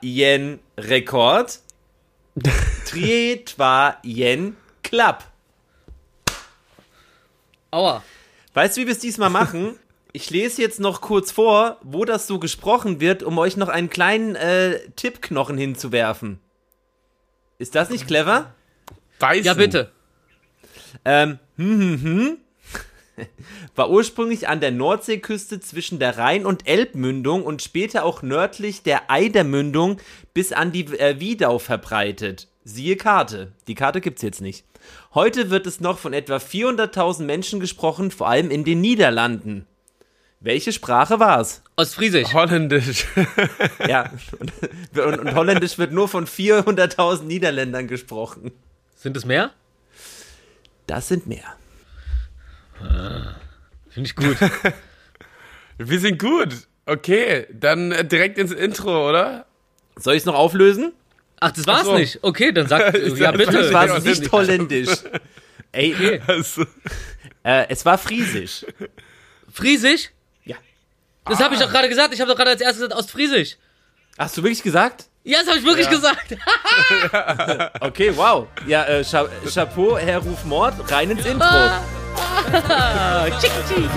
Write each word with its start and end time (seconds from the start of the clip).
yen 0.00 0.60
Rekord. 0.78 1.60
Trietwa 2.86 3.96
yen 4.02 4.56
Club. 4.82 5.24
Aua. 7.70 8.02
Weißt 8.52 8.76
du, 8.76 8.82
wie 8.82 8.86
wir 8.86 8.92
es 8.92 9.00
diesmal 9.00 9.30
machen? 9.30 9.78
Ich 10.12 10.30
lese 10.30 10.62
jetzt 10.62 10.78
noch 10.78 11.00
kurz 11.00 11.32
vor, 11.32 11.78
wo 11.82 12.04
das 12.04 12.28
so 12.28 12.38
gesprochen 12.38 13.00
wird, 13.00 13.24
um 13.24 13.36
euch 13.38 13.56
noch 13.56 13.68
einen 13.68 13.90
kleinen 13.90 14.36
äh, 14.36 14.78
Tippknochen 14.94 15.58
hinzuwerfen. 15.58 16.38
Ist 17.58 17.74
das 17.74 17.90
nicht 17.90 18.06
clever? 18.06 18.54
Weißen. 19.18 19.44
Ja, 19.44 19.54
bitte. 19.54 19.90
Ähm, 21.04 21.38
hm, 21.56 21.80
hm, 21.80 22.02
hm. 22.02 22.38
War 23.74 23.90
ursprünglich 23.90 24.48
an 24.48 24.60
der 24.60 24.70
Nordseeküste 24.70 25.60
zwischen 25.60 25.98
der 25.98 26.18
Rhein- 26.18 26.46
und 26.46 26.66
Elbmündung 26.66 27.42
und 27.44 27.62
später 27.62 28.04
auch 28.04 28.22
nördlich 28.22 28.82
der 28.82 29.10
Eidermündung 29.10 29.98
bis 30.32 30.52
an 30.52 30.72
die 30.72 30.86
äh, 30.98 31.20
Wiedau 31.20 31.58
verbreitet. 31.58 32.48
Siehe 32.64 32.96
Karte. 32.96 33.52
Die 33.66 33.74
Karte 33.74 34.00
gibt's 34.00 34.22
jetzt 34.22 34.40
nicht. 34.40 34.64
Heute 35.14 35.50
wird 35.50 35.66
es 35.66 35.80
noch 35.80 35.98
von 35.98 36.12
etwa 36.12 36.36
400.000 36.36 37.24
Menschen 37.24 37.60
gesprochen, 37.60 38.10
vor 38.10 38.28
allem 38.28 38.50
in 38.50 38.64
den 38.64 38.80
Niederlanden. 38.80 39.66
Welche 40.40 40.72
Sprache 40.72 41.20
war's? 41.20 41.62
Ostfriesisch. 41.76 42.32
Holländisch. 42.34 43.06
Ja, 43.88 44.10
und, 44.38 44.52
und, 44.98 45.18
und 45.20 45.34
Holländisch 45.34 45.78
wird 45.78 45.92
nur 45.92 46.08
von 46.08 46.26
400.000 46.26 47.22
Niederländern 47.22 47.88
gesprochen. 47.88 48.52
Sind 48.96 49.16
es 49.16 49.24
mehr? 49.24 49.52
Das 50.86 51.08
sind 51.08 51.26
mehr. 51.26 51.56
Finde 53.90 54.08
ich 54.08 54.16
gut. 54.16 54.36
Wir 55.78 56.00
sind 56.00 56.18
gut. 56.18 56.48
Okay, 56.86 57.46
dann 57.52 57.92
äh, 57.92 58.04
direkt 58.04 58.38
ins 58.38 58.52
Intro, 58.52 59.08
oder? 59.08 59.46
Soll 59.96 60.14
ich's 60.16 60.26
noch 60.26 60.34
auflösen? 60.34 60.92
Ach, 61.40 61.50
das 61.52 61.66
war's 61.66 61.80
Ach 61.80 61.84
so. 61.86 61.98
nicht. 61.98 62.18
Okay, 62.22 62.52
dann 62.52 62.68
sag, 62.68 62.94
Ich 62.94 63.18
ja 63.18 63.32
bitte. 63.32 63.52
Das 63.52 63.72
war 63.72 63.98
nicht 64.00 64.32
holländisch. 64.32 64.90
Ey, 65.72 65.94
Okay. 65.94 66.20
Also, 66.26 66.62
äh, 67.42 67.66
es 67.68 67.84
war 67.84 67.98
friesisch. 67.98 68.64
Friesisch? 69.52 70.10
Ja. 70.44 70.56
Das 71.24 71.40
habe 71.40 71.54
ich 71.54 71.60
doch 71.60 71.70
gerade 71.70 71.88
gesagt. 71.88 72.14
Ich 72.14 72.20
habe 72.20 72.30
doch 72.30 72.36
gerade 72.36 72.50
als 72.50 72.60
erstes 72.60 72.82
gesagt 72.82 72.98
Ostfriesisch. 72.98 73.56
Hast 74.18 74.36
du 74.36 74.42
wirklich 74.42 74.62
gesagt? 74.62 75.08
Ja, 75.26 75.38
das 75.38 75.48
habe 75.48 75.58
ich 75.58 75.64
wirklich 75.64 75.88
gesagt. 75.88 76.36
Okay, 77.80 78.12
wow. 78.14 78.46
Ja, 78.66 78.84
äh, 78.84 79.02
Cha 79.02 79.26
Chapeau, 79.52 79.96
Herr 79.96 80.18
Rufmord, 80.18 80.74
rein 80.90 81.10
ins 81.10 81.24
Intro. 81.26 81.46
Ah, 82.68 83.26
tschick, 83.40 83.50
tschick. 83.66 83.90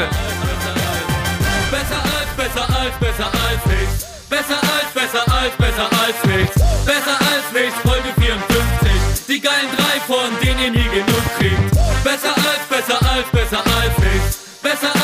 Besser 1.69 2.01
als, 2.01 2.31
besser 2.35 2.65
als, 2.79 2.95
besser 2.99 3.25
als 3.25 3.65
nichts. 3.65 4.05
Besser 4.29 4.57
als, 4.57 4.89
besser 4.93 5.25
als, 5.33 5.53
besser 5.57 5.89
als 5.91 6.23
nichts. 6.25 6.55
Besser 6.85 7.17
als 7.19 7.51
nichts, 7.53 7.79
Folge 7.83 8.11
54. 8.19 9.27
Die 9.27 9.39
geilen 9.41 9.69
drei, 9.75 9.99
von 10.07 10.29
denen 10.41 10.59
ihr 10.63 10.71
nie 10.71 10.89
genug 10.89 11.25
kriegt. 11.37 11.71
Besser 12.03 12.33
als, 12.35 12.63
besser 12.69 12.99
als, 13.11 13.27
besser 13.31 13.59
als 13.59 13.97
nichts. 13.99 14.37
Besser 14.63 14.87
als, 14.87 14.93
besser 14.93 14.96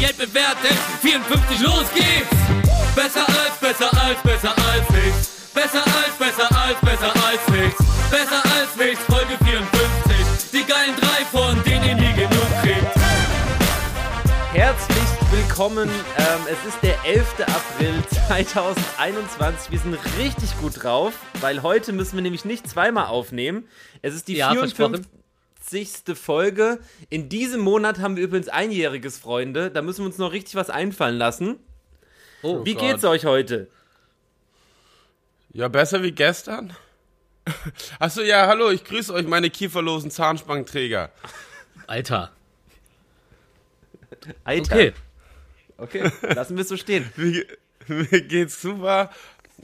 Yelp 0.00 0.16
bewerten. 0.16 0.76
54, 1.02 1.60
los 1.60 1.84
geht's! 1.92 2.30
Besser 2.94 3.26
als, 3.26 3.58
besser 3.60 3.90
als, 4.00 4.22
besser 4.22 4.54
als 4.56 4.90
nichts. 4.90 5.50
Besser 5.52 5.82
als, 5.84 6.14
besser 6.16 6.48
als, 6.56 6.80
besser 6.80 7.12
als 7.26 7.48
nichts. 7.48 7.84
Besser 8.08 8.42
als 8.44 8.76
nichts, 8.76 9.04
Folge 9.06 9.36
54. 9.44 10.50
Die 10.52 10.64
geilen 10.64 10.94
drei, 11.00 11.24
von 11.32 11.60
denen 11.64 11.84
ihr 11.88 11.94
nie 11.96 12.14
genug 12.14 12.48
kriegt. 12.62 12.94
Herzlich 14.52 15.08
willkommen. 15.32 15.90
Ähm, 16.16 16.40
es 16.48 16.68
ist 16.68 16.80
der 16.82 16.96
11. 17.04 17.26
April 17.40 17.94
2021. 18.28 19.72
Wir 19.72 19.78
sind 19.80 19.98
richtig 20.18 20.56
gut 20.60 20.80
drauf, 20.80 21.12
weil 21.40 21.62
heute 21.62 21.92
müssen 21.92 22.14
wir 22.14 22.22
nämlich 22.22 22.44
nicht 22.44 22.68
zweimal 22.70 23.06
aufnehmen. 23.06 23.66
Es 24.02 24.14
ist 24.14 24.28
die 24.28 24.36
Ja, 24.36 24.50
54. 24.50 25.17
Folge. 26.14 26.78
In 27.10 27.28
diesem 27.28 27.60
Monat 27.60 27.98
haben 27.98 28.16
wir 28.16 28.24
übrigens 28.24 28.48
einjähriges, 28.48 29.18
Freunde. 29.18 29.70
Da 29.70 29.82
müssen 29.82 30.00
wir 30.00 30.06
uns 30.06 30.18
noch 30.18 30.32
richtig 30.32 30.54
was 30.54 30.70
einfallen 30.70 31.16
lassen. 31.16 31.56
Oh, 32.42 32.64
Wie 32.64 32.74
Gott. 32.74 32.82
geht's 32.82 33.04
euch 33.04 33.24
heute? 33.24 33.68
ja, 35.52 35.68
besser 35.68 36.02
wie 36.02 36.12
gestern. 36.12 36.76
Achso, 37.98 38.22
ja, 38.22 38.46
hallo, 38.46 38.70
ich 38.70 38.84
grüße 38.84 39.12
euch, 39.12 39.26
meine 39.26 39.50
kieferlosen 39.50 40.10
Zahnspangenträger. 40.10 41.10
Alter. 41.86 42.30
Alter. 44.44 44.74
Okay. 44.74 44.92
Okay, 45.78 46.10
lassen 46.34 46.56
wir 46.56 46.62
es 46.62 46.68
so 46.68 46.76
stehen. 46.76 47.10
Mir, 47.16 47.46
mir 47.86 48.20
geht's 48.22 48.60
super. 48.60 49.10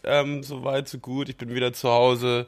Ähm, 0.05 0.43
so 0.43 0.65
weit, 0.65 0.89
so 0.89 0.99
gut. 0.99 1.29
Ich 1.29 1.37
bin 1.37 1.55
wieder 1.55 1.73
zu 1.73 1.89
Hause. 1.91 2.47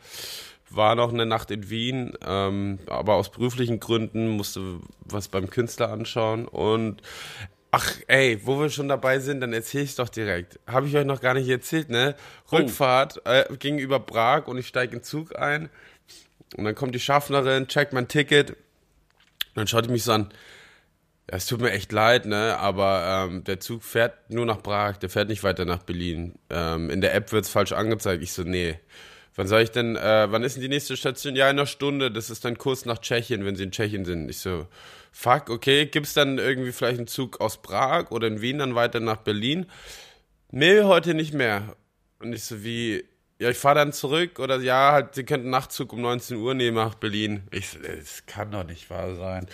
War 0.70 0.94
noch 0.96 1.12
eine 1.12 1.26
Nacht 1.26 1.50
in 1.50 1.70
Wien, 1.70 2.14
ähm, 2.26 2.80
aber 2.88 3.14
aus 3.14 3.30
beruflichen 3.30 3.78
Gründen 3.78 4.28
musste 4.28 4.80
was 5.00 5.28
beim 5.28 5.48
Künstler 5.48 5.90
anschauen. 5.90 6.46
Und 6.46 7.02
ach, 7.70 7.92
ey, 8.08 8.40
wo 8.44 8.60
wir 8.60 8.70
schon 8.70 8.88
dabei 8.88 9.20
sind, 9.20 9.40
dann 9.40 9.52
erzähle 9.52 9.84
ich 9.84 9.94
doch 9.94 10.08
direkt. 10.08 10.58
Habe 10.66 10.88
ich 10.88 10.96
euch 10.96 11.04
noch 11.04 11.20
gar 11.20 11.34
nicht 11.34 11.48
erzählt, 11.48 11.88
ne? 11.88 12.16
Rückfahrt 12.50 13.22
äh, 13.26 13.44
ging 13.58 13.78
über 13.78 14.00
Prag 14.00 14.48
und 14.48 14.58
ich 14.58 14.66
steige 14.66 14.94
in 14.94 14.98
den 15.00 15.04
Zug 15.04 15.38
ein. 15.38 15.68
Und 16.56 16.64
dann 16.64 16.74
kommt 16.74 16.94
die 16.94 17.00
Schaffnerin, 17.00 17.68
checkt 17.68 17.92
mein 17.92 18.08
Ticket. 18.08 18.50
Und 18.50 18.56
dann 19.54 19.66
schaut 19.66 19.86
die 19.86 19.90
mich 19.90 20.04
so 20.04 20.12
an. 20.12 20.30
Ja, 21.30 21.36
es 21.36 21.46
tut 21.46 21.60
mir 21.60 21.72
echt 21.72 21.92
leid, 21.92 22.26
ne? 22.26 22.56
Aber 22.58 23.26
ähm, 23.28 23.44
der 23.44 23.60
Zug 23.60 23.82
fährt 23.82 24.30
nur 24.30 24.46
nach 24.46 24.62
Prag, 24.62 24.96
der 24.98 25.10
fährt 25.10 25.28
nicht 25.28 25.42
weiter 25.42 25.64
nach 25.64 25.82
Berlin. 25.82 26.34
Ähm, 26.50 26.88
in 26.90 27.00
der 27.00 27.14
App 27.14 27.32
wird's 27.32 27.48
falsch 27.48 27.72
angezeigt. 27.72 28.22
Ich 28.22 28.32
so, 28.32 28.42
nee. 28.42 28.78
Wann 29.36 29.48
soll 29.48 29.60
ich 29.60 29.70
denn, 29.70 29.96
äh, 29.96 30.26
wann 30.30 30.42
ist 30.42 30.54
denn 30.56 30.62
die 30.62 30.68
nächste 30.68 30.96
Station? 30.96 31.36
Ja, 31.36 31.50
in 31.50 31.58
einer 31.58 31.66
Stunde. 31.66 32.10
Das 32.10 32.30
ist 32.30 32.44
dann 32.44 32.56
Kurs 32.56 32.86
nach 32.86 32.98
Tschechien, 32.98 33.44
wenn 33.44 33.54
sie 33.54 33.64
in 33.64 33.70
Tschechien 33.70 34.06
sind. 34.06 34.30
Ich 34.30 34.38
so, 34.38 34.66
fuck, 35.12 35.50
okay. 35.50 35.86
Gibt's 35.86 36.14
dann 36.14 36.38
irgendwie 36.38 36.72
vielleicht 36.72 36.98
einen 36.98 37.06
Zug 37.06 37.40
aus 37.40 37.60
Prag 37.60 38.10
oder 38.10 38.26
in 38.26 38.40
Wien 38.40 38.58
dann 38.58 38.74
weiter 38.74 38.98
nach 38.98 39.18
Berlin? 39.18 39.66
Nee, 40.50 40.82
heute 40.82 41.12
nicht 41.12 41.34
mehr. 41.34 41.76
Und 42.18 42.32
ich 42.32 42.44
so, 42.44 42.64
wie, 42.64 43.04
ja, 43.38 43.50
ich 43.50 43.58
fahre 43.58 43.74
dann 43.74 43.92
zurück 43.92 44.38
oder 44.38 44.58
ja, 44.60 44.92
halt, 44.92 45.14
sie 45.14 45.24
könnten 45.24 45.50
Nachtzug 45.50 45.92
um 45.92 46.00
19 46.00 46.38
Uhr 46.38 46.54
nehmen 46.54 46.76
nach 46.76 46.94
Berlin. 46.94 47.42
Ich 47.50 47.68
so, 47.68 47.78
das 47.78 48.24
kann 48.24 48.52
doch 48.52 48.64
nicht 48.64 48.88
wahr 48.88 49.14
sein. 49.16 49.46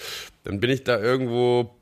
Dann 0.45 0.61
bin 0.61 0.71
ich 0.71 0.85
da 0.85 1.01
irgendwo 1.01 1.75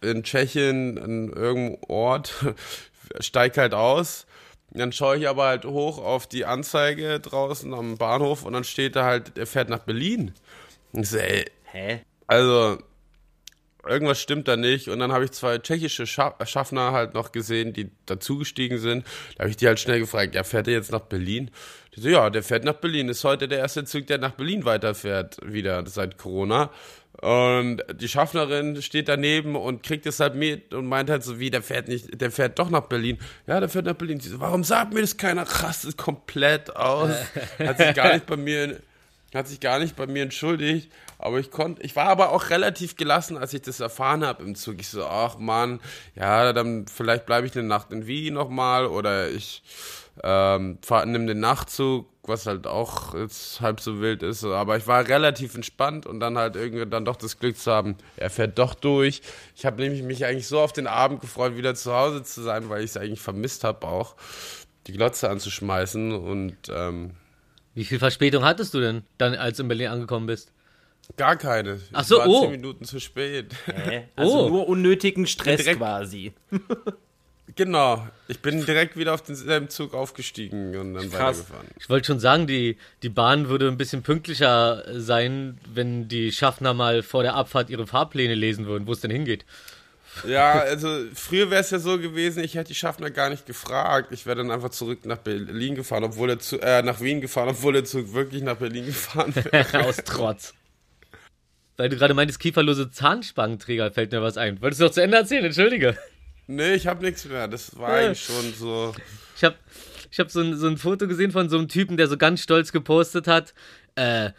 in 0.00 0.24
Tschechien 0.24 0.98
an 0.98 1.28
irgendeinem 1.28 1.78
Ort, 1.86 2.34
steig 3.20 3.56
halt 3.58 3.74
aus. 3.74 4.26
Dann 4.74 4.92
schaue 4.92 5.18
ich 5.18 5.28
aber 5.28 5.44
halt 5.44 5.64
hoch 5.64 5.98
auf 5.98 6.26
die 6.26 6.44
Anzeige 6.44 7.20
draußen 7.20 7.72
am 7.72 7.96
Bahnhof 7.96 8.44
und 8.44 8.54
dann 8.54 8.64
steht 8.64 8.96
da 8.96 9.04
halt, 9.04 9.38
er 9.38 9.46
fährt 9.46 9.68
nach 9.68 9.80
Berlin. 9.80 10.34
Und 10.92 11.02
ich 11.02 11.10
so, 11.10 11.18
ey, 11.18 11.44
Hä? 11.70 12.00
also, 12.26 12.78
irgendwas 13.86 14.20
stimmt 14.20 14.48
da 14.48 14.56
nicht. 14.56 14.88
Und 14.88 14.98
dann 14.98 15.12
habe 15.12 15.24
ich 15.24 15.32
zwei 15.32 15.58
tschechische 15.58 16.06
Scha 16.06 16.34
Schaffner 16.44 16.92
halt 16.92 17.14
noch 17.14 17.32
gesehen, 17.32 17.72
die 17.72 17.90
dazugestiegen 18.06 18.78
sind. 18.78 19.04
Da 19.36 19.44
habe 19.44 19.50
ich 19.50 19.56
die 19.56 19.66
halt 19.66 19.80
schnell 19.80 20.00
gefragt, 20.00 20.34
ja, 20.34 20.44
fährt 20.44 20.68
er 20.68 20.74
jetzt 20.74 20.92
nach 20.92 21.00
Berlin? 21.00 21.50
Die 21.94 22.00
so, 22.00 22.08
ja, 22.08 22.30
der 22.30 22.42
fährt 22.42 22.64
nach 22.64 22.74
Berlin. 22.74 23.08
Ist 23.08 23.24
heute 23.24 23.48
der 23.48 23.58
erste 23.58 23.84
Zug, 23.84 24.06
der 24.06 24.18
nach 24.18 24.32
Berlin 24.32 24.64
weiterfährt, 24.64 25.38
wieder 25.44 25.86
seit 25.86 26.18
Corona. 26.18 26.70
Und 27.20 27.82
die 27.94 28.08
Schaffnerin 28.08 28.82
steht 28.82 29.08
daneben 29.08 29.54
und 29.54 29.82
kriegt 29.82 30.04
es 30.04 30.18
halt 30.18 30.34
mit 30.34 30.74
und 30.74 30.86
meint 30.86 31.08
halt 31.08 31.22
so, 31.22 31.38
wie, 31.38 31.50
der 31.50 31.62
fährt 31.62 31.86
nicht, 31.86 32.20
der 32.20 32.30
fährt 32.30 32.58
doch 32.58 32.70
nach 32.70 32.82
Berlin. 32.88 33.18
Ja, 33.46 33.60
der 33.60 33.68
fährt 33.68 33.86
nach 33.86 33.94
Berlin. 33.94 34.18
Sie 34.18 34.28
so, 34.28 34.40
warum 34.40 34.64
sagt 34.64 34.92
mir 34.92 35.00
das 35.00 35.16
keiner? 35.16 35.42
Rastet 35.42 35.96
komplett 35.96 36.74
aus. 36.74 37.10
Hat 37.58 37.78
sich 37.78 37.94
gar 37.94 38.14
nicht 38.14 38.26
bei 38.26 38.36
mir 38.36 38.80
hat 39.34 39.48
sich 39.48 39.60
gar 39.60 39.78
nicht 39.78 39.96
bei 39.96 40.06
mir 40.06 40.22
entschuldigt, 40.22 40.90
aber 41.18 41.38
ich 41.38 41.50
konnte, 41.50 41.82
ich 41.82 41.96
war 41.96 42.06
aber 42.06 42.32
auch 42.32 42.50
relativ 42.50 42.96
gelassen, 42.96 43.36
als 43.36 43.54
ich 43.54 43.62
das 43.62 43.80
erfahren 43.80 44.24
habe 44.24 44.42
im 44.44 44.54
Zug. 44.54 44.80
Ich 44.80 44.88
so, 44.88 45.04
ach 45.04 45.38
Mann, 45.38 45.80
ja, 46.14 46.52
dann 46.52 46.86
vielleicht 46.86 47.26
bleibe 47.26 47.46
ich 47.46 47.56
eine 47.56 47.66
Nacht 47.66 47.92
in 47.92 48.06
Wien 48.06 48.34
nochmal 48.34 48.86
oder 48.86 49.28
ich 49.30 49.62
ähm, 50.22 50.78
nimm 51.06 51.26
den 51.26 51.40
Nachtzug, 51.40 52.06
was 52.22 52.46
halt 52.46 52.66
auch 52.66 53.14
jetzt 53.14 53.60
halb 53.60 53.80
so 53.80 54.00
wild 54.00 54.22
ist. 54.22 54.44
Aber 54.44 54.76
ich 54.76 54.86
war 54.86 55.06
relativ 55.08 55.54
entspannt 55.54 56.06
und 56.06 56.20
dann 56.20 56.38
halt 56.38 56.56
irgendwie 56.56 56.86
dann 56.86 57.04
doch 57.04 57.16
das 57.16 57.38
Glück 57.38 57.58
zu 57.58 57.72
haben, 57.72 57.96
er 58.16 58.30
fährt 58.30 58.58
doch 58.58 58.74
durch. 58.74 59.22
Ich 59.56 59.66
habe 59.66 59.82
nämlich 59.82 60.02
mich 60.02 60.24
eigentlich 60.24 60.46
so 60.46 60.60
auf 60.60 60.72
den 60.72 60.86
Abend 60.86 61.20
gefreut, 61.20 61.56
wieder 61.56 61.74
zu 61.74 61.92
Hause 61.92 62.22
zu 62.22 62.42
sein, 62.42 62.68
weil 62.68 62.84
ich 62.84 62.90
es 62.90 62.96
eigentlich 62.96 63.20
vermisst 63.20 63.64
habe 63.64 63.86
auch, 63.86 64.14
die 64.86 64.92
Glotze 64.92 65.30
anzuschmeißen 65.30 66.12
und 66.12 66.56
ähm, 66.70 67.12
Wie 67.74 67.84
viel 67.84 67.98
Verspätung 67.98 68.44
hattest 68.44 68.72
du 68.74 68.80
denn, 68.80 69.02
dann, 69.18 69.34
als 69.34 69.56
du 69.56 69.62
in 69.64 69.68
Berlin 69.68 69.88
angekommen 69.88 70.26
bist? 70.26 70.52
Gar 71.16 71.36
keine. 71.36 71.80
Ach 71.92 72.04
so, 72.04 72.16
ich 72.16 72.20
war 72.20 72.28
oh. 72.28 72.40
zehn 72.42 72.50
Minuten 72.52 72.84
zu 72.84 72.98
spät. 73.00 73.54
Hä? 73.66 74.08
Also 74.16 74.46
Oh. 74.46 74.48
nur 74.48 74.68
unnötigen 74.68 75.26
Stress 75.26 75.60
Direkt- 75.60 75.78
quasi. 75.78 76.32
genau. 77.56 78.06
Ich 78.28 78.40
bin 78.40 78.64
direkt 78.64 78.96
wieder 78.96 79.12
auf 79.12 79.22
denselben 79.22 79.68
Zug 79.68 79.92
aufgestiegen 79.94 80.74
und 80.76 80.94
dann 80.94 81.10
Krass. 81.10 81.40
weitergefahren. 81.40 81.66
Ich 81.78 81.88
wollte 81.90 82.06
schon 82.06 82.20
sagen, 82.20 82.46
die, 82.46 82.78
die 83.02 83.08
Bahn 83.10 83.48
würde 83.48 83.68
ein 83.68 83.76
bisschen 83.76 84.02
pünktlicher 84.02 84.82
sein, 84.98 85.58
wenn 85.72 86.08
die 86.08 86.32
Schaffner 86.32 86.72
mal 86.74 87.02
vor 87.02 87.22
der 87.22 87.34
Abfahrt 87.34 87.70
ihre 87.70 87.86
Fahrpläne 87.86 88.34
lesen 88.34 88.66
würden, 88.66 88.86
wo 88.86 88.92
es 88.92 89.00
denn 89.00 89.10
hingeht. 89.10 89.44
Ja, 90.26 90.52
also 90.60 91.04
früher 91.14 91.50
wäre 91.50 91.60
es 91.60 91.70
ja 91.70 91.78
so 91.78 91.98
gewesen, 91.98 92.42
ich 92.44 92.54
hätte 92.54 92.68
die 92.68 92.74
Schaffner 92.74 93.10
gar 93.10 93.30
nicht 93.30 93.46
gefragt. 93.46 94.08
Ich 94.12 94.26
wäre 94.26 94.36
dann 94.36 94.50
einfach 94.50 94.70
zurück 94.70 95.04
nach 95.06 95.18
Berlin 95.18 95.74
gefahren, 95.74 96.04
obwohl 96.04 96.28
der 96.28 96.38
Zug, 96.38 96.62
äh, 96.62 96.82
nach 96.82 97.00
Wien 97.00 97.20
gefahren, 97.20 97.48
obwohl 97.48 97.72
der 97.72 97.84
Zug 97.84 98.12
wirklich 98.14 98.42
nach 98.42 98.56
Berlin 98.56 98.86
gefahren 98.86 99.34
wäre. 99.50 99.84
Aus 99.84 99.96
Trotz. 100.04 100.54
Weil 101.76 101.88
du 101.88 101.96
gerade 101.96 102.14
meintest, 102.14 102.38
kieferlose 102.38 102.90
Zahnspangenträger, 102.90 103.90
fällt 103.90 104.12
mir 104.12 104.22
was 104.22 104.36
ein. 104.36 104.60
Wolltest 104.62 104.80
du 104.80 104.84
noch 104.84 104.92
zu 104.92 105.02
Ende 105.02 105.16
erzählen? 105.16 105.44
Entschuldige. 105.44 105.98
nee, 106.46 106.74
ich 106.74 106.86
habe 106.86 107.04
nichts 107.04 107.24
mehr. 107.24 107.48
Das 107.48 107.76
war 107.76 108.00
Ja. 108.00 108.06
eigentlich 108.06 108.22
schon 108.24 108.54
so. 108.54 108.94
Ich 109.36 109.42
habe 109.42 109.56
ich 110.10 110.20
hab 110.20 110.30
so, 110.30 110.40
ein, 110.40 110.56
so 110.56 110.68
ein 110.68 110.76
Foto 110.78 111.08
gesehen 111.08 111.32
von 111.32 111.48
so 111.48 111.58
einem 111.58 111.66
Typen, 111.68 111.96
der 111.96 112.06
so 112.06 112.16
ganz 112.16 112.40
stolz 112.40 112.70
gepostet 112.70 113.26
hat, 113.26 113.52
äh, 113.96 114.30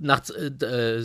nach 0.00 0.22
äh, 0.30 0.64
äh, 0.64 1.04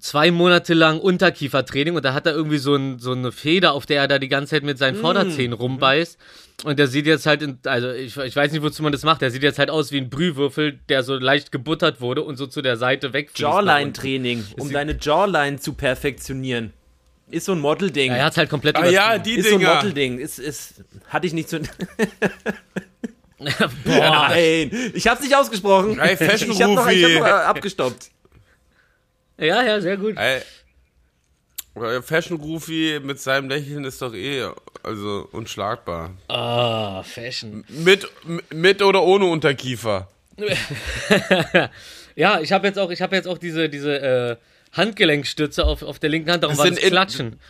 zwei 0.00 0.30
Monate 0.30 0.74
lang 0.74 0.98
Unterkiefertraining 0.98 1.94
und 1.94 2.04
da 2.04 2.14
hat 2.14 2.26
er 2.26 2.32
irgendwie 2.32 2.58
so, 2.58 2.74
ein, 2.74 2.98
so 2.98 3.12
eine 3.12 3.32
Feder, 3.32 3.74
auf 3.74 3.86
der 3.86 4.00
er 4.00 4.08
da 4.08 4.18
die 4.18 4.28
ganze 4.28 4.50
Zeit 4.56 4.62
mit 4.62 4.78
seinen 4.78 4.96
Vorderzähnen 4.96 5.52
rumbeißt. 5.52 6.18
Und 6.64 6.78
der 6.78 6.86
sieht 6.86 7.06
jetzt 7.06 7.26
halt, 7.26 7.42
in, 7.42 7.58
also 7.64 7.90
ich, 7.90 8.16
ich 8.16 8.36
weiß 8.36 8.52
nicht, 8.52 8.62
wozu 8.62 8.82
man 8.82 8.92
das 8.92 9.02
macht, 9.02 9.20
der 9.20 9.30
sieht 9.30 9.42
jetzt 9.42 9.58
halt 9.58 9.70
aus 9.70 9.92
wie 9.92 9.98
ein 9.98 10.10
Brühwürfel, 10.10 10.78
der 10.88 11.02
so 11.02 11.16
leicht 11.16 11.52
gebuttert 11.52 12.00
wurde 12.00 12.22
und 12.22 12.36
so 12.36 12.46
zu 12.46 12.62
der 12.62 12.76
Seite 12.76 13.12
wegfließt. 13.12 13.40
Jawline-Training, 13.40 14.44
um 14.58 14.70
deine 14.72 14.96
Jawline 14.98 15.58
zu 15.58 15.74
perfektion. 15.74 16.72
Ist 17.30 17.46
so 17.46 17.52
ein 17.52 17.60
Model-Ding. 17.60 18.12
Ja, 18.12 18.18
er 18.18 18.24
hat 18.26 18.36
halt 18.36 18.50
komplett 18.50 18.76
Ah 18.76 18.86
ja, 18.86 19.18
die 19.18 19.34
ist 19.34 19.48
so 19.48 19.54
ein 19.54 19.60
Dinger. 19.60 19.76
Model-Ding. 19.76 20.18
Ist, 20.18 20.38
ist, 20.38 20.84
hatte 21.08 21.26
ich 21.26 21.32
nicht 21.32 21.48
so. 21.48 21.58
Boah, 23.84 24.28
Nein, 24.30 24.92
ich 24.94 25.06
hab's 25.06 25.20
nicht 25.22 25.34
ausgesprochen. 25.36 25.98
Ey, 25.98 26.16
Fashion 26.16 26.50
ich 26.52 26.62
hab 26.62 26.70
noch, 26.70 26.88
ich 26.88 27.04
hab 27.04 27.12
noch 27.22 27.26
abgestoppt. 27.26 28.10
ja, 29.38 29.62
ja, 29.62 29.80
sehr 29.80 29.96
gut. 29.96 30.16
Ey, 30.16 30.42
Fashion 32.02 32.36
Rufi 32.38 33.00
mit 33.02 33.18
seinem 33.20 33.48
Lächeln 33.48 33.84
ist 33.84 34.02
doch 34.02 34.12
eh 34.14 34.46
also 34.82 35.28
unschlagbar. 35.32 36.10
Ah, 36.28 37.02
Fashion. 37.02 37.64
Mit, 37.68 38.06
mit 38.50 38.82
oder 38.82 39.02
ohne 39.02 39.26
Unterkiefer. 39.26 40.08
Ja, 42.14 42.40
ich 42.40 42.52
habe 42.52 42.66
jetzt 42.66 42.78
auch, 42.78 42.90
ich 42.90 43.00
habe 43.00 43.16
jetzt 43.16 43.26
auch 43.26 43.38
diese, 43.38 43.70
diese 43.70 43.98
äh, 43.98 44.36
Handgelenkstütze 44.76 45.64
auf, 45.64 45.82
auf 45.82 45.98
der 45.98 46.10
linken 46.10 46.30
Hand, 46.30 46.42
darum 46.42 46.52
Das 46.52 46.58
war 46.58 46.66
sind 46.66 46.76
das 46.76 46.84
in- 46.84 46.90
Klatschen. 46.90 47.40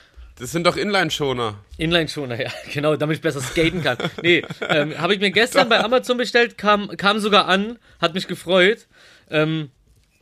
Das 0.42 0.50
sind 0.50 0.66
doch 0.66 0.76
Inline-Schoner. 0.76 1.54
Inline-Schoner, 1.78 2.42
ja, 2.42 2.50
genau, 2.74 2.96
damit 2.96 3.18
ich 3.18 3.22
besser 3.22 3.40
skaten 3.40 3.80
kann. 3.80 3.96
Nee, 4.24 4.42
ähm, 4.68 4.98
habe 4.98 5.14
ich 5.14 5.20
mir 5.20 5.30
gestern 5.30 5.68
bei 5.68 5.78
Amazon 5.78 6.16
bestellt, 6.16 6.58
kam, 6.58 6.88
kam 6.96 7.20
sogar 7.20 7.46
an, 7.46 7.78
hat 8.00 8.14
mich 8.14 8.26
gefreut. 8.26 8.88
Ähm, 9.30 9.70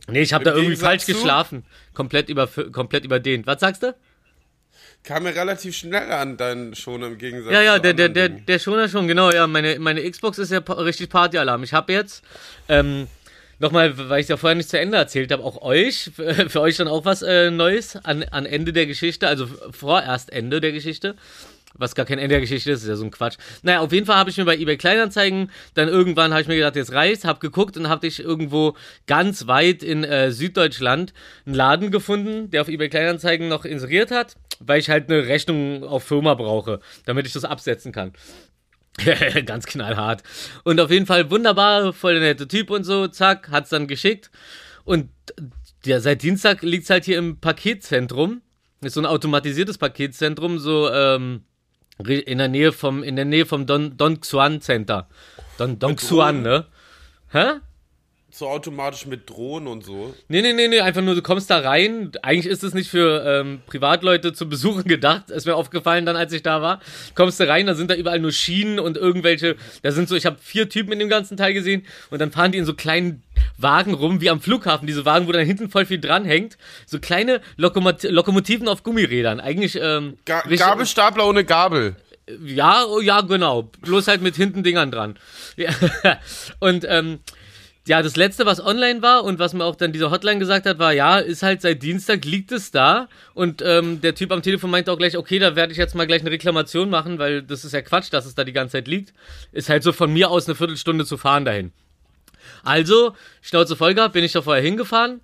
nee, 0.08 0.20
ich 0.20 0.34
habe 0.34 0.44
da 0.44 0.50
irgendwie 0.50 0.72
Gegensatz 0.72 0.88
falsch 0.88 1.04
zu? 1.04 1.12
geschlafen. 1.14 1.64
Komplett, 1.94 2.28
über, 2.28 2.46
komplett 2.46 3.06
überdehnt. 3.06 3.46
Was 3.46 3.60
sagst 3.60 3.82
du? 3.82 3.94
Kam 5.04 5.22
mir 5.22 5.34
relativ 5.34 5.74
schnell 5.74 6.12
an, 6.12 6.36
dein 6.36 6.74
Schoner 6.74 7.06
im 7.06 7.16
Gegensatz 7.16 7.54
Ja, 7.54 7.62
ja, 7.62 7.76
zu 7.76 7.80
der, 7.80 7.94
der, 7.94 8.10
der, 8.10 8.28
der 8.28 8.58
Schoner 8.58 8.90
schon, 8.90 9.08
genau, 9.08 9.30
ja. 9.30 9.46
Meine, 9.46 9.78
meine 9.78 10.02
Xbox 10.02 10.36
ist 10.36 10.52
ja 10.52 10.58
richtig 10.58 11.08
Partyalarm. 11.08 11.62
Ich 11.62 11.72
habe 11.72 11.94
jetzt, 11.94 12.22
ähm, 12.68 13.06
nochmal, 13.60 13.96
weil 14.08 14.20
ich 14.20 14.28
ja 14.28 14.36
vorher 14.36 14.56
nicht 14.56 14.68
zu 14.68 14.78
Ende 14.78 14.96
erzählt 14.96 15.30
habe, 15.30 15.44
auch 15.44 15.62
euch, 15.62 16.10
für 16.48 16.60
euch 16.60 16.76
dann 16.76 16.88
auch 16.88 17.04
was 17.04 17.22
äh, 17.22 17.50
Neues 17.50 17.96
an, 17.96 18.24
an 18.24 18.46
Ende 18.46 18.72
der 18.72 18.86
Geschichte, 18.86 19.28
also 19.28 19.46
vorerst 19.70 20.32
Ende 20.32 20.60
der 20.60 20.72
Geschichte. 20.72 21.14
Was 21.74 21.94
gar 21.94 22.04
kein 22.04 22.18
Ende 22.18 22.30
der 22.34 22.40
Geschichte 22.40 22.72
ist, 22.72 22.82
ist 22.82 22.88
ja 22.88 22.96
so 22.96 23.04
ein 23.04 23.12
Quatsch. 23.12 23.36
Naja, 23.62 23.78
auf 23.78 23.92
jeden 23.92 24.04
Fall 24.04 24.16
habe 24.16 24.28
ich 24.28 24.36
mir 24.36 24.44
bei 24.44 24.56
eBay 24.56 24.76
Kleinanzeigen, 24.76 25.52
dann 25.74 25.86
irgendwann 25.86 26.32
habe 26.32 26.42
ich 26.42 26.48
mir 26.48 26.56
gedacht, 26.56 26.74
jetzt 26.74 26.92
reicht, 26.92 27.24
habe 27.24 27.38
geguckt 27.38 27.76
und 27.76 27.88
habe 27.88 28.08
ich 28.08 28.18
irgendwo 28.18 28.74
ganz 29.06 29.46
weit 29.46 29.84
in 29.84 30.02
äh, 30.02 30.32
Süddeutschland 30.32 31.14
einen 31.46 31.54
Laden 31.54 31.92
gefunden, 31.92 32.50
der 32.50 32.62
auf 32.62 32.68
eBay 32.68 32.88
Kleinanzeigen 32.88 33.48
noch 33.48 33.64
inseriert 33.64 34.10
hat, 34.10 34.34
weil 34.58 34.80
ich 34.80 34.90
halt 34.90 35.08
eine 35.08 35.28
Rechnung 35.28 35.84
auf 35.84 36.02
Firma 36.02 36.34
brauche, 36.34 36.80
damit 37.06 37.26
ich 37.26 37.32
das 37.32 37.44
absetzen 37.44 37.92
kann. 37.92 38.14
Ganz 39.46 39.66
knallhart. 39.66 40.22
Und 40.64 40.80
auf 40.80 40.90
jeden 40.90 41.06
Fall 41.06 41.30
wunderbar, 41.30 41.92
voll 41.92 42.14
der 42.14 42.22
nette 42.22 42.48
Typ 42.48 42.70
und 42.70 42.84
so, 42.84 43.08
zack, 43.08 43.50
hat's 43.50 43.70
dann 43.70 43.86
geschickt. 43.86 44.30
Und 44.84 45.10
ja, 45.84 46.00
seit 46.00 46.22
Dienstag 46.22 46.62
liegt's 46.62 46.90
halt 46.90 47.04
hier 47.04 47.18
im 47.18 47.38
Paketzentrum. 47.40 48.42
Ist 48.82 48.94
so 48.94 49.00
ein 49.00 49.06
automatisiertes 49.06 49.78
Paketzentrum, 49.78 50.58
so 50.58 50.90
ähm, 50.90 51.44
in 51.98 52.38
der 52.38 52.48
Nähe 52.48 52.72
vom, 52.72 53.02
in 53.02 53.16
der 53.16 53.26
Nähe 53.26 53.46
vom 53.46 53.66
Don, 53.66 53.96
Don 53.96 54.20
Xuan 54.20 54.60
Center. 54.60 55.08
Don, 55.58 55.78
Don 55.78 55.96
Xuan, 55.96 56.42
ne? 56.42 56.66
Hä? 57.30 57.60
So 58.32 58.48
automatisch 58.48 59.06
mit 59.06 59.28
Drohnen 59.28 59.66
und 59.66 59.84
so. 59.84 60.14
Nee, 60.28 60.40
nee, 60.40 60.52
nee, 60.52 60.68
nee, 60.68 60.80
einfach 60.80 61.02
nur, 61.02 61.16
du 61.16 61.22
kommst 61.22 61.50
da 61.50 61.58
rein. 61.58 62.12
Eigentlich 62.22 62.46
ist 62.46 62.62
es 62.62 62.74
nicht 62.74 62.88
für 62.88 63.24
ähm, 63.26 63.60
Privatleute 63.66 64.32
zu 64.32 64.48
besuchen 64.48 64.84
gedacht. 64.84 65.30
Ist 65.30 65.46
mir 65.46 65.56
aufgefallen 65.56 66.06
dann, 66.06 66.14
als 66.14 66.32
ich 66.32 66.42
da 66.42 66.62
war. 66.62 66.80
Kommst 67.16 67.40
du 67.40 67.48
rein, 67.48 67.66
da 67.66 67.74
sind 67.74 67.90
da 67.90 67.96
überall 67.96 68.20
nur 68.20 68.30
Schienen 68.30 68.78
und 68.78 68.96
irgendwelche. 68.96 69.56
Da 69.82 69.90
sind 69.90 70.08
so, 70.08 70.14
ich 70.14 70.26
habe 70.26 70.36
vier 70.40 70.68
Typen 70.68 70.92
in 70.92 71.00
dem 71.00 71.08
ganzen 71.08 71.36
Teil 71.36 71.54
gesehen 71.54 71.84
und 72.10 72.20
dann 72.20 72.30
fahren 72.30 72.52
die 72.52 72.58
in 72.58 72.64
so 72.64 72.74
kleinen 72.74 73.22
Wagen 73.58 73.94
rum, 73.94 74.20
wie 74.20 74.30
am 74.30 74.40
Flughafen. 74.40 74.86
Diese 74.86 75.04
Wagen, 75.04 75.26
wo 75.26 75.32
dann 75.32 75.44
hinten 75.44 75.68
voll 75.68 75.86
viel 75.86 76.00
dranhängt. 76.00 76.56
So 76.86 77.00
kleine 77.00 77.40
Lokomot 77.56 78.04
Lokomotiven 78.04 78.68
auf 78.68 78.84
Gummirädern. 78.84 79.40
Eigentlich, 79.40 79.76
ähm. 79.80 80.18
Ga 80.24 80.42
Gabelstapler 80.42 81.26
ohne 81.26 81.44
Gabel. 81.44 81.96
ja, 82.44 82.84
oh, 82.86 83.00
ja, 83.00 83.22
genau. 83.22 83.70
Bloß 83.82 84.06
halt 84.06 84.22
mit 84.22 84.36
hinten 84.36 84.62
Dingern 84.62 84.92
dran. 84.92 85.18
Ja. 85.56 85.70
Und 86.60 86.86
ähm, 86.88 87.18
ja, 87.86 88.02
das 88.02 88.16
letzte, 88.16 88.44
was 88.44 88.64
online 88.64 89.00
war 89.00 89.24
und 89.24 89.38
was 89.38 89.54
mir 89.54 89.64
auch 89.64 89.74
dann 89.74 89.92
diese 89.92 90.10
Hotline 90.10 90.38
gesagt 90.38 90.66
hat, 90.66 90.78
war, 90.78 90.92
ja, 90.92 91.18
ist 91.18 91.42
halt 91.42 91.62
seit 91.62 91.82
Dienstag 91.82 92.24
liegt 92.24 92.52
es 92.52 92.70
da. 92.70 93.08
Und 93.32 93.62
ähm, 93.62 94.00
der 94.02 94.14
Typ 94.14 94.32
am 94.32 94.42
Telefon 94.42 94.70
meinte 94.70 94.92
auch 94.92 94.98
gleich, 94.98 95.16
okay, 95.16 95.38
da 95.38 95.56
werde 95.56 95.72
ich 95.72 95.78
jetzt 95.78 95.94
mal 95.94 96.06
gleich 96.06 96.20
eine 96.20 96.30
Reklamation 96.30 96.90
machen, 96.90 97.18
weil 97.18 97.42
das 97.42 97.64
ist 97.64 97.72
ja 97.72 97.80
Quatsch, 97.80 98.12
dass 98.12 98.26
es 98.26 98.34
da 98.34 98.44
die 98.44 98.52
ganze 98.52 98.72
Zeit 98.72 98.86
liegt. 98.86 99.14
Ist 99.52 99.70
halt 99.70 99.82
so 99.82 99.92
von 99.92 100.12
mir 100.12 100.30
aus 100.30 100.46
eine 100.46 100.54
Viertelstunde 100.54 101.06
zu 101.06 101.16
fahren 101.16 101.44
dahin. 101.44 101.72
Also, 102.62 103.14
Schnauze 103.40 103.76
voll 103.76 103.94
gehabt, 103.94 104.12
bin 104.12 104.24
ich 104.24 104.32
da 104.32 104.42
vorher 104.42 104.62
hingefahren, 104.62 105.20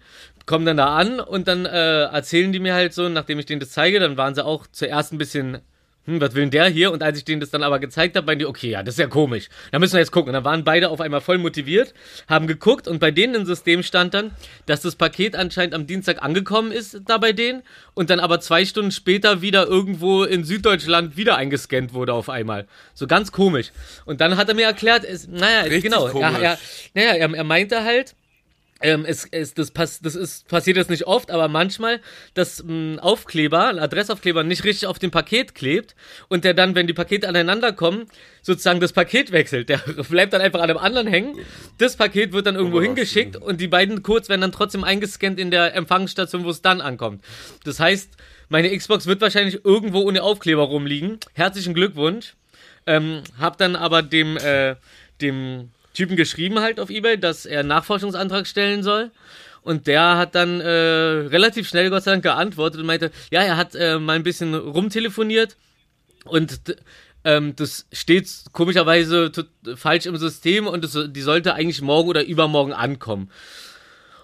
komm 0.47 0.65
dann 0.65 0.79
da 0.79 0.97
an 0.97 1.21
und 1.21 1.49
dann 1.49 1.67
äh, 1.67 2.05
erzählen 2.05 2.53
die 2.53 2.61
mir 2.61 2.75
halt 2.75 2.95
so, 2.95 3.09
nachdem 3.09 3.39
ich 3.39 3.47
denen 3.47 3.61
das 3.61 3.71
zeige, 3.71 4.01
dann 4.01 4.17
waren 4.17 4.35
sie 4.35 4.45
auch 4.45 4.67
zuerst 4.73 5.13
ein 5.13 5.19
bisschen, 5.19 5.59
hm, 6.07 6.21
was 6.21 6.35
will 6.35 6.43
denn 6.43 6.51
der 6.51 6.69
hier? 6.69 6.93
Und 6.93 7.03
als 7.03 7.19
ich 7.19 7.25
denen 7.25 7.41
das 7.41 7.51
dann 7.51 7.63
aber 7.63 7.79
gezeigt 7.79 8.17
habe, 8.17 8.27
meinen 8.27 8.39
die, 8.39 8.47
okay, 8.47 8.71
ja, 8.71 8.83
das 8.83 8.95
ist 8.95 8.99
ja 8.99 9.09
komisch. 9.09 9.49
Da 9.73 9.79
müssen 9.79 9.95
wir 9.95 10.01
jetzt 10.01 10.13
gucken. 10.13 10.31
Und 10.31 10.35
dann 10.35 10.45
waren 10.45 10.65
beide 10.65 10.91
auf 10.91 11.01
einmal 11.01 11.21
voll 11.21 11.39
motiviert, 11.39 11.95
haben 12.29 12.47
geguckt 12.47 12.87
und 12.87 13.01
bei 13.01 13.11
denen 13.11 13.35
im 13.35 13.45
System 13.45 13.83
stand 13.83 14.15
dann, 14.15 14.31
dass 14.67 14.81
das 14.81 14.95
Paket 14.97 15.35
anscheinend 15.35 15.75
am 15.75 15.87
Dienstag 15.87 16.23
angekommen 16.23 16.71
ist, 16.71 17.01
da 17.07 17.19
bei 17.19 17.33
denen, 17.33 17.63
und 17.95 18.11
dann 18.11 18.21
aber 18.21 18.41
zwei 18.41 18.65
Stunden 18.65 18.93
später 18.93 19.43
wieder 19.43 19.67
irgendwo 19.67 20.25
in 20.25 20.45
Süddeutschland 20.45 21.17
wieder 21.17 21.37
eingescannt 21.37 21.93
wurde 21.93 22.13
auf 22.13 22.29
einmal. 22.29 22.67
So 22.95 23.07
ganz 23.07 23.33
komisch. 23.33 23.73
Und 24.05 24.21
dann 24.21 24.37
hat 24.37 24.49
er 24.49 24.55
mir 24.55 24.67
erklärt, 24.67 25.05
es, 25.05 25.27
naja, 25.27 25.63
Richtig 25.63 25.85
genau, 25.85 26.07
er, 26.07 26.41
er, 26.41 26.59
naja, 26.95 27.13
er, 27.13 27.35
er 27.35 27.45
meinte 27.45 27.83
halt, 27.85 28.15
ähm, 28.81 29.05
es, 29.07 29.27
es, 29.31 29.55
das, 29.55 29.71
pass, 29.71 30.01
das 30.01 30.15
ist, 30.15 30.49
passiert 30.49 30.77
jetzt 30.77 30.91
nicht 30.91 31.07
oft, 31.07 31.31
aber 31.31 31.49
manchmal, 31.49 32.01
dass 32.35 32.61
ein 32.61 32.99
Aufkleber, 32.99 33.69
ein 33.69 33.79
Adressaufkleber 33.79 34.45
nicht 34.45 34.65
richtig 34.65 34.87
auf 34.87 34.99
dem 34.99 35.11
Paket 35.11 35.55
klebt 35.55 35.95
und 36.29 36.45
der 36.45 36.53
dann, 36.53 36.75
wenn 36.75 36.87
die 36.87 36.93
Pakete 36.93 37.29
aneinander 37.29 37.73
kommen, 37.73 38.07
sozusagen 38.43 38.81
das 38.81 38.93
Paket 38.93 39.33
wechselt. 39.33 39.71
Der 39.71 39.79
bleibt 40.09 40.35
dann 40.35 40.43
einfach 40.43 40.61
an 40.61 40.69
dem 40.69 40.77
anderen 40.77 41.07
hängen. 41.07 41.39
Das 41.79 41.97
Paket 41.97 42.33
wird 42.33 42.47
dann 42.47 42.55
irgendwo 42.55 42.83
hingeschickt 42.83 43.37
und 43.37 43.61
die 43.61 43.69
beiden 43.69 44.03
Codes 44.03 44.29
werden 44.29 44.43
dann 44.43 44.53
trotzdem 44.53 44.85
eingescannt 44.85 45.41
in 45.41 45.51
der 45.51 45.75
Empfangsstation, 45.75 46.45
wo 46.45 46.51
es 46.51 46.61
dann 46.61 46.83
ankommt. 46.83 47.25
Das 47.65 47.81
heißt, 47.81 48.11
meine 48.49 48.77
Xbox 48.77 49.07
wird 49.07 49.23
wahrscheinlich 49.23 49.65
irgendwo 49.65 50.03
ohne 50.03 50.23
Aufkleber 50.23 50.63
rumliegen. 50.63 51.19
Herzlichen 51.33 51.75
Glückwunsch. 51.75 52.35
Ähm, 52.87 53.23
hab 53.39 53.59
dann 53.59 53.75
aber 53.75 54.03
dem, 54.03 54.37
äh, 54.37 54.77
dem 55.21 55.71
Typen 55.97 56.17
geschrieben 56.17 56.61
halt 56.61 56.79
auf 56.79 56.91
Ebay, 56.91 57.19
dass 57.19 57.47
er 57.47 57.61
einen 57.61 57.69
Nachforschungsantrag 57.69 58.47
stellen 58.47 58.83
soll. 58.83 59.11
Und 59.63 59.89
der 59.89 60.17
hat 60.17 60.37
dann 60.37 60.61
äh, 60.61 60.69
relativ 60.69 61.69
schnell 61.69 61.91
Gott 61.91 62.05
sei 62.05 62.13
Dank 62.13 62.23
geantwortet 62.23 62.81
und 62.81 62.87
meinte, 62.87 63.11
ja, 63.33 63.43
er 63.43 63.57
hat 63.57 63.75
äh, 63.75 63.99
mal 63.99 64.13
ein 64.13 64.23
bisschen 64.23 64.55
rumtelefoniert 64.55 65.57
und 66.25 66.61
ähm, 67.25 67.57
das 67.57 67.87
steht 67.93 68.29
komischerweise 68.53 69.33
falsch 69.75 70.07
im 70.07 70.17
System 70.17 70.69
und 70.69 70.85
das, 70.85 70.97
die 71.09 71.21
sollte 71.21 71.55
eigentlich 71.55 71.83
morgen 71.83 72.09
oder 72.09 72.25
übermorgen 72.25 72.73
ankommen. 72.73 73.31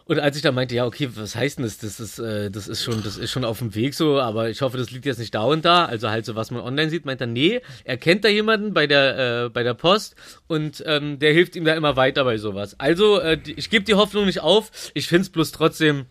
Und 0.05 0.19
als 0.19 0.37
ich 0.37 0.43
dann 0.43 0.55
meinte, 0.55 0.75
ja, 0.75 0.85
okay, 0.85 1.09
was 1.15 1.37
heißt 1.37 1.59
denn 1.59 1.65
das? 1.65 1.79
Das 1.79 2.01
ist, 2.01 2.19
äh, 2.19 2.51
das 2.51 2.67
ist 2.69 2.83
schon, 2.83 3.03
das 3.05 3.17
ist 3.17 3.31
schon 3.31 3.45
auf 3.45 3.59
dem 3.61 3.75
Weg 3.75 3.95
so, 3.95 4.19
aber 4.21 4.51
ich 4.51 4.61
hoffe, 4.63 4.77
das 4.77 4.91
liegt 4.91 5.07
jetzt 5.07 5.19
nicht 5.19 5.35
da 5.35 5.43
und 5.45 5.65
da. 5.65 5.85
Also 5.85 6.11
halt 6.11 6.25
so, 6.27 6.35
was 6.35 6.51
man 6.51 6.61
online 6.63 6.91
sieht, 6.91 7.05
meint 7.05 7.21
er, 7.21 7.27
nee, 7.29 7.61
er 7.85 7.97
kennt 7.97 8.25
da 8.25 8.29
jemanden 8.29 8.75
bei 8.75 8.87
der, 8.87 9.45
äh, 9.45 9.49
bei 9.49 9.63
der 9.63 9.75
Post 9.75 10.17
und 10.49 10.83
ähm, 10.87 11.19
der 11.21 11.33
hilft 11.33 11.55
ihm 11.55 11.65
da 11.65 11.75
immer 11.75 11.95
weiter 11.97 12.25
bei 12.25 12.37
sowas. 12.39 12.79
Also, 12.81 13.21
äh, 13.21 13.39
die- 13.39 13.53
ich 13.53 13.71
gebe 13.71 13.85
die 13.85 13.95
Hoffnung 13.95 14.27
nicht 14.27 14.41
auf. 14.41 14.71
Ich 14.95 15.07
find's 15.07 15.31
bloß 15.31 15.53
trotzdem 15.53 16.07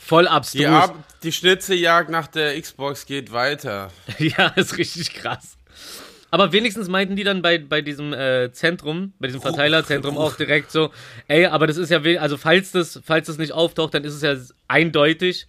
voll 0.00 0.26
abstrus. 0.26 0.60
Die, 0.60 0.66
Ab 0.66 0.94
die 1.22 1.32
Schnitzeljagd 1.32 2.08
nach 2.08 2.28
der 2.28 2.58
Xbox 2.58 3.04
geht 3.04 3.30
weiter. 3.32 3.90
Ja, 4.18 4.48
ist 4.56 4.78
richtig 4.78 5.12
krass. 5.12 5.57
Aber 6.30 6.52
wenigstens 6.52 6.88
meinten 6.88 7.16
die 7.16 7.24
dann 7.24 7.40
bei, 7.40 7.58
bei 7.58 7.80
diesem 7.80 8.12
äh, 8.12 8.52
Zentrum, 8.52 9.14
bei 9.18 9.28
diesem 9.28 9.40
Verteilerzentrum 9.40 10.18
auch 10.18 10.36
direkt 10.36 10.70
so, 10.70 10.90
ey, 11.26 11.46
aber 11.46 11.66
das 11.66 11.76
ist 11.78 11.90
ja, 11.90 12.00
also 12.20 12.36
falls 12.36 12.72
das, 12.72 13.00
falls 13.04 13.26
das 13.26 13.38
nicht 13.38 13.52
auftaucht, 13.52 13.94
dann 13.94 14.04
ist 14.04 14.14
es 14.14 14.22
ja 14.22 14.36
eindeutig, 14.68 15.46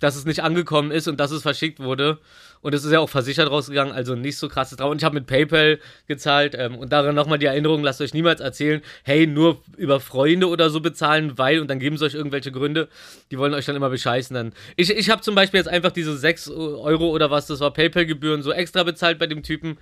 dass 0.00 0.16
es 0.16 0.24
nicht 0.24 0.42
angekommen 0.42 0.90
ist 0.90 1.08
und 1.08 1.18
dass 1.18 1.30
es 1.30 1.42
verschickt 1.42 1.80
wurde. 1.80 2.18
Und 2.60 2.74
es 2.74 2.84
ist 2.84 2.92
ja 2.92 3.00
auch 3.00 3.08
versichert 3.08 3.50
rausgegangen, 3.50 3.92
also 3.92 4.14
nicht 4.14 4.36
so 4.36 4.48
krasses 4.48 4.76
drauf. 4.76 4.90
Und 4.90 4.98
ich 4.98 5.04
habe 5.04 5.14
mit 5.14 5.26
PayPal 5.26 5.78
gezahlt 6.06 6.54
ähm, 6.56 6.76
und 6.76 6.92
daran 6.92 7.14
nochmal 7.14 7.38
die 7.38 7.46
Erinnerung, 7.46 7.82
lasst 7.82 8.00
euch 8.00 8.14
niemals 8.14 8.40
erzählen, 8.40 8.82
hey, 9.04 9.26
nur 9.26 9.62
über 9.76 10.00
Freunde 10.00 10.48
oder 10.48 10.70
so 10.70 10.80
bezahlen, 10.80 11.38
weil, 11.38 11.60
und 11.60 11.68
dann 11.68 11.78
geben 11.78 11.96
sie 11.96 12.04
euch 12.04 12.14
irgendwelche 12.14 12.52
Gründe, 12.52 12.88
die 13.30 13.38
wollen 13.38 13.54
euch 13.54 13.66
dann 13.66 13.76
immer 13.76 13.90
bescheißen. 13.90 14.34
Dann. 14.34 14.52
Ich, 14.76 14.90
ich 14.90 15.10
habe 15.10 15.22
zum 15.22 15.34
Beispiel 15.34 15.58
jetzt 15.58 15.68
einfach 15.68 15.92
diese 15.92 16.16
6 16.16 16.50
Euro 16.50 17.10
oder 17.10 17.30
was, 17.30 17.46
das 17.46 17.60
war 17.60 17.72
PayPal-Gebühren, 17.72 18.42
so 18.42 18.52
extra 18.52 18.82
bezahlt 18.82 19.18
bei 19.18 19.26
dem 19.26 19.42
Typen. 19.42 19.78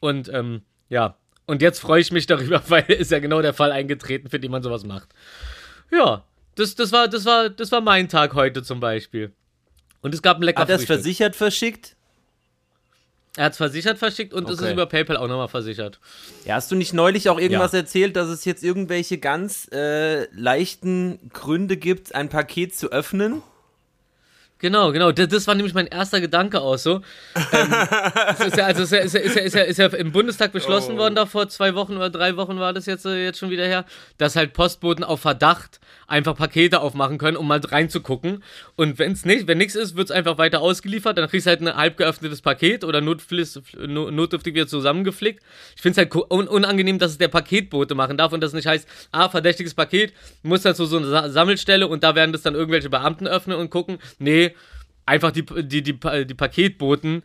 Und 0.00 0.28
ähm, 0.32 0.62
ja, 0.88 1.16
und 1.46 1.62
jetzt 1.62 1.80
freue 1.80 2.00
ich 2.00 2.12
mich 2.12 2.26
darüber, 2.26 2.62
weil 2.68 2.84
ist 2.88 3.10
ja 3.10 3.18
genau 3.18 3.42
der 3.42 3.54
Fall 3.54 3.72
eingetreten, 3.72 4.28
für 4.28 4.40
den 4.40 4.50
man 4.50 4.62
sowas 4.62 4.84
macht. 4.84 5.08
Ja, 5.90 6.24
das, 6.54 6.74
das, 6.74 6.92
war, 6.92 7.08
das, 7.08 7.24
war, 7.24 7.50
das 7.50 7.72
war 7.72 7.80
mein 7.80 8.08
Tag 8.08 8.34
heute 8.34 8.62
zum 8.62 8.80
Beispiel. 8.80 9.32
Und 10.02 10.14
es 10.14 10.22
gab 10.22 10.38
ein 10.38 10.42
lecker 10.42 10.60
Hat 10.60 10.70
er 10.70 10.76
es 10.76 10.84
versichert 10.84 11.36
verschickt? 11.36 11.96
Er 13.40 13.46
hat 13.46 13.52
es 13.52 13.56
versichert 13.56 13.96
verschickt 13.96 14.34
und 14.34 14.44
es 14.50 14.56
ist 14.56 14.62
Okay. 14.64 14.72
über 14.74 14.84
PayPal 14.84 15.16
auch 15.16 15.26
nochmal 15.26 15.48
versichert. 15.48 15.98
Ja, 16.44 16.56
hast 16.56 16.70
du 16.70 16.74
nicht 16.76 16.92
neulich 16.92 17.30
auch 17.30 17.40
irgendwas 17.40 17.72
Ja. 17.72 17.78
erzählt, 17.78 18.14
dass 18.14 18.28
es 18.28 18.44
jetzt 18.44 18.62
irgendwelche 18.62 19.16
ganz 19.16 19.66
äh, 19.72 20.26
leichten 20.34 21.30
Gründe 21.32 21.78
gibt, 21.78 22.14
ein 22.14 22.28
Paket 22.28 22.76
zu 22.76 22.92
öffnen? 22.92 23.40
Genau, 24.60 24.92
genau. 24.92 25.10
Das, 25.10 25.28
das 25.28 25.46
war 25.46 25.54
nämlich 25.54 25.72
mein 25.74 25.86
erster 25.86 26.20
Gedanke 26.20 26.60
auch 26.60 26.76
so. 26.76 27.00
Ähm, 27.52 27.74
es 28.28 28.40
ist 28.40 28.56
ja, 28.56 28.66
also 28.66 28.82
es 28.82 28.92
ist 28.92 29.14
ja, 29.14 29.20
ist 29.20 29.34
ja, 29.36 29.42
ist 29.42 29.54
ja, 29.54 29.62
ist 29.62 29.78
ja, 29.78 29.86
ist 29.86 29.92
ja 29.94 29.98
im 29.98 30.12
Bundestag 30.12 30.52
beschlossen 30.52 30.94
Oh. 30.96 30.98
worden, 30.98 31.14
da 31.14 31.24
vor 31.26 31.48
zwei 31.48 31.74
Wochen 31.74 31.96
oder 31.96 32.10
drei 32.10 32.36
Wochen 32.36 32.58
war 32.58 32.72
das 32.72 32.86
jetzt, 32.86 33.06
äh, 33.06 33.24
jetzt 33.24 33.38
schon 33.38 33.50
wieder 33.50 33.66
her, 33.66 33.84
dass 34.18 34.36
halt 34.36 34.52
Postboten 34.52 35.02
auf 35.04 35.20
Verdacht 35.20 35.80
einfach 36.06 36.36
Pakete 36.36 36.80
aufmachen 36.80 37.18
können, 37.18 37.36
um 37.36 37.46
mal 37.46 37.60
reinzugucken. 37.60 38.42
Und 38.76 38.98
wenn 38.98 39.12
es 39.12 39.24
nicht, 39.24 39.46
wenn 39.46 39.58
nichts 39.58 39.76
ist, 39.76 39.96
wird 39.96 40.10
es 40.10 40.10
einfach 40.10 40.36
weiter 40.38 40.60
ausgeliefert. 40.60 41.16
Dann 41.16 41.28
kriegst 41.28 41.46
du 41.46 41.50
halt 41.50 41.60
ein 41.62 41.74
halb 41.74 41.96
geöffnetes 41.96 42.42
Paket 42.42 42.82
oder 42.84 43.00
notfliss, 43.00 43.60
no- 43.78 44.10
notdürftig 44.10 44.54
wieder 44.54 44.66
zusammengeflickt. 44.66 45.42
Ich 45.76 45.82
finde 45.82 46.02
es 46.02 46.12
halt 46.12 46.30
un 46.30 46.48
unangenehm, 46.48 46.98
dass 46.98 47.12
es 47.12 47.18
der 47.18 47.28
Paketbote 47.28 47.94
machen 47.94 48.16
darf 48.18 48.32
und 48.32 48.40
das 48.42 48.52
nicht 48.52 48.66
heißt, 48.66 48.88
ah, 49.12 49.28
verdächtiges 49.28 49.74
Paket, 49.74 50.12
muss 50.42 50.62
dann 50.62 50.74
zu 50.74 50.84
so 50.84 50.96
einer 50.98 51.06
Sa 51.08 51.30
Sammelstelle 51.30 51.86
und 51.86 52.02
da 52.02 52.14
werden 52.14 52.32
das 52.32 52.42
dann 52.42 52.54
irgendwelche 52.56 52.90
Beamten 52.90 53.26
öffnen 53.28 53.56
und 53.56 53.70
gucken. 53.70 53.98
Nee, 54.18 54.49
einfach 55.06 55.30
die, 55.32 55.44
die, 55.44 55.82
die, 55.82 55.98
die 55.98 56.34
Paketboten, 56.34 57.22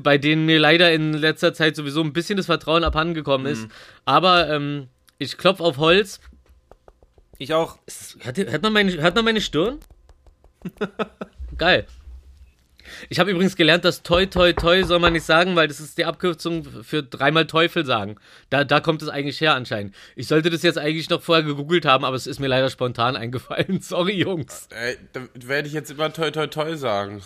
bei 0.00 0.18
denen 0.18 0.46
mir 0.46 0.58
leider 0.58 0.92
in 0.92 1.12
letzter 1.12 1.52
Zeit 1.54 1.76
sowieso 1.76 2.02
ein 2.02 2.12
bisschen 2.12 2.36
das 2.36 2.46
Vertrauen 2.46 2.84
abhandengekommen 2.84 3.46
ist. 3.46 3.68
Aber 4.04 4.48
ähm, 4.48 4.88
ich 5.18 5.36
klopfe 5.36 5.62
auf 5.62 5.76
Holz. 5.76 6.20
Ich 7.38 7.54
auch. 7.54 7.78
Hört, 8.20 8.38
hört, 8.38 8.62
man, 8.62 8.72
meine, 8.72 8.92
hört 8.92 9.14
man 9.14 9.24
meine 9.24 9.40
Stirn? 9.40 9.78
Geil. 11.58 11.86
Ich 13.08 13.18
habe 13.18 13.30
übrigens 13.30 13.56
gelernt, 13.56 13.84
dass 13.84 14.02
toi 14.02 14.26
toi 14.26 14.52
toi 14.52 14.82
soll 14.84 14.98
man 14.98 15.12
nicht 15.12 15.24
sagen, 15.24 15.56
weil 15.56 15.68
das 15.68 15.80
ist 15.80 15.98
die 15.98 16.04
Abkürzung 16.04 16.64
für 16.82 17.02
dreimal 17.02 17.46
Teufel 17.46 17.84
sagen. 17.84 18.16
Da, 18.50 18.64
da 18.64 18.80
kommt 18.80 19.02
es 19.02 19.08
eigentlich 19.08 19.40
her 19.40 19.54
anscheinend. 19.54 19.94
Ich 20.16 20.28
sollte 20.28 20.50
das 20.50 20.62
jetzt 20.62 20.78
eigentlich 20.78 21.10
noch 21.10 21.22
vorher 21.22 21.44
gegoogelt 21.44 21.84
haben, 21.84 22.04
aber 22.04 22.16
es 22.16 22.26
ist 22.26 22.40
mir 22.40 22.48
leider 22.48 22.70
spontan 22.70 23.16
eingefallen. 23.22 23.80
Sorry, 23.80 24.14
Jungs. 24.14 24.68
Ey, 24.70 24.96
da 25.12 25.20
werde 25.34 25.68
ich 25.68 25.74
jetzt 25.74 25.90
immer 25.90 26.12
toi 26.12 26.30
toi 26.30 26.46
toi 26.46 26.76
sagen. 26.76 27.22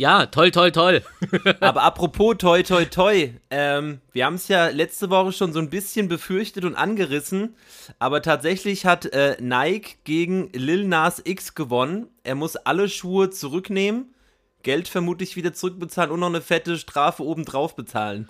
Ja, 0.00 0.24
toll, 0.24 0.50
toll, 0.50 0.72
toll. 0.72 1.02
Aber 1.60 1.82
apropos 1.82 2.34
toi 2.38 2.62
toi 2.62 2.86
toi, 2.86 3.34
ähm, 3.50 4.00
wir 4.12 4.24
haben 4.24 4.36
es 4.36 4.48
ja 4.48 4.68
letzte 4.68 5.10
Woche 5.10 5.30
schon 5.30 5.52
so 5.52 5.58
ein 5.58 5.68
bisschen 5.68 6.08
befürchtet 6.08 6.64
und 6.64 6.74
angerissen, 6.74 7.54
aber 7.98 8.22
tatsächlich 8.22 8.86
hat 8.86 9.04
äh, 9.12 9.36
Nike 9.40 9.96
gegen 10.04 10.48
Lil 10.54 10.86
Nas 10.86 11.20
X 11.22 11.54
gewonnen. 11.54 12.06
Er 12.24 12.34
muss 12.34 12.56
alle 12.56 12.88
Schuhe 12.88 13.28
zurücknehmen, 13.28 14.14
Geld 14.62 14.88
vermutlich 14.88 15.36
wieder 15.36 15.52
zurückbezahlen 15.52 16.10
und 16.10 16.20
noch 16.20 16.28
eine 16.28 16.40
fette 16.40 16.78
Strafe 16.78 17.22
obendrauf 17.24 17.74
bezahlen. 17.76 18.28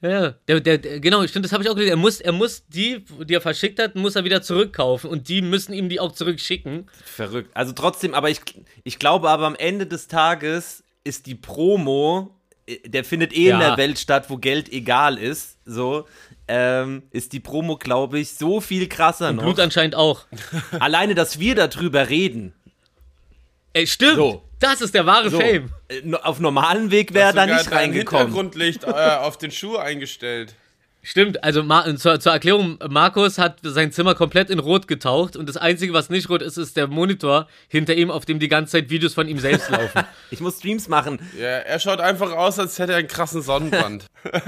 Ja, 0.00 0.30
der, 0.46 0.60
der, 0.60 0.78
der, 0.78 1.00
genau, 1.00 1.26
stimmt, 1.26 1.44
das 1.44 1.52
habe 1.52 1.64
ich 1.64 1.68
auch 1.68 1.74
gelesen. 1.74 1.90
Er 1.90 1.96
muss, 1.96 2.20
er 2.20 2.30
muss 2.32 2.64
die, 2.68 3.04
die 3.28 3.34
er 3.34 3.40
verschickt 3.40 3.80
hat, 3.80 3.96
muss 3.96 4.14
er 4.14 4.22
wieder 4.22 4.42
zurückkaufen 4.42 5.10
und 5.10 5.28
die 5.28 5.42
müssen 5.42 5.72
ihm 5.72 5.88
die 5.88 5.98
auch 5.98 6.12
zurückschicken. 6.12 6.86
Verrückt. 7.04 7.50
Also 7.54 7.72
trotzdem, 7.72 8.14
aber 8.14 8.30
ich, 8.30 8.40
ich 8.84 9.00
glaube 9.00 9.28
aber 9.28 9.46
am 9.46 9.56
Ende 9.56 9.86
des 9.86 10.06
Tages 10.06 10.84
ist 11.02 11.26
die 11.26 11.34
Promo, 11.34 12.36
äh, 12.66 12.88
der 12.88 13.02
findet 13.02 13.32
eh 13.32 13.46
in 13.48 13.58
Ja. 13.58 13.70
der 13.70 13.76
Welt 13.76 13.98
statt, 13.98 14.26
wo 14.30 14.36
Geld 14.36 14.72
egal 14.72 15.18
ist, 15.18 15.58
so, 15.64 16.06
ähm, 16.46 17.02
ist 17.10 17.32
die 17.32 17.40
Promo, 17.40 17.76
glaube 17.76 18.20
ich, 18.20 18.34
so 18.34 18.60
viel 18.60 18.88
krasser 18.88 19.32
noch. 19.32 19.42
Blut 19.42 19.58
anscheinend 19.58 19.96
auch. 19.96 20.26
Alleine, 20.78 21.16
dass 21.16 21.40
wir 21.40 21.56
darüber 21.56 22.08
reden. 22.08 22.54
Ey, 23.72 23.86
stimmt. 23.86 24.16
So. 24.16 24.42
Das 24.60 24.80
ist 24.80 24.94
der 24.94 25.06
wahre 25.06 25.30
So, 25.30 25.38
Fame. 25.38 25.70
äh, 25.88 26.14
auf 26.22 26.40
normalen 26.40 26.90
Weg 26.90 27.14
wäre 27.14 27.28
er 27.28 27.32
da 27.32 27.46
nicht 27.46 27.70
reingekommen. 27.70 28.26
Hintergrundlicht 28.26 28.84
äh, 28.84 28.88
auf 28.90 29.38
den 29.38 29.50
Schuh 29.52 29.76
eingestellt. 29.76 30.54
Stimmt, 31.00 31.42
also 31.44 31.62
Ma 31.62 31.96
zur, 31.96 32.18
zur 32.18 32.32
Erklärung, 32.32 32.76
Markus 32.88 33.38
hat 33.38 33.60
sein 33.62 33.92
Zimmer 33.92 34.16
komplett 34.16 34.50
in 34.50 34.58
Rot 34.58 34.88
getaucht 34.88 35.36
und 35.36 35.48
das 35.48 35.56
Einzige, 35.56 35.92
was 35.92 36.10
nicht 36.10 36.28
rot 36.28 36.42
ist, 36.42 36.56
ist 36.58 36.76
der 36.76 36.88
Monitor 36.88 37.46
hinter 37.68 37.94
ihm, 37.94 38.10
auf 38.10 38.26
dem 38.26 38.40
die 38.40 38.48
ganze 38.48 38.72
Zeit 38.72 38.90
Videos 38.90 39.14
von 39.14 39.28
ihm 39.28 39.38
selbst 39.38 39.70
laufen. 39.70 40.02
Ich 40.30 40.40
muss 40.40 40.58
Streams 40.58 40.88
machen. 40.88 41.20
Ja, 41.38 41.46
er 41.46 41.78
schaut 41.78 42.00
einfach 42.00 42.32
aus, 42.32 42.58
als 42.58 42.78
hätte 42.78 42.92
er 42.92 42.98
einen 42.98 43.08
krassen 43.08 43.42
Sonnenbrand. 43.42 44.06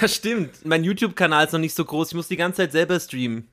Ja, 0.00 0.08
stimmt. 0.08 0.64
Mein 0.64 0.82
YouTube-Kanal 0.84 1.46
ist 1.46 1.52
noch 1.52 1.60
nicht 1.60 1.74
so 1.74 1.84
groß. 1.84 2.08
Ich 2.08 2.14
muss 2.14 2.28
die 2.28 2.36
ganze 2.36 2.58
Zeit 2.62 2.72
selber 2.72 2.98
streamen. 2.98 3.48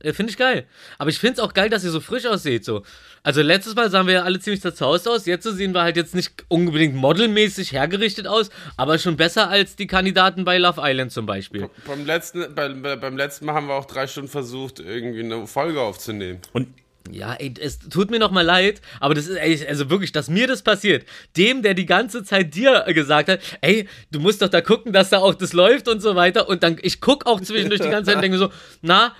Äh, 0.00 0.12
Finde 0.12 0.30
ich 0.30 0.38
geil. 0.38 0.66
Aber 0.98 1.10
ich 1.10 1.18
finde 1.18 1.34
es 1.34 1.38
auch 1.40 1.54
geil, 1.54 1.68
dass 1.70 1.84
ihr 1.84 1.90
so 1.90 2.00
frisch 2.00 2.26
aussieht. 2.26 2.64
So. 2.64 2.82
Also 3.22 3.42
letztes 3.42 3.74
Mal 3.74 3.90
sahen 3.90 4.06
wir 4.06 4.14
ja 4.14 4.22
alle 4.22 4.38
ziemlich 4.40 4.62
zerzaust 4.62 5.08
aus. 5.08 5.26
Jetzt 5.26 5.44
sehen 5.44 5.72
wir 5.74 5.82
halt 5.82 5.96
jetzt 5.96 6.14
nicht 6.14 6.44
unbedingt 6.48 6.94
modelmäßig 6.94 7.72
hergerichtet 7.72 8.26
aus, 8.26 8.50
aber 8.76 8.98
schon 8.98 9.16
besser 9.16 9.48
als 9.48 9.76
die 9.76 9.86
Kandidaten 9.86 10.44
bei 10.44 10.58
Love 10.58 10.80
Island 10.82 11.12
zum 11.12 11.26
Beispiel. 11.26 11.68
beim, 11.86 12.06
letzten, 12.06 12.54
bei, 12.54 12.68
bei, 12.68 12.96
beim 12.96 13.16
letzten 13.16 13.46
Mal 13.46 13.54
haben 13.54 13.66
wir 13.66 13.74
auch 13.74 13.86
drei 13.86 14.06
Stunden 14.06 14.30
versucht, 14.30 14.80
irgendwie 14.80 15.20
eine 15.20 15.46
Folge 15.46 15.80
aufzunehmen. 15.80 16.40
Und 16.52 16.68
Ja, 17.10 17.34
ey, 17.34 17.54
es 17.60 17.78
tut 17.78 18.10
mir 18.10 18.18
noch 18.18 18.30
mal 18.30 18.44
leid, 18.44 18.80
aber 19.00 19.14
das 19.14 19.26
ist, 19.26 19.36
ey, 19.36 19.66
also 19.66 19.88
wirklich, 19.90 20.12
dass 20.12 20.28
mir 20.28 20.46
das 20.46 20.62
passiert. 20.62 21.06
Dem, 21.36 21.62
der 21.62 21.74
die 21.74 21.86
ganze 21.86 22.22
Zeit 22.22 22.54
dir 22.54 22.84
äh, 22.86 22.92
gesagt 22.92 23.28
hat, 23.28 23.40
ey, 23.62 23.88
du 24.10 24.20
musst 24.20 24.42
doch 24.42 24.48
da 24.48 24.60
gucken, 24.60 24.92
dass 24.92 25.10
da 25.10 25.18
auch 25.18 25.34
das 25.34 25.52
läuft 25.52 25.88
und 25.88 26.00
so 26.00 26.16
weiter. 26.16 26.48
Und 26.48 26.62
dann, 26.62 26.76
ich 26.82 27.00
guck 27.00 27.26
auch 27.26 27.40
zwischendurch 27.40 27.80
die 27.80 27.88
ganze 27.88 28.06
Zeit 28.06 28.16
und 28.16 28.22
denke 28.22 28.36
mir 28.36 28.44
so, 28.44 28.52
na, 28.82 29.14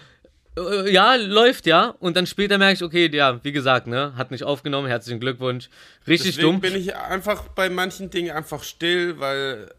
äh, 0.59 0.93
ja, 0.93 1.15
läuft 1.15 1.67
ja. 1.67 1.95
Und 2.00 2.17
dann 2.17 2.27
später 2.27 2.59
merke 2.59 2.75
ich, 2.75 2.83
okay, 2.83 3.11
ja, 3.12 3.43
wie 3.43 3.53
gesagt, 3.53 3.87
ne, 3.87 4.12
hat 4.17 4.31
nicht 4.31 4.45
aufgenommen, 4.45 4.88
herzlichen 4.88 5.21
Glückwunsch. 5.21 5.69
Richtig 6.07 6.37
Deswegen 6.37 6.53
dumm. 6.53 6.61
bin 6.61 6.75
ich 6.75 6.95
einfach 6.97 7.49
bei 7.49 7.71
manchen 7.71 8.11
Dingen 8.11 8.31
einfach 8.35 8.62
still, 8.62 9.19
weil 9.19 9.71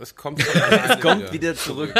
es 0.00 0.14
kommt 0.14 0.42
alleine 0.54 1.00
kommt 1.00 1.32
wieder 1.32 1.54
zurück. 1.54 1.94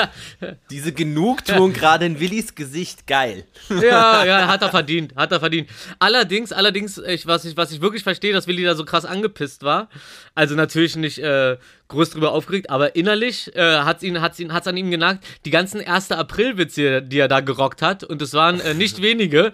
Diese 0.70 0.92
Genugtuung 0.92 1.72
gerade 1.72 2.06
in 2.06 2.20
Willis 2.20 2.54
Gesicht, 2.54 3.06
geil. 3.06 3.44
Ja, 3.68 4.24
ja, 4.24 4.46
hat 4.48 4.62
er 4.62 4.70
verdient, 4.70 5.14
hat 5.16 5.32
er 5.32 5.40
verdient. 5.40 5.68
Allerdings, 5.98 6.52
allerdings, 6.52 6.98
ich, 6.98 7.26
was, 7.26 7.44
ich, 7.44 7.56
was 7.56 7.72
ich 7.72 7.80
wirklich 7.80 8.02
verstehe, 8.02 8.32
dass 8.32 8.46
Willi 8.46 8.64
da 8.64 8.74
so 8.74 8.84
krass 8.84 9.04
angepisst 9.04 9.62
war. 9.62 9.88
Also 10.34 10.54
natürlich 10.54 10.96
nicht 10.96 11.18
äh, 11.18 11.56
groß 11.88 12.10
drüber 12.10 12.32
aufgeregt, 12.32 12.70
aber 12.70 12.96
innerlich 12.96 13.54
äh, 13.54 13.78
hat's 13.78 14.02
ihn, 14.02 14.20
hat's 14.20 14.38
ihn, 14.40 14.52
hat's 14.52 14.66
an 14.66 14.76
ihm 14.76 14.90
genagt. 14.90 15.24
Die 15.44 15.50
ganzen 15.50 15.80
1. 15.86 16.12
April-Witze, 16.12 17.02
die 17.02 17.18
er 17.18 17.28
da 17.28 17.40
gerockt 17.40 17.82
hat, 17.82 18.04
und 18.04 18.20
es 18.22 18.34
waren 18.34 18.60
äh, 18.60 18.74
nicht 18.74 19.02
wenige, 19.02 19.52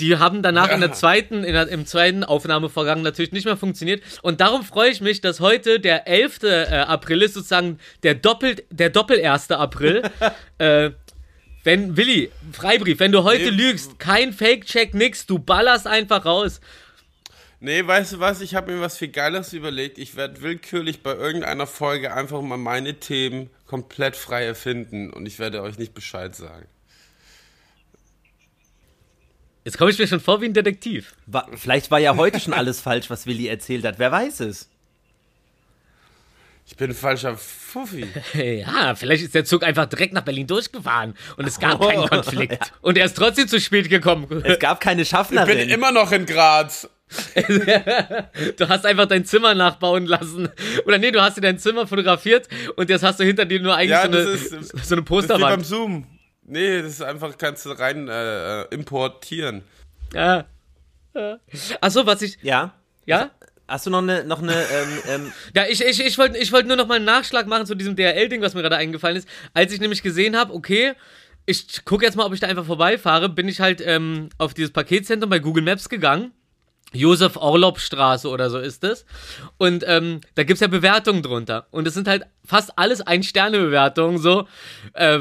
die 0.00 0.16
haben 0.16 0.42
danach 0.42 0.70
in 0.70 0.80
der 0.80 0.92
zweiten, 0.92 1.44
in 1.44 1.52
der, 1.52 1.68
im 1.68 1.86
zweiten 1.86 2.24
Aufnahmevorgang 2.24 3.02
natürlich 3.02 3.32
nicht 3.32 3.44
mehr 3.44 3.56
funktioniert. 3.56 4.02
Und 4.22 4.40
darum 4.40 4.64
freue 4.64 4.90
ich 4.90 5.00
mich, 5.00 5.20
dass 5.20 5.40
heute 5.40 5.78
der 5.78 6.08
11. 6.08 6.42
Äh, 6.42 6.64
April 6.88 7.22
ist, 7.22 7.34
sozusagen 7.34 7.78
der 8.02 8.14
doppelt, 8.14 8.64
der 8.70 8.90
doppel 8.90 9.24
1. 9.24 9.50
April. 9.52 10.02
äh, 10.58 10.90
wenn, 11.64 11.96
Willi, 11.96 12.30
Freibrief, 12.52 12.98
wenn 13.00 13.12
du 13.12 13.24
heute 13.24 13.44
Nee. 13.50 13.50
lügst, 13.50 13.98
kein 13.98 14.32
Fake-Check, 14.34 14.92
nix, 14.94 15.24
du 15.26 15.38
ballerst 15.38 15.86
einfach 15.86 16.24
raus. 16.26 16.60
Nee, 17.60 17.86
weißt 17.86 18.12
du 18.14 18.20
was? 18.20 18.42
Ich 18.42 18.54
habe 18.54 18.72
mir 18.72 18.80
was 18.82 18.98
viel 18.98 19.08
Geiles 19.08 19.54
überlegt. 19.54 19.96
Ich 19.96 20.16
werde 20.16 20.42
willkürlich 20.42 21.02
bei 21.02 21.14
irgendeiner 21.14 21.66
Folge 21.66 22.12
einfach 22.12 22.42
mal 22.42 22.58
meine 22.58 23.00
Themen 23.00 23.48
komplett 23.66 24.16
frei 24.16 24.44
erfinden 24.44 25.10
und 25.10 25.24
ich 25.24 25.38
werde 25.38 25.62
euch 25.62 25.78
nicht 25.78 25.94
Bescheid 25.94 26.36
sagen. 26.36 26.66
Jetzt 29.64 29.78
komme 29.78 29.90
ich 29.90 29.98
mir 29.98 30.06
schon 30.06 30.20
vor 30.20 30.42
wie 30.42 30.46
ein 30.46 30.52
Detektiv. 30.52 31.14
Wa- 31.26 31.48
Vielleicht 31.56 31.90
war 31.90 31.98
ja 31.98 32.16
heute 32.16 32.38
schon 32.38 32.52
alles 32.52 32.80
falsch, 32.82 33.08
was 33.08 33.26
Willi 33.26 33.46
erzählt 33.48 33.84
hat. 33.86 33.98
Wer 33.98 34.12
weiß 34.12 34.40
es? 34.40 34.68
Ich 36.66 36.76
bin 36.76 36.90
ein 36.90 36.94
falscher 36.96 37.36
Fuffi. 37.36 38.06
Ja, 38.34 38.94
vielleicht 38.94 39.22
ist 39.24 39.34
der 39.34 39.44
Zug 39.44 39.62
einfach 39.64 39.86
direkt 39.86 40.12
nach 40.14 40.22
Berlin 40.22 40.46
durchgefahren 40.46 41.14
und 41.36 41.46
es 41.46 41.60
gab 41.60 41.80
keinen 41.80 42.08
Konflikt. 42.08 42.72
Und 42.80 42.96
er 42.98 43.04
ist 43.04 43.16
trotzdem 43.16 43.46
zu 43.48 43.60
spät 43.60 43.90
gekommen. 43.90 44.42
Es 44.44 44.58
gab 44.58 44.80
keine 44.80 45.02
Ich 45.02 45.10
bin 45.10 45.16
Schaffnerin. 45.18 45.68
immer 45.68 45.92
noch 45.92 46.10
in 46.12 46.24
Graz. 46.26 46.88
Du 48.56 48.68
hast 48.68 48.86
einfach 48.86 49.06
dein 49.06 49.24
Zimmer 49.24 49.54
nachbauen 49.54 50.06
lassen. 50.06 50.48
Oder 50.86 50.98
nee, 50.98 51.10
du 51.10 51.20
hast 51.20 51.36
dir 51.36 51.42
dein 51.42 51.58
Zimmer 51.58 51.86
fotografiert 51.86 52.48
und 52.76 52.88
jetzt 52.90 53.02
hast 53.02 53.20
du 53.20 53.24
hinter 53.24 53.44
dir 53.44 53.60
nur 53.60 53.74
eigentlich 53.76 53.90
Ja, 53.90 54.02
so, 54.02 54.08
eine, 54.08 54.16
das 54.24 54.26
ist- 54.42 54.50
so 54.50 54.56
eine 54.56 54.62
Das 54.64 54.74
ist 54.82 54.90
wie 54.90 54.94
beim 54.96 55.04
Posterwand. 55.04 55.66
Zoom. 55.66 56.06
Nee, 56.46 56.82
das 56.82 56.92
ist 56.92 57.02
einfach, 57.02 57.36
kannst 57.38 57.64
du 57.66 57.70
rein 57.70 58.08
äh, 58.08 58.62
importieren. 58.74 59.62
Ja. 60.12 60.44
Ja. 61.14 61.38
Achso, 61.80 62.04
was 62.06 62.22
ich. 62.22 62.38
Ja. 62.42 62.74
Ja? 63.06 63.30
Hast 63.74 63.86
du 63.86 63.90
noch 63.90 64.02
eine, 64.02 64.22
noch 64.22 64.40
eine, 64.40 64.52
ähm, 64.52 64.88
ähm, 65.08 65.32
Ja, 65.52 65.64
ich, 65.68 65.84
ich, 65.84 65.98
ich 65.98 66.16
wollte 66.16 66.38
ich 66.38 66.52
wollt 66.52 66.68
nur 66.68 66.76
noch 66.76 66.86
mal 66.86 66.94
einen 66.94 67.04
Nachschlag 67.04 67.48
machen 67.48 67.66
zu 67.66 67.74
diesem 67.74 67.96
DRL-Ding, 67.96 68.40
was 68.40 68.54
mir 68.54 68.62
gerade 68.62 68.76
eingefallen 68.76 69.16
ist. 69.16 69.26
Als 69.52 69.72
ich 69.72 69.80
nämlich 69.80 70.00
gesehen 70.00 70.36
habe, 70.36 70.54
okay, 70.54 70.92
ich 71.44 71.84
gucke 71.84 72.04
jetzt 72.04 72.14
mal, 72.14 72.24
ob 72.24 72.32
ich 72.32 72.38
da 72.38 72.46
einfach 72.46 72.66
vorbeifahre, 72.66 73.28
bin 73.28 73.48
ich 73.48 73.58
halt 73.58 73.82
ähm, 73.84 74.28
auf 74.38 74.54
dieses 74.54 74.72
Paketzentrum 74.72 75.28
bei 75.28 75.40
Google 75.40 75.64
Maps 75.64 75.88
gegangen. 75.88 76.30
Josef 76.92 77.36
Orlob 77.36 77.80
Straße 77.80 78.28
oder 78.28 78.48
so 78.48 78.60
ist 78.60 78.84
es. 78.84 79.06
Und 79.58 79.82
ähm, 79.88 80.20
da 80.36 80.44
gibt's 80.44 80.60
ja 80.60 80.68
Bewertungen 80.68 81.24
drunter. 81.24 81.66
Und 81.72 81.88
es 81.88 81.94
sind 81.94 82.06
halt 82.06 82.26
fast 82.44 82.78
alles 82.78 83.00
Ein-Sterne-Bewertungen, 83.00 84.18
so, 84.18 84.46
äh, 84.92 85.18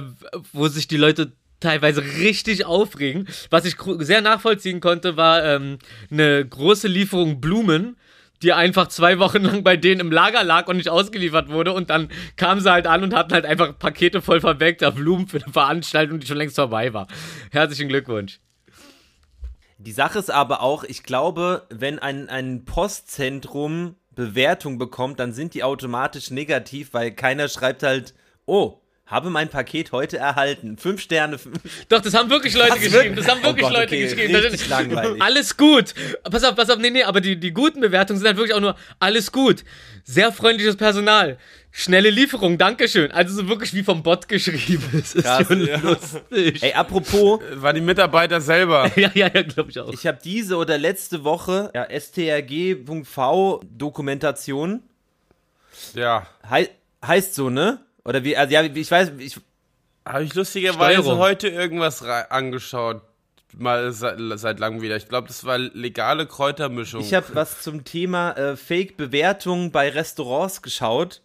wo 0.52 0.68
sich 0.68 0.88
die 0.88 0.98
Leute 0.98 1.32
teilweise 1.60 2.04
richtig 2.04 2.66
aufregen. 2.66 3.28
Was 3.50 3.66
ich 3.66 3.78
sehr 4.00 4.22
nachvollziehen 4.22 4.80
konnte, 4.80 5.18
war 5.18 5.44
ähm, 5.44 5.80
eine 6.12 6.46
große 6.46 6.88
Lieferung 6.88 7.42
Blumen, 7.42 7.98
die 8.44 8.54
einfach 8.54 8.88
zwei 8.88 9.20
Wochen 9.20 9.44
lang 9.44 9.64
bei 9.64 9.78
denen 9.78 10.02
im 10.02 10.12
Lager 10.12 10.44
lag 10.44 10.68
und 10.68 10.78
nicht 10.78 10.90
ausgeliefert 10.90 11.50
wurde. 11.50 11.74
Und 11.74 11.90
dann 11.90 12.10
kamen 12.36 12.62
sie 12.62 12.72
halt 12.72 12.88
an 12.88 13.04
und 13.04 13.16
hatten 13.16 13.34
halt 13.34 13.46
einfach 13.46 13.78
Pakete 13.78 14.22
voll 14.22 14.42
verweckter 14.42 14.92
Blumen 14.92 15.28
für 15.28 15.42
eine 15.42 15.52
Veranstaltung, 15.52 16.20
die 16.20 16.28
schon 16.28 16.38
längst 16.38 16.56
vorbei 16.56 16.94
war. 16.94 17.08
Herzlichen 17.52 17.90
Glückwunsch. 17.90 18.40
Die 19.78 19.92
Sache 19.92 20.20
ist 20.20 20.32
aber 20.32 20.62
auch, 20.62 20.84
ich 20.84 21.04
glaube, 21.04 21.66
wenn 21.70 22.00
ein, 22.00 22.30
ein 22.30 22.64
Postzentrum 22.66 23.96
Bewertung 24.12 24.78
bekommt, 24.78 25.20
dann 25.20 25.34
sind 25.34 25.54
die 25.54 25.64
automatisch 25.64 26.32
negativ, 26.32 26.94
weil 26.94 27.12
keiner 27.12 27.50
schreibt 27.50 27.84
halt, 27.84 28.14
oh, 28.46 28.83
habe 29.06 29.30
mein 29.30 29.50
Paket 29.50 29.92
heute 29.92 30.18
erhalten. 30.18 30.78
Fünf 30.78 31.02
Sterne. 31.02 31.38
Doch, 31.90 32.00
das 32.02 32.14
haben 32.14 32.30
wirklich 32.30 32.54
Leute 32.56 32.72
Was, 32.72 32.80
geschrieben. 32.82 33.16
Das 33.16 33.28
haben 33.28 33.42
Oh 33.42 33.48
wirklich 33.48 33.64
Gott, 33.64 33.74
Leute 33.74 33.96
okay, 33.96 34.04
geschrieben. 34.04 34.34
Das 34.34 34.44
richtig 34.44 34.62
ist- 34.62 34.70
langweilig. 34.70 35.22
Alles 35.22 35.58
gut. 35.58 35.94
Pass 36.24 36.44
auf, 36.46 36.56
pass 36.56 36.70
auf. 36.70 36.78
Nee, 36.78 36.90
nee, 36.90 37.04
aber 37.04 37.20
die, 37.22 37.38
die 37.40 37.52
guten 37.52 37.82
Bewertungen 37.82 38.18
sind 38.20 38.28
halt 38.28 38.38
wirklich 38.38 38.56
auch 38.56 38.62
nur 38.62 38.76
alles 39.00 39.32
gut. 39.32 39.64
Sehr 40.06 40.32
freundliches 40.32 40.78
Personal. 40.78 41.38
Schnelle 41.72 42.12
Lieferung, 42.12 42.58
Dankeschön. 42.58 43.12
Also 43.12 43.34
so 43.36 43.50
wirklich 43.50 43.74
wie 43.74 43.84
vom 43.84 44.04
Bot 44.04 44.28
geschrieben. 44.28 44.84
Das 44.94 45.16
ist 45.16 45.24
Krass, 45.26 45.48
schon 45.48 45.66
ja. 45.68 45.78
lustig. 45.78 46.64
Ey, 46.64 46.74
apropos, 46.74 47.42
War 47.56 47.74
die 47.74 47.82
Mitarbeiter 47.82 48.40
selber. 48.42 48.90
Ja, 48.96 49.12
ja, 49.14 49.30
ja, 49.34 49.42
glaube 49.42 49.70
ich 49.70 49.80
auch. 49.80 49.92
ich 49.92 50.08
habe 50.08 50.20
diese 50.24 50.56
oder 50.56 50.78
letzte 50.78 51.24
Woche 51.24 51.72
ja, 51.76 51.88
strg.v 52.00 53.62
Dokumentation. 53.78 54.82
Ja. 55.94 56.28
Hei 56.50 56.70
heißt 57.06 57.36
so, 57.36 57.50
ne? 57.50 57.80
Oder 58.06 58.24
wie, 58.24 58.36
also 58.38 58.54
ja, 58.54 58.64
ich 58.64 58.92
weiß, 58.92 59.14
ich, 59.20 59.38
Habe 60.06 60.24
ich 60.24 60.34
lustigerweise 60.34 61.02
Steuerung. 61.02 61.20
heute 61.20 61.48
irgendwas 61.50 62.04
angeschaut. 62.04 63.02
Mal 63.56 63.92
seit, 63.92 64.18
seit 64.40 64.60
langem 64.60 64.82
wieder. 64.82 64.96
Ich 64.96 65.08
glaube, 65.08 65.28
das 65.28 65.46
war 65.46 65.60
legale 65.60 66.26
Kräutermischung. 66.26 67.02
Ich 67.02 67.14
habe 67.14 67.28
was 67.34 67.62
zum 67.62 67.84
Thema 67.84 68.32
äh, 68.32 68.56
Fake-Bewertungen 68.58 69.72
bei 69.72 69.90
Restaurants 69.90 70.64
geschaut. 70.64 71.22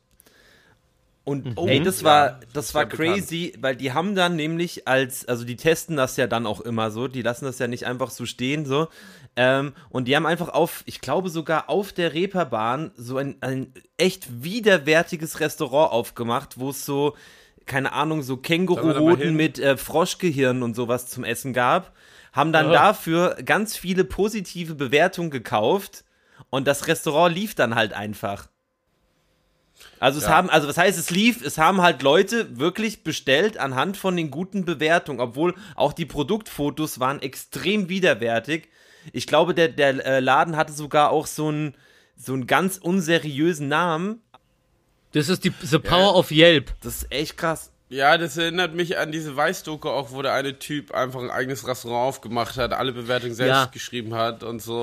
Und 1.25 1.59
ey, 1.69 1.83
das 1.83 2.05
war, 2.05 2.27
Ja, 2.27 2.41
das 2.55 2.67
ist 2.67 2.75
war 2.75 2.83
ja 2.83 2.89
bekannt. 2.89 3.15
crazy, 3.17 3.53
weil 3.61 3.77
die 3.77 3.93
haben 3.93 4.15
dann 4.15 4.37
nämlich 4.37 4.87
als, 4.89 5.27
also 5.27 5.45
die 5.45 5.57
testen 5.57 5.97
das 5.97 6.17
ja 6.17 6.27
dann 6.27 6.47
auch 6.47 6.61
immer 6.61 6.91
so, 6.91 7.07
die 7.09 7.21
lassen 7.23 7.45
das 7.47 7.59
ja 7.59 7.67
nicht 7.67 7.85
einfach 7.87 8.11
so 8.11 8.25
stehen, 8.27 8.65
so. 8.67 8.89
Ähm, 9.41 9.73
und 9.89 10.09
die 10.09 10.17
haben 10.17 10.27
einfach 10.27 10.49
auf, 10.49 10.83
ich 10.85 11.01
glaube 11.01 11.29
sogar 11.29 11.71
auf 11.71 11.93
der 11.93 12.13
Reeperbahn 12.13 12.91
so 12.97 13.19
ein, 13.19 13.37
ein 13.41 13.73
echt 13.97 14.43
widerwärtiges 14.43 15.39
Restaurant 15.39 15.93
aufgemacht, 15.93 16.59
wo 16.59 16.71
es 16.71 16.85
so, 16.85 17.15
keine 17.65 17.93
Ahnung, 17.93 18.23
so 18.23 18.37
Känguruhoden 18.37 19.27
hin? 19.27 19.37
mit 19.37 19.61
äh, 19.61 19.77
Froschgehirn 19.77 20.65
und 20.65 20.75
sowas 20.75 21.07
zum 21.07 21.23
Essen 21.23 21.53
gab. 21.53 21.95
Haben 22.33 22.53
dann 22.53 22.67
Oh. 22.71 22.73
dafür 22.73 23.37
ganz 23.45 23.77
viele 23.77 24.03
positive 24.03 24.75
Bewertungen 24.75 25.31
gekauft 25.31 26.03
und 26.51 26.67
das 26.67 26.89
Restaurant 26.89 27.33
lief 27.33 27.55
dann 27.55 27.77
halt 27.77 27.93
einfach. 27.93 28.49
Also 30.01 30.19
es 30.19 30.25
Ja. 30.25 30.31
haben, 30.31 30.51
also 30.51 30.67
was 30.67 30.79
heißt 30.79 30.99
es 30.99 31.11
lief? 31.11 31.45
Es 31.45 31.59
haben 31.59 31.81
halt 31.81 32.03
Leute 32.03 32.59
wirklich 32.59 33.05
bestellt 33.05 33.57
anhand 33.57 33.97
von 33.97 34.17
den 34.17 34.33
guten 34.33 34.65
Bewertungen, 34.65 35.21
obwohl 35.21 35.55
auch 35.77 35.93
die 35.93 36.07
Produktfotos 36.07 36.99
waren 36.99 37.23
extrem 37.23 37.89
widerwärtig. 37.89 38.69
Ich 39.13 39.27
glaube, 39.27 39.55
der, 39.55 39.69
der 39.69 40.05
äh, 40.07 40.21
Laden 40.21 40.57
hatte 40.57 40.73
sogar 40.73 41.11
auch 41.11 41.27
so 41.27 41.49
einen 41.49 41.75
so 42.17 42.33
einen 42.33 42.47
ganz 42.47 42.79
unseriösen 42.79 43.69
Namen. 43.69 44.21
Das 45.13 45.29
ist 45.29 45.45
die 45.45 45.53
The 45.63 45.79
Power 45.79 46.17
of 46.17 46.31
Yelp. 46.31 46.73
Das 46.83 46.97
ist 47.03 47.13
echt 47.13 47.37
krass. 47.37 47.71
ja, 47.91 48.19
das 48.19 48.37
erinnert 48.37 48.75
mich 48.75 48.99
an 48.99 49.13
diese 49.13 49.35
Weißdoku 49.37 49.89
auch, 49.89 50.11
wo 50.11 50.21
der 50.21 50.35
eine 50.35 50.59
Typ 50.59 50.93
einfach 50.93 51.21
ein 51.23 51.31
eigenes 51.31 51.67
Restaurant 51.67 52.09
aufgemacht 52.09 52.57
hat, 52.59 52.73
alle 52.73 52.93
Bewertungen 52.93 53.35
selbst 53.35 53.51
Ja. 53.51 53.65
geschrieben 53.67 54.15
hat 54.15 54.43
und 54.43 54.61
so 54.61 54.75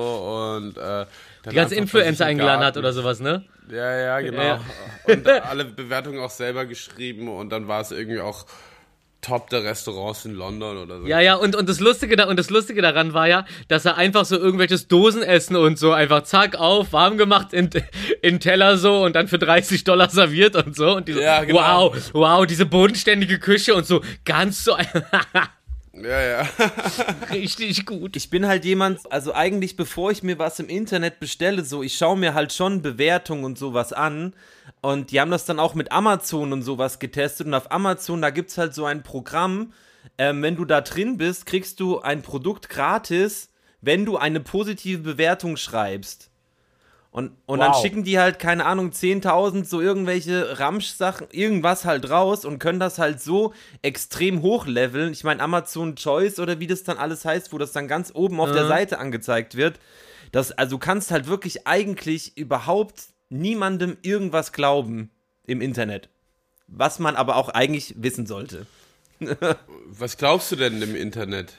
und 0.56 0.76
äh, 0.78 1.06
Die 1.48 1.54
ganze 1.54 1.74
Influencer 1.76 2.26
eingeladen 2.26 2.64
hat 2.64 2.76
oder 2.76 2.92
sowas, 2.92 3.20
ne? 3.20 3.44
Ja, 3.70 3.96
ja, 3.98 4.20
genau. 4.20 4.42
Ja. 4.42 4.60
Und 5.04 5.28
alle 5.28 5.64
Bewertungen 5.66 6.20
auch 6.20 6.30
selber 6.30 6.64
geschrieben 6.66 7.28
und 7.28 7.50
dann 7.50 7.68
war 7.68 7.80
es 7.82 7.90
irgendwie 7.92 8.20
auch 8.20 8.46
Top 9.26 9.50
der 9.50 9.64
Restaurants 9.64 10.24
in 10.24 10.34
London 10.34 10.76
oder 10.76 11.00
so. 11.00 11.06
Ja, 11.06 11.18
ja, 11.18 11.34
und, 11.34 11.56
und, 11.56 11.68
das 11.68 11.80
Lustige 11.80 12.14
da, 12.14 12.28
und 12.28 12.38
das 12.38 12.48
Lustige 12.48 12.80
daran 12.80 13.12
war 13.12 13.26
ja, 13.26 13.44
dass 13.66 13.84
er 13.84 13.96
einfach 13.96 14.24
so 14.24 14.36
irgendwelches 14.36 14.86
Dosenessen 14.86 15.56
und 15.56 15.78
so 15.78 15.92
einfach 15.92 16.22
zack 16.22 16.54
auf, 16.54 16.92
warm 16.92 17.18
gemacht 17.18 17.52
in, 17.52 17.68
in 18.22 18.38
Teller 18.38 18.78
so 18.78 19.02
und 19.04 19.16
dann 19.16 19.26
für 19.26 19.38
30 19.38 19.82
Dollar 19.82 20.10
serviert 20.10 20.54
und 20.54 20.76
so. 20.76 20.96
Und 20.96 21.08
die 21.08 21.14
so, 21.14 21.20
Ja, 21.20 21.42
genau. 21.42 21.90
wow, 21.92 22.10
wow, 22.12 22.46
diese 22.46 22.66
bodenständige 22.66 23.40
Küche 23.40 23.74
und 23.74 23.84
so 23.84 24.00
ganz 24.24 24.62
so 24.62 24.76
Ja, 26.02 26.22
ja. 26.22 26.48
richtig 27.32 27.86
gut. 27.86 28.16
Ich 28.16 28.30
bin 28.30 28.46
halt 28.46 28.64
jemand, 28.64 29.00
also 29.10 29.34
eigentlich 29.34 29.76
bevor 29.76 30.10
ich 30.10 30.22
mir 30.22 30.38
was 30.38 30.58
im 30.60 30.68
Internet 30.68 31.20
bestelle, 31.20 31.64
so, 31.64 31.82
ich 31.82 31.96
schaue 31.96 32.16
mir 32.16 32.34
halt 32.34 32.52
schon 32.52 32.82
Bewertungen 32.82 33.44
und 33.44 33.58
sowas 33.58 33.92
an. 33.92 34.34
Und 34.82 35.10
die 35.10 35.20
haben 35.20 35.30
das 35.30 35.44
dann 35.44 35.58
auch 35.58 35.74
mit 35.74 35.90
Amazon 35.90 36.52
und 36.52 36.62
sowas 36.62 36.98
getestet. 36.98 37.46
Und 37.46 37.54
auf 37.54 37.72
Amazon, 37.72 38.22
da 38.22 38.30
gibt 38.30 38.50
es 38.50 38.58
halt 38.58 38.74
so 38.74 38.84
ein 38.84 39.02
Programm. 39.02 39.72
Ähm, 40.18 40.42
wenn 40.42 40.56
du 40.56 40.64
da 40.64 40.80
drin 40.80 41.16
bist, 41.16 41.46
kriegst 41.46 41.80
du 41.80 42.00
ein 42.00 42.22
Produkt 42.22 42.68
gratis, 42.68 43.50
wenn 43.80 44.04
du 44.04 44.16
eine 44.16 44.40
positive 44.40 45.02
Bewertung 45.02 45.56
schreibst. 45.56 46.30
Und, 47.10 47.32
und 47.46 47.60
dann 47.60 47.72
Wow. 47.72 47.80
schicken 47.80 48.04
die 48.04 48.18
halt, 48.18 48.38
keine 48.38 48.66
Ahnung, 48.66 48.90
10.000 48.90 49.64
so 49.64 49.80
irgendwelche 49.80 50.58
Ramsch-Sachen, 50.58 51.28
irgendwas 51.30 51.86
halt 51.86 52.10
raus 52.10 52.44
und 52.44 52.58
können 52.58 52.78
das 52.78 52.98
halt 52.98 53.22
so 53.22 53.54
extrem 53.80 54.42
hochleveln. 54.42 55.12
Ich 55.12 55.24
meine, 55.24 55.42
Amazon 55.42 55.96
Choice 55.96 56.38
oder 56.38 56.60
wie 56.60 56.66
das 56.66 56.82
dann 56.84 56.98
alles 56.98 57.24
heißt, 57.24 57.54
wo 57.54 57.58
das 57.58 57.72
dann 57.72 57.88
ganz 57.88 58.12
oben 58.14 58.38
auf 58.38 58.52
der 58.52 58.66
Seite 58.68 58.98
angezeigt 58.98 59.56
wird. 59.56 59.80
Das, 60.30 60.52
also 60.52 60.76
du 60.76 60.78
kannst 60.78 61.10
halt 61.10 61.26
wirklich 61.26 61.66
eigentlich 61.66 62.36
überhaupt 62.36 63.04
niemandem 63.28 63.96
irgendwas 64.02 64.52
glauben 64.52 65.10
im 65.46 65.60
Internet. 65.60 66.08
Was 66.68 66.98
man 66.98 67.16
aber 67.16 67.36
auch 67.36 67.48
eigentlich 67.48 67.94
wissen 67.96 68.26
sollte. 68.26 68.66
Was 69.86 70.16
glaubst 70.16 70.52
du 70.52 70.56
denn 70.56 70.82
im 70.82 70.94
Internet? 70.94 71.54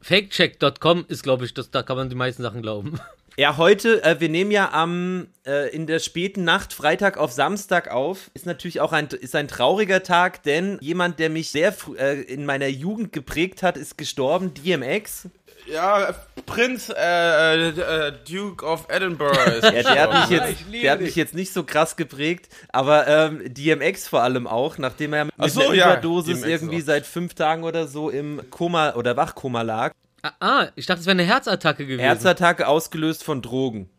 Fakecheck.com 0.00 1.06
ist, 1.08 1.22
glaube 1.22 1.44
ich, 1.44 1.54
das, 1.54 1.70
da 1.70 1.82
kann 1.82 1.96
man 1.96 2.08
die 2.08 2.14
meisten 2.14 2.42
Sachen 2.42 2.62
glauben. 2.62 3.00
Ja, 3.38 3.56
heute, 3.56 4.02
äh, 4.02 4.18
wir 4.18 4.28
nehmen 4.28 4.50
ja 4.50 4.72
am 4.72 5.28
äh, 5.46 5.72
in 5.72 5.86
der 5.86 6.00
späten 6.00 6.42
Nacht, 6.42 6.72
Freitag 6.72 7.18
auf 7.18 7.30
Samstag 7.30 7.88
auf. 7.88 8.32
Ist 8.34 8.46
natürlich 8.46 8.80
auch 8.80 8.92
ein, 8.92 9.06
ist 9.06 9.36
ein 9.36 9.46
trauriger 9.46 10.02
Tag, 10.02 10.42
denn 10.42 10.76
jemand, 10.80 11.20
der 11.20 11.30
mich 11.30 11.50
sehr 11.50 11.72
früh, 11.72 11.96
äh, 11.98 12.20
in 12.20 12.44
meiner 12.44 12.66
Jugend 12.66 13.12
geprägt 13.12 13.62
hat, 13.62 13.76
ist 13.76 13.96
gestorben, 13.96 14.54
DMX. 14.54 15.28
Ja, 15.70 16.14
Prinz 16.46 16.88
äh, 16.88 17.68
äh, 17.68 18.12
Duke 18.28 18.64
of 18.64 18.86
Edinburgh 18.88 19.38
ist 19.38 19.64
Ja, 19.64 19.82
der 19.82 20.02
hat 20.02 20.30
mich 20.30 20.38
jetzt, 20.38 20.56
der 20.82 20.92
hat 20.92 21.00
mich 21.00 21.16
jetzt 21.16 21.34
nicht 21.34 21.52
so 21.52 21.62
krass 21.62 21.96
geprägt, 21.96 22.48
aber 22.70 23.06
ähm, 23.06 23.42
DMX 23.52 24.08
vor 24.08 24.22
allem 24.22 24.46
auch, 24.46 24.78
nachdem 24.78 25.12
er 25.12 25.26
mit 25.26 25.34
so, 25.46 25.60
einer 25.60 25.74
ja, 25.74 25.92
Überdosis 25.92 26.40
DMX 26.40 26.48
irgendwie 26.48 26.82
auch. 26.82 26.86
seit 26.86 27.06
fünf 27.06 27.34
Tagen 27.34 27.64
oder 27.64 27.86
so 27.86 28.08
im 28.08 28.40
Koma 28.50 28.94
oder 28.94 29.16
Wachkoma 29.16 29.62
lag. 29.62 29.92
ah, 30.22 30.32
ah, 30.40 30.68
ich 30.74 30.86
dachte, 30.86 31.00
es 31.00 31.06
wäre 31.06 31.16
eine 31.16 31.24
Herzattacke 31.24 31.84
gewesen. 31.86 32.00
Herzattacke 32.00 32.66
ausgelöst 32.66 33.22
von 33.22 33.42
Drogen. 33.42 33.90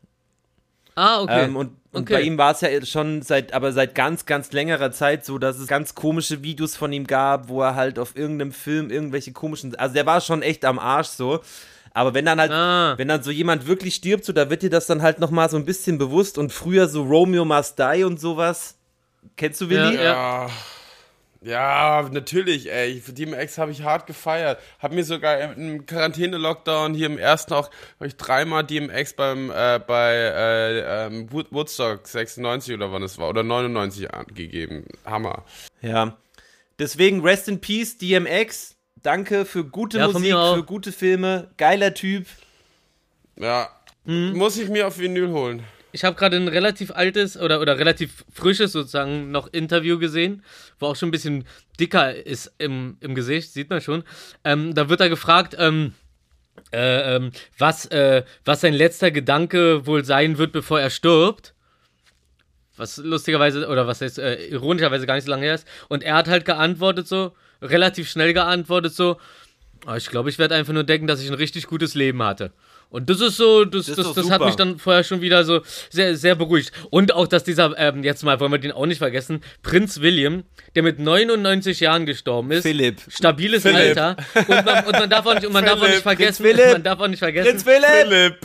Ah, 1.00 1.22
okay. 1.22 1.46
Ähm, 1.46 1.56
und 1.56 1.72
und 1.92 2.04
Okay. 2.04 2.14
bei 2.14 2.22
ihm 2.22 2.38
war 2.38 2.52
es 2.52 2.62
ja 2.62 2.86
schon 2.86 3.24
seit, 3.24 3.52
aber 3.54 3.72
seit 3.72 3.96
ganz, 3.96 4.28
ganz 4.28 4.52
längerer 4.52 4.92
Zeit 4.92 5.26
so, 5.26 5.40
dass 5.40 5.58
es 5.58 5.66
ganz 5.68 5.96
komische 5.96 6.44
Videos 6.44 6.76
von 6.78 6.94
ihm 6.94 7.08
gab, 7.08 7.50
wo 7.50 7.64
er 7.64 7.74
halt 7.74 7.98
auf 7.98 8.16
irgendeinem 8.16 8.52
Film 8.52 8.92
irgendwelche 8.92 9.32
komischen, 9.32 9.74
also 9.76 9.96
der 9.96 10.06
war 10.06 10.22
schon 10.22 10.44
echt 10.44 10.66
am 10.66 10.78
Arsch 10.78 11.08
so. 11.08 11.40
Aber 11.96 12.14
wenn 12.14 12.26
dann 12.26 12.40
halt, 12.40 12.52
Ah. 12.52 12.94
wenn 12.98 13.08
dann 13.08 13.24
so 13.24 13.32
jemand 13.32 13.66
wirklich 13.66 13.96
stirbt, 13.96 14.24
so, 14.24 14.34
da 14.34 14.52
wird 14.52 14.62
dir 14.62 14.70
das 14.70 14.86
dann 14.86 15.02
halt 15.02 15.18
nochmal 15.20 15.50
so 15.50 15.58
ein 15.58 15.66
bisschen 15.66 15.98
bewusst 15.98 16.38
und 16.38 16.54
früher 16.54 16.88
so 16.88 17.02
Romeo 17.02 17.44
Must 17.44 17.80
Die 17.80 18.04
und 18.04 18.20
sowas. 18.20 18.76
Kennst 19.36 19.60
du 19.62 19.70
Willi? 19.70 19.96
Ja, 19.96 20.04
Ja. 20.04 20.50
Ja, 21.42 22.10
natürlich, 22.12 22.70
ey. 22.70 23.00
Für 23.00 23.14
DMX 23.14 23.58
habe 23.58 23.72
ich 23.72 23.84
hart 23.84 24.08
gefeiert. 24.08 24.60
Hab 24.80 24.92
mir 24.92 25.06
sogar 25.06 25.40
im 25.56 25.86
Quarantäne-Lockdown 25.86 26.94
hier 26.94 27.06
im 27.06 27.18
ersten 27.18 27.54
auch 27.54 27.70
hab 28.00 28.08
ich 28.08 28.18
dreimal 28.18 28.66
DMX 28.66 29.14
beim 29.14 29.50
äh, 29.50 29.80
bei 29.80 30.14
äh, 30.16 31.06
ähm, 31.08 31.32
Wood- 31.32 31.52
Woodstock 31.52 32.06
96 32.08 32.74
oder 32.74 32.92
wann 32.92 33.04
es 33.04 33.18
war 33.18 33.30
oder 33.30 33.44
99 33.44 34.14
angegeben. 34.14 34.86
Hammer. 35.06 35.46
Ja. 35.82 36.18
Deswegen 36.78 37.22
Rest 37.22 37.48
in 37.48 37.62
Peace, 37.62 37.98
DMX. 37.98 38.76
Danke 39.02 39.46
für 39.46 39.64
gute 39.64 39.98
Ja, 40.00 40.08
Musik, 40.10 40.34
für 40.34 40.64
gute 40.64 40.92
Filme. 40.92 41.52
Geiler 41.56 41.94
Typ. 41.94 42.26
Ja. 43.38 43.70
Hm. 44.06 44.34
Muss 44.34 44.58
ich 44.58 44.68
mir 44.70 44.88
auf 44.88 45.00
Vinyl 45.00 45.30
holen. 45.30 45.64
Ich 45.92 46.04
habe 46.04 46.16
gerade 46.16 46.38
ein 46.38 46.48
relativ 46.48 46.92
altes 46.92 47.36
oder, 47.38 47.62
oder 47.62 47.80
relativ 47.80 48.24
frisches 48.32 48.72
sozusagen 48.74 49.32
noch 49.32 49.48
Interview 49.52 49.98
gesehen, 49.98 50.44
wo 50.80 50.88
auch 50.88 50.96
schon 50.96 51.10
ein 51.10 51.12
bisschen 51.12 51.46
dicker 51.80 52.14
ist 52.14 52.54
im, 52.60 52.98
im 53.00 53.16
Gesicht, 53.16 53.54
sieht 53.54 53.70
man 53.70 53.82
schon. 53.82 54.04
Ähm, 54.44 54.76
da 54.76 54.90
wird 54.90 55.02
er 55.02 55.10
gefragt, 55.10 55.56
ähm, 55.58 55.94
äh, 56.72 57.16
ähm, 57.16 57.32
was, 57.58 57.86
äh, 57.88 58.24
was 58.46 58.62
sein 58.62 58.74
letzter 58.74 59.10
Gedanke 59.10 59.88
wohl 59.88 60.06
sein 60.06 60.38
wird, 60.38 60.52
bevor 60.52 60.80
er 60.80 60.90
stirbt. 60.92 61.54
Was 62.78 62.98
lustigerweise, 62.98 63.68
oder 63.68 63.88
was 63.88 64.02
heißt, 64.02 64.20
äh, 64.20 64.46
ironischerweise 64.48 65.08
gar 65.08 65.16
nicht 65.16 65.26
so 65.26 65.32
lange 65.32 65.46
her 65.46 65.56
ist. 65.56 65.68
Und 65.88 66.04
er 66.04 66.16
hat 66.16 66.28
halt 66.28 66.46
geantwortet 66.46 67.08
so, 67.08 67.34
relativ 67.62 68.10
schnell 68.10 68.34
geantwortet 68.34 68.94
so, 68.94 69.18
"Ah, 69.86 69.98
ich 69.98 70.10
glaube, 70.10 70.30
ich 70.30 70.40
werde 70.40 70.56
einfach 70.56 70.74
nur 70.74 70.84
denken, 70.84 71.08
dass 71.08 71.22
ich 71.22 71.28
ein 71.30 71.34
richtig 71.34 71.68
gutes 71.68 71.96
Leben 71.96 72.22
hatte. 72.24 72.54
Und 72.92 73.10
das 73.10 73.22
ist 73.22 73.38
so, 73.38 73.66
das, 73.66 73.86
Das 73.86 73.96
das, 73.98 74.08
ist 74.08 74.18
das, 74.18 74.32
hat 74.32 74.44
mich 74.44 74.56
dann 74.56 74.80
vorher 74.80 75.04
schon 75.04 75.22
wieder 75.22 75.44
so 75.44 75.62
sehr, 75.92 76.16
sehr 76.16 76.34
beruhigt. 76.36 76.72
Und 76.90 77.14
auch, 77.14 77.28
dass 77.28 77.44
dieser, 77.44 77.78
ähm, 77.78 78.04
jetzt 78.04 78.24
mal, 78.24 78.40
wollen 78.40 78.52
wir 78.52 78.58
den 78.58 78.72
auch 78.72 78.88
nicht 78.88 78.98
vergessen, 78.98 79.42
Prinz 79.62 80.02
William, 80.02 80.44
der 80.74 80.82
mit 80.82 80.98
99 80.98 81.80
Jahren 81.82 82.08
gestorben 82.08 82.50
ist. 82.52 82.64
Philipp. 82.64 83.00
Stabiles 83.08 83.62
Philipp. 83.62 83.98
Alter. 83.98 84.16
Und 84.36 84.66
man, 84.66 84.86
und 84.86 84.92
man 84.94 85.10
darf 85.10 85.26
auch 85.26 85.36
nicht, 85.36 85.46
und 85.46 85.54
man 85.54 85.66
darf 85.66 85.76
auch 85.76 85.82
nicht 85.82 85.90
Philipp, 85.90 86.04
vergessen, 86.04 86.44
Prinz 86.44 86.58
Philipp. 86.58 86.74
man 86.74 86.84
darf 86.84 87.00
auch 87.00 87.08
nicht 87.08 87.20
vergessen. 87.20 87.50
Prinz 87.50 87.64
Philipp! 87.64 87.90
Philipp! 88.02 88.38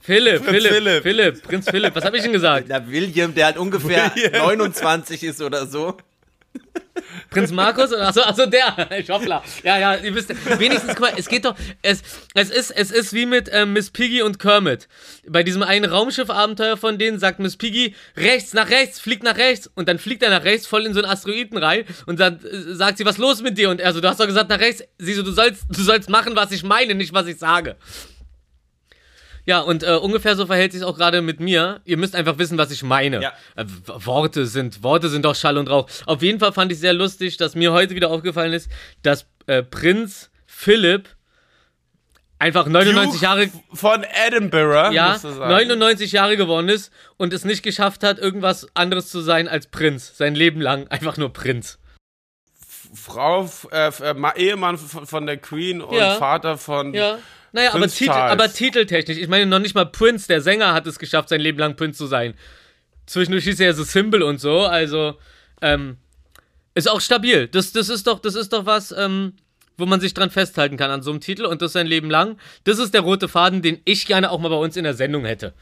Philipp, 0.00 0.36
Prinz 0.42 0.48
Philipp, 0.48 0.72
Philipp. 0.72 1.02
Philipp, 1.02 1.42
Prinz 1.42 1.70
Philipp, 1.70 1.94
was 1.94 2.04
habe 2.04 2.16
ich 2.16 2.22
denn 2.22 2.32
gesagt? 2.32 2.66
Na, 2.70 2.88
William, 2.88 3.34
der 3.34 3.46
halt 3.46 3.58
ungefähr 3.58 4.10
William. 4.14 4.32
29 4.46 5.22
ist 5.24 5.42
oder 5.42 5.66
so. 5.66 5.98
Prinz 7.30 7.50
Markus? 7.50 7.92
Achso, 7.92 8.22
achso, 8.22 8.46
der. 8.46 8.88
Schoffler. 9.06 9.42
Ja, 9.62 9.78
ja, 9.78 9.94
ihr 9.96 10.14
wisst, 10.14 10.30
wenigstens, 10.58 10.90
guck 10.90 11.00
mal, 11.00 11.12
es 11.16 11.28
geht 11.28 11.44
doch, 11.44 11.54
es, 11.82 12.02
es, 12.34 12.50
ist, 12.50 12.70
es 12.70 12.90
ist 12.90 13.12
wie 13.12 13.26
mit 13.26 13.48
ähm, 13.52 13.72
Miss 13.72 13.90
Piggy 13.90 14.22
und 14.22 14.38
Kermit. 14.38 14.88
Bei 15.28 15.42
diesem 15.42 15.62
einen 15.62 15.90
Raumschiff-Abenteuer 15.90 16.76
von 16.76 16.98
denen 16.98 17.18
sagt 17.18 17.38
Miss 17.38 17.56
Piggy, 17.56 17.94
rechts, 18.16 18.54
nach 18.54 18.70
rechts, 18.70 19.00
fliegt 19.00 19.22
nach 19.22 19.36
rechts. 19.36 19.70
Und 19.74 19.88
dann 19.88 19.98
fliegt 19.98 20.22
er 20.22 20.30
nach 20.30 20.44
rechts 20.44 20.66
voll 20.66 20.86
in 20.86 20.94
so 20.94 21.00
einen 21.00 21.10
Asteroiden 21.10 21.58
rein 21.58 21.84
und 22.06 22.18
dann 22.18 22.40
äh, 22.44 22.74
sagt 22.74 22.98
sie, 22.98 23.04
was 23.04 23.16
ist 23.16 23.20
los 23.20 23.42
mit 23.42 23.58
dir? 23.58 23.70
Und 23.70 23.80
er 23.80 23.92
so, 23.92 24.00
du 24.00 24.08
hast 24.08 24.20
doch 24.20 24.26
gesagt 24.26 24.48
nach 24.48 24.60
rechts. 24.60 24.82
Sie 24.98 25.14
so, 25.14 25.22
du 25.22 25.32
sollst, 25.32 25.64
du 25.68 25.82
sollst 25.82 26.08
machen, 26.08 26.34
was 26.34 26.50
ich 26.52 26.62
meine, 26.62 26.94
nicht 26.94 27.12
was 27.12 27.26
ich 27.26 27.38
sage. 27.38 27.76
Ja, 29.48 29.60
und 29.60 29.82
äh, 29.82 29.92
ungefähr 29.96 30.36
so 30.36 30.44
verhält 30.44 30.72
sich 30.72 30.84
auch 30.84 30.94
gerade 30.98 31.22
mit 31.22 31.40
mir. 31.40 31.80
Ihr 31.86 31.96
müsst 31.96 32.14
einfach 32.14 32.36
wissen, 32.36 32.58
was 32.58 32.70
ich 32.70 32.82
meine. 32.82 33.22
Ja. 33.22 33.32
Äh, 33.56 33.64
Worte 33.86 34.44
sind, 34.44 34.82
Worte 34.82 35.08
sind 35.08 35.24
doch 35.24 35.34
Schall 35.34 35.56
und 35.56 35.70
Rauch. 35.70 35.88
Auf 36.04 36.20
jeden 36.20 36.38
Fall 36.38 36.52
fand 36.52 36.70
ich 36.70 36.78
sehr 36.78 36.92
lustig, 36.92 37.38
dass 37.38 37.54
mir 37.54 37.72
heute 37.72 37.94
wieder 37.94 38.10
aufgefallen 38.10 38.52
ist, 38.52 38.70
dass 39.02 39.24
äh, 39.46 39.62
Prinz 39.62 40.28
Philipp 40.44 41.08
einfach 42.38 42.66
99 42.66 43.12
Duke 43.14 43.24
Jahre, 43.24 43.50
von 43.72 44.04
Edinburgh, 44.26 44.92
ja, 44.92 45.12
musst 45.12 45.24
du 45.24 45.30
sagen. 45.30 45.50
99 45.50 46.12
Jahre 46.12 46.36
geworden 46.36 46.68
ist 46.68 46.92
und 47.16 47.32
es 47.32 47.46
nicht 47.46 47.62
geschafft 47.62 48.04
hat, 48.04 48.18
irgendwas 48.18 48.66
anderes 48.74 49.08
zu 49.08 49.22
sein 49.22 49.48
als 49.48 49.68
Prinz. 49.68 50.12
Sein 50.18 50.34
Leben 50.34 50.60
lang 50.60 50.88
einfach 50.88 51.16
nur 51.16 51.32
Prinz. 51.32 51.78
Frau, 52.94 53.48
äh, 53.72 53.88
äh, 54.02 54.12
Ma- 54.14 54.34
Ehemann 54.36 54.76
von, 54.78 55.06
von 55.06 55.26
der 55.26 55.38
Queen 55.38 55.80
und 55.80 55.96
Ja. 55.96 56.16
Vater 56.16 56.58
von. 56.58 56.92
Ja. 56.94 57.18
Naja, 57.52 57.74
aber, 57.74 57.88
Titel, 57.88 58.10
aber 58.10 58.52
titeltechnisch. 58.52 59.18
Ich 59.18 59.28
meine, 59.28 59.46
noch 59.46 59.58
nicht 59.58 59.74
mal 59.74 59.86
Prince, 59.86 60.28
der 60.28 60.40
Sänger, 60.40 60.74
hat 60.74 60.86
es 60.86 60.98
geschafft, 60.98 61.28
sein 61.30 61.40
Leben 61.40 61.58
lang 61.58 61.76
Prince 61.76 61.98
zu 61.98 62.06
sein. 62.06 62.34
Zwischendurch 63.06 63.44
hieß 63.44 63.60
er 63.60 63.66
ja 63.68 63.72
so 63.72 63.84
Symbol 63.84 64.22
und 64.22 64.38
so, 64.38 64.60
also, 64.60 65.14
ähm, 65.62 65.96
ist 66.74 66.88
auch 66.88 67.00
stabil. 67.00 67.48
Das, 67.48 67.72
das 67.72 67.88
ist 67.88 68.06
doch, 68.06 68.20
das 68.20 68.34
ist 68.34 68.52
doch 68.52 68.66
was, 68.66 68.92
ähm, 68.92 69.34
wo 69.78 69.86
man 69.86 70.00
sich 70.00 70.12
dran 70.12 70.30
festhalten 70.30 70.76
kann 70.76 70.90
an 70.90 71.02
so 71.02 71.10
einem 71.10 71.20
Titel 71.20 71.46
und 71.46 71.62
das 71.62 71.72
sein 71.72 71.86
Leben 71.86 72.10
lang. 72.10 72.38
Das 72.64 72.78
ist 72.78 72.94
der 72.94 73.00
rote 73.00 73.28
Faden, 73.28 73.62
den 73.62 73.80
ich 73.84 74.06
gerne 74.06 74.30
auch 74.30 74.38
mal 74.38 74.48
bei 74.48 74.56
uns 74.56 74.76
in 74.76 74.84
der 74.84 74.94
Sendung 74.94 75.24
hätte. 75.24 75.54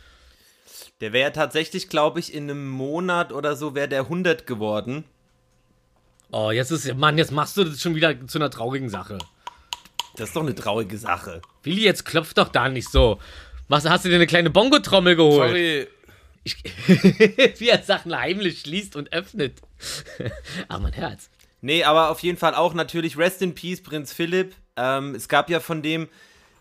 Der 1.01 1.13
wäre 1.13 1.33
tatsächlich, 1.33 1.89
glaube 1.89 2.21
ich, 2.21 2.35
in 2.35 2.51
einem 2.51 2.69
Monat 2.69 3.33
oder 3.33 3.55
so 3.55 3.75
wäre 3.75 3.89
der 3.89 4.03
100 4.03 4.47
geworden. 4.47 5.05
Oh, 6.33 6.51
jetzt 6.51 6.71
ist, 6.71 6.93
Mann, 6.97 7.19
jetzt 7.19 7.33
machst 7.33 7.57
du 7.57 7.65
das 7.65 7.81
schon 7.81 7.95
wieder 7.95 8.27
zu 8.27 8.39
einer 8.39 8.51
traurigen 8.51 8.89
Sache. 8.89 9.19
Das 10.17 10.29
ist 10.29 10.37
doch 10.37 10.43
eine 10.43 10.55
traurige 10.55 10.97
Sache. 10.97 11.43
Willi, 11.67 11.85
jetzt 11.85 12.05
klopft 12.05 12.39
doch 12.39 12.49
da 12.49 12.69
nicht 12.69 12.89
so. 12.89 13.19
Was, 13.69 13.85
hast 13.85 14.05
du 14.05 14.09
dir 14.09 14.15
eine 14.15 14.27
kleine 14.27 14.51
Bongo-Trommel 14.51 15.17
geholt? 15.17 15.51
Sorry. 15.51 15.87
Ich, 16.45 16.57
wie 17.61 17.69
er 17.69 17.83
Sachen 17.83 18.17
heimlich 18.17 18.61
schließt 18.61 18.95
und 18.95 19.13
öffnet. 19.13 19.61
ah, 20.69 20.79
mein 20.79 20.93
Herz. 20.93 21.29
Nee, 21.61 21.83
aber 21.83 22.11
auf 22.11 22.21
jeden 22.21 22.39
Fall 22.39 22.55
auch 22.55 22.75
natürlich 22.75 23.19
Rest 23.19 23.43
in 23.43 23.55
Peace, 23.55 23.83
Prinz 23.83 24.13
Philipp. 24.13 24.55
Ähm, 24.77 25.17
es 25.17 25.29
gab 25.29 25.51
ja 25.51 25.59
von 25.59 25.83
dem, 25.83 26.09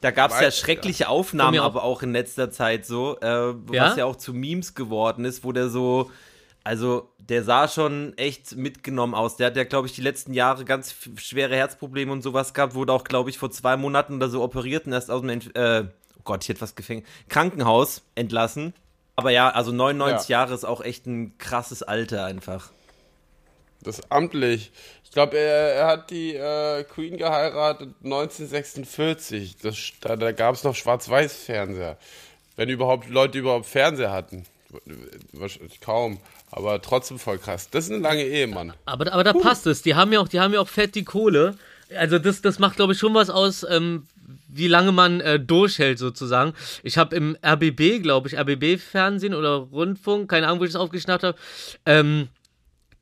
da 0.02 0.10
gab 0.10 0.32
es 0.32 0.42
ja 0.42 0.50
schreckliche 0.50 1.08
Aufnahmen, 1.08 1.60
auch. 1.60 1.66
aber 1.66 1.84
auch 1.84 2.02
in 2.02 2.12
letzter 2.14 2.50
Zeit 2.50 2.88
so, 2.88 3.20
äh, 3.22 3.28
Ja? 3.28 3.56
was 3.90 3.98
ja 3.98 4.06
auch 4.06 4.16
zu 4.16 4.34
Memes 4.34 4.74
geworden 4.74 5.24
ist, 5.26 5.44
wo 5.44 5.52
der 5.52 5.70
so, 5.70 6.10
also 6.66 7.10
der 7.20 7.44
sah 7.44 7.68
schon 7.68 8.18
echt 8.18 8.56
mitgenommen 8.56 9.14
aus. 9.14 9.38
Der 9.38 9.48
hat 9.48 9.56
ja, 9.56 9.64
glaube 9.64 9.88
ich, 9.88 9.94
die 9.94 10.02
letzten 10.02 10.34
Jahre 10.34 10.66
ganz 10.66 10.96
schwere 11.18 11.56
Herzprobleme 11.56 12.12
und 12.12 12.24
sowas 12.24 12.54
gehabt, 12.56 12.74
wurde 12.74 12.92
auch, 12.92 13.04
glaube 13.04 13.30
ich, 13.30 13.38
vor 13.38 13.52
zwei 13.52 13.78
Monaten 13.78 14.16
oder 14.16 14.30
so 14.30 14.42
operiert 14.44 14.88
und 14.88 14.94
erst 14.94 15.12
aus 15.12 15.22
dem, 15.22 15.30
Ent 15.30 15.56
äh, 15.56 15.86
oh 16.18 16.22
Gott, 16.24 16.44
ich 16.44 16.50
hätte 16.50 16.62
was 16.62 16.76
gefängt, 16.76 17.06
Krankenhaus 17.30 18.02
entlassen. 18.16 18.74
Aber 19.16 19.30
ja, 19.30 19.50
also 19.50 19.72
99 19.72 20.28
Ja. 20.28 20.40
Jahre 20.40 20.56
ist 20.56 20.66
auch 20.66 20.82
echt 20.82 21.06
ein 21.06 21.38
krasses 21.38 21.84
Alter 21.84 22.26
einfach. 22.26 22.72
Das 23.84 24.00
ist 24.00 24.12
amtlich. 24.12 24.72
Ich 25.04 25.12
glaube, 25.12 25.38
er, 25.38 25.74
er 25.76 25.88
hat 25.88 26.10
die 26.10 26.34
äh, 26.36 26.84
Queen 26.84 27.16
geheiratet 27.18 27.94
1946. 28.04 29.58
Das, 29.58 29.78
da 30.02 30.16
da 30.16 30.32
gab 30.32 30.56
es 30.56 30.64
noch 30.64 30.74
Schwarz-Weiß-Fernseher. 30.76 31.98
Wenn 32.56 32.70
überhaupt 32.70 33.08
Leute 33.08 33.38
überhaupt 33.38 33.68
Fernseher 33.68 34.12
hatten. 34.12 34.46
Wahrscheinlich 35.34 35.80
kaum. 35.82 36.20
Aber 36.52 36.82
trotzdem 36.82 37.20
voll 37.20 37.38
krass. 37.38 37.70
Das 37.70 37.86
ist 37.86 37.92
eine 37.92 38.02
lange 38.02 38.24
Ehe, 38.24 38.48
Mann. 38.48 38.74
Aber, 38.86 39.12
aber 39.12 39.24
da 39.24 39.34
passt 39.34 39.68
es. 39.68 39.82
Die 39.82 39.96
haben 39.96 40.12
ja 40.14 40.20
auch, 40.20 40.28
die 40.28 40.40
haben 40.40 40.54
ja 40.54 40.60
auch 40.60 40.68
fett 40.68 40.96
die 40.96 41.04
Kohle. 41.04 41.56
Also 41.96 42.20
das, 42.20 42.42
das 42.42 42.60
macht, 42.60 42.78
glaube 42.78 42.94
ich, 42.94 43.00
schon 43.00 43.14
was 43.14 43.30
aus, 43.30 43.66
ähm, 43.70 44.08
wie 44.48 44.68
lange 44.68 44.92
man 44.92 45.22
äh, 45.22 45.40
durchhält 45.40 46.00
sozusagen. 46.00 46.54
Ich 46.84 46.98
habe 46.98 47.16
im 47.16 47.38
RBB, 47.46 48.02
glaube 48.02 48.28
ich, 48.28 48.38
RBB-Fernsehen 48.38 49.34
oder 49.34 49.56
Rundfunk, 49.56 50.30
keine 50.30 50.48
Ahnung, 50.48 50.60
wo 50.60 50.64
ich 50.64 50.72
das 50.72 50.82
aufgeschnappt 50.82 51.24
habe, 51.24 51.38
ähm, 51.86 52.30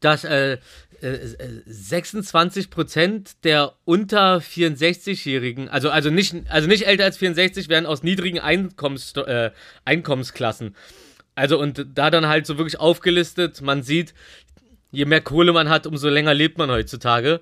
dass 0.01 0.25
äh, 0.25 0.57
äh, 1.03 1.07
äh, 1.07 1.61
26 1.65 2.69
Prozent 2.69 3.43
der 3.43 3.73
unter 3.83 4.37
64-Jährigen, 4.37 5.67
also, 5.67 5.89
also, 5.89 6.09
nicht, 6.09 6.33
also 6.47 6.69
nicht 6.69 6.87
älter 6.87 7.03
als 7.03 7.17
64, 7.17 7.67
werden 7.67 7.85
aus 7.85 8.03
niedrigen 8.03 8.39
Einkommens, 8.39 9.13
äh, 9.17 9.51
Einkommensklassen. 9.83 10.75
Also 11.35 11.59
und 11.59 11.85
da 11.95 12.09
dann 12.09 12.27
halt 12.27 12.45
so 12.45 12.57
wirklich 12.57 12.79
aufgelistet, 12.79 13.61
man 13.61 13.83
sieht, 13.83 14.13
je 14.91 15.05
mehr 15.05 15.21
Kohle 15.21 15.53
man 15.53 15.69
hat, 15.69 15.87
umso 15.87 16.09
länger 16.09 16.33
lebt 16.33 16.57
man 16.57 16.69
heutzutage. 16.69 17.41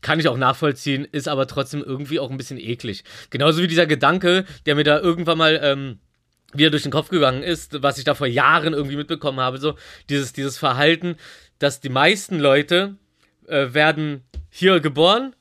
Kann 0.00 0.20
ich 0.20 0.28
auch 0.28 0.36
nachvollziehen, 0.36 1.06
ist 1.10 1.28
aber 1.28 1.46
trotzdem 1.46 1.82
irgendwie 1.82 2.18
auch 2.18 2.30
ein 2.30 2.36
bisschen 2.36 2.58
eklig. 2.58 3.04
Genauso 3.30 3.62
wie 3.62 3.68
dieser 3.68 3.86
Gedanke, 3.86 4.44
der 4.66 4.74
mir 4.74 4.84
da 4.84 5.00
irgendwann 5.00 5.38
mal 5.38 5.60
ähm, 5.62 5.98
wieder 6.52 6.70
durch 6.70 6.82
den 6.82 6.92
Kopf 6.92 7.08
gegangen 7.08 7.42
ist, 7.42 7.82
was 7.82 7.98
ich 7.98 8.04
da 8.04 8.14
vor 8.14 8.26
Jahren 8.26 8.74
irgendwie 8.74 8.96
mitbekommen 8.96 9.40
habe, 9.40 9.58
so 9.58 9.76
dieses, 10.10 10.32
dieses 10.32 10.58
Verhalten, 10.58 11.16
dass 11.58 11.80
die 11.80 11.88
meisten 11.88 12.38
Leute 12.38 12.96
äh, 13.46 13.72
werden 13.72 14.24
hier 14.50 14.80
geboren, 14.80 15.34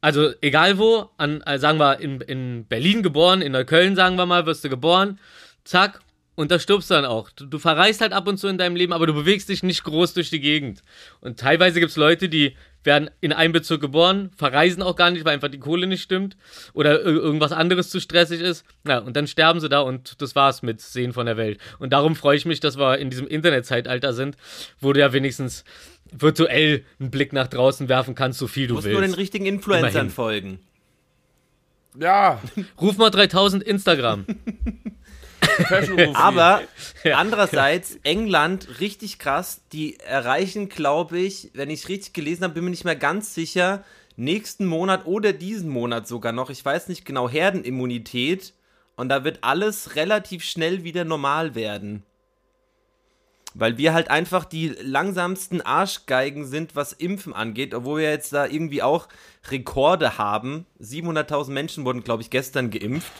also 0.00 0.32
egal 0.40 0.78
wo, 0.78 1.10
an, 1.16 1.40
äh, 1.42 1.58
sagen 1.58 1.78
wir 1.78 1.98
in, 1.98 2.20
in 2.20 2.66
Berlin 2.66 3.02
geboren, 3.02 3.42
in 3.42 3.52
Neukölln 3.52 3.96
sagen 3.96 4.16
wir 4.16 4.26
mal, 4.26 4.46
wirst 4.46 4.64
du 4.64 4.68
geboren, 4.68 5.18
zack, 5.64 6.00
und 6.36 6.50
da 6.50 6.58
stirbst 6.58 6.90
du 6.90 6.94
dann 6.94 7.04
auch. 7.04 7.30
Du, 7.30 7.46
du 7.46 7.58
verreist 7.58 8.00
halt 8.00 8.12
ab 8.12 8.26
und 8.28 8.38
zu 8.38 8.48
in 8.48 8.58
deinem 8.58 8.76
Leben, 8.76 8.92
aber 8.92 9.06
du 9.06 9.14
bewegst 9.14 9.48
dich 9.48 9.62
nicht 9.62 9.84
groß 9.84 10.14
durch 10.14 10.30
die 10.30 10.40
Gegend. 10.40 10.82
Und 11.20 11.38
teilweise 11.38 11.78
gibt 11.80 11.90
es 11.90 11.96
Leute, 11.96 12.28
die 12.28 12.56
werden 12.82 13.08
in 13.20 13.32
einem 13.32 13.52
Bezirk 13.52 13.80
geboren, 13.80 14.30
verreisen 14.36 14.82
auch 14.82 14.94
gar 14.96 15.10
nicht, 15.10 15.24
weil 15.24 15.32
einfach 15.34 15.48
die 15.48 15.58
Kohle 15.58 15.86
nicht 15.86 16.02
stimmt 16.02 16.36
oder 16.74 17.00
ir- 17.00 17.04
irgendwas 17.22 17.52
anderes 17.52 17.88
zu 17.88 17.98
stressig 18.00 18.40
ist. 18.42 18.64
Ja, 18.86 18.98
und 18.98 19.16
dann 19.16 19.26
sterben 19.26 19.60
sie 19.60 19.68
da 19.70 19.80
und 19.80 20.20
das 20.20 20.34
war's 20.34 20.62
mit 20.62 20.80
Sehen 20.82 21.12
von 21.14 21.24
der 21.24 21.36
Welt. 21.38 21.58
Und 21.78 21.92
darum 21.94 22.14
freue 22.14 22.36
ich 22.36 22.44
mich, 22.44 22.60
dass 22.60 22.76
wir 22.76 22.98
in 22.98 23.08
diesem 23.10 23.26
Internetzeitalter 23.26 24.12
sind, 24.12 24.36
wo 24.80 24.92
du 24.92 25.00
ja 25.00 25.12
wenigstens 25.14 25.64
virtuell 26.12 26.84
einen 27.00 27.10
Blick 27.10 27.32
nach 27.32 27.46
draußen 27.46 27.88
werfen 27.88 28.14
kannst, 28.14 28.38
so 28.38 28.46
viel 28.48 28.66
Du 28.66 28.74
du 28.74 28.74
musst 28.74 28.86
nur 28.88 29.00
den 29.00 29.08
willst. 29.08 29.18
richtigen 29.18 29.46
Influencern 29.46 29.90
Immerhin. 29.90 30.10
folgen. 30.10 30.58
Ja, 31.98 32.42
Ruf 32.80 32.96
mal 32.98 33.10
3000 33.10 33.62
Instagram. 33.62 34.26
Aber 36.14 36.62
andererseits, 37.12 37.98
England, 38.02 38.80
richtig 38.80 39.18
krass, 39.18 39.62
die 39.72 39.98
erreichen, 40.00 40.68
glaube 40.68 41.18
ich, 41.18 41.50
wenn 41.54 41.70
ich 41.70 41.88
richtig 41.88 42.12
gelesen 42.12 42.44
habe, 42.44 42.54
bin 42.54 42.64
mir 42.64 42.70
nicht 42.70 42.84
mehr 42.84 42.96
ganz 42.96 43.34
sicher, 43.34 43.84
nächsten 44.16 44.66
Monat 44.66 45.06
oder 45.06 45.32
diesen 45.32 45.68
Monat 45.68 46.06
sogar 46.06 46.32
noch, 46.32 46.50
ich 46.50 46.64
weiß 46.64 46.88
nicht 46.88 47.04
genau, 47.04 47.28
Herdenimmunität. 47.28 48.54
Und 48.96 49.08
da 49.08 49.24
wird 49.24 49.38
alles 49.42 49.96
relativ 49.96 50.44
schnell 50.44 50.84
wieder 50.84 51.04
normal 51.04 51.54
werden. 51.54 52.04
Weil 53.54 53.78
wir 53.78 53.92
halt 53.92 54.10
einfach 54.10 54.44
die 54.44 54.68
langsamsten 54.80 55.60
Arschgeigen 55.60 56.44
sind, 56.44 56.74
was 56.74 56.92
Impfen 56.92 57.32
angeht, 57.32 57.74
obwohl 57.74 58.00
wir 58.00 58.10
jetzt 58.10 58.32
da 58.32 58.46
irgendwie 58.46 58.82
auch 58.82 59.08
Rekorde 59.48 60.18
haben. 60.18 60.66
700.000 60.80 61.50
Menschen 61.50 61.84
wurden, 61.84 62.02
glaube 62.02 62.22
ich, 62.22 62.30
gestern 62.30 62.70
geimpft. 62.70 63.12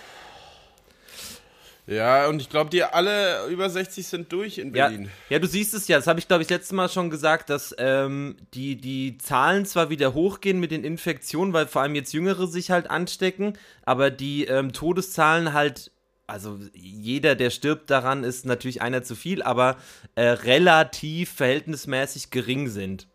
Ja, 1.86 2.28
und 2.28 2.40
ich 2.40 2.48
glaube, 2.48 2.70
die 2.70 2.82
alle 2.82 3.46
über 3.48 3.68
60 3.68 4.06
sind 4.06 4.32
durch 4.32 4.58
in 4.58 4.74
Ja, 4.74 4.88
Berlin. 4.88 5.10
ja, 5.28 5.38
du 5.38 5.46
siehst 5.46 5.74
es 5.74 5.86
ja, 5.86 5.96
das 5.98 6.06
habe 6.06 6.18
ich, 6.18 6.26
glaube 6.28 6.42
ich, 6.42 6.48
letztes 6.48 6.72
Mal 6.72 6.88
schon 6.88 7.10
gesagt, 7.10 7.50
dass 7.50 7.74
ähm, 7.78 8.36
die, 8.54 8.76
die 8.76 9.18
Zahlen 9.18 9.66
zwar 9.66 9.90
wieder 9.90 10.14
hochgehen 10.14 10.60
mit 10.60 10.70
den 10.70 10.82
Infektionen, 10.84 11.52
weil 11.52 11.66
vor 11.66 11.82
allem 11.82 11.94
jetzt 11.94 12.12
Jüngere 12.14 12.46
sich 12.46 12.70
halt 12.70 12.88
anstecken, 12.90 13.58
aber 13.84 14.10
die 14.10 14.44
ähm, 14.46 14.72
Todeszahlen 14.72 15.52
halt, 15.52 15.90
also 16.26 16.58
jeder, 16.72 17.34
der 17.34 17.50
stirbt 17.50 17.90
daran, 17.90 18.24
ist 18.24 18.46
natürlich 18.46 18.80
einer 18.80 19.02
zu 19.02 19.14
viel, 19.14 19.42
aber 19.42 19.76
äh, 20.14 20.22
relativ 20.22 21.30
verhältnismäßig 21.32 22.30
gering 22.30 22.68
sind. 22.68 23.06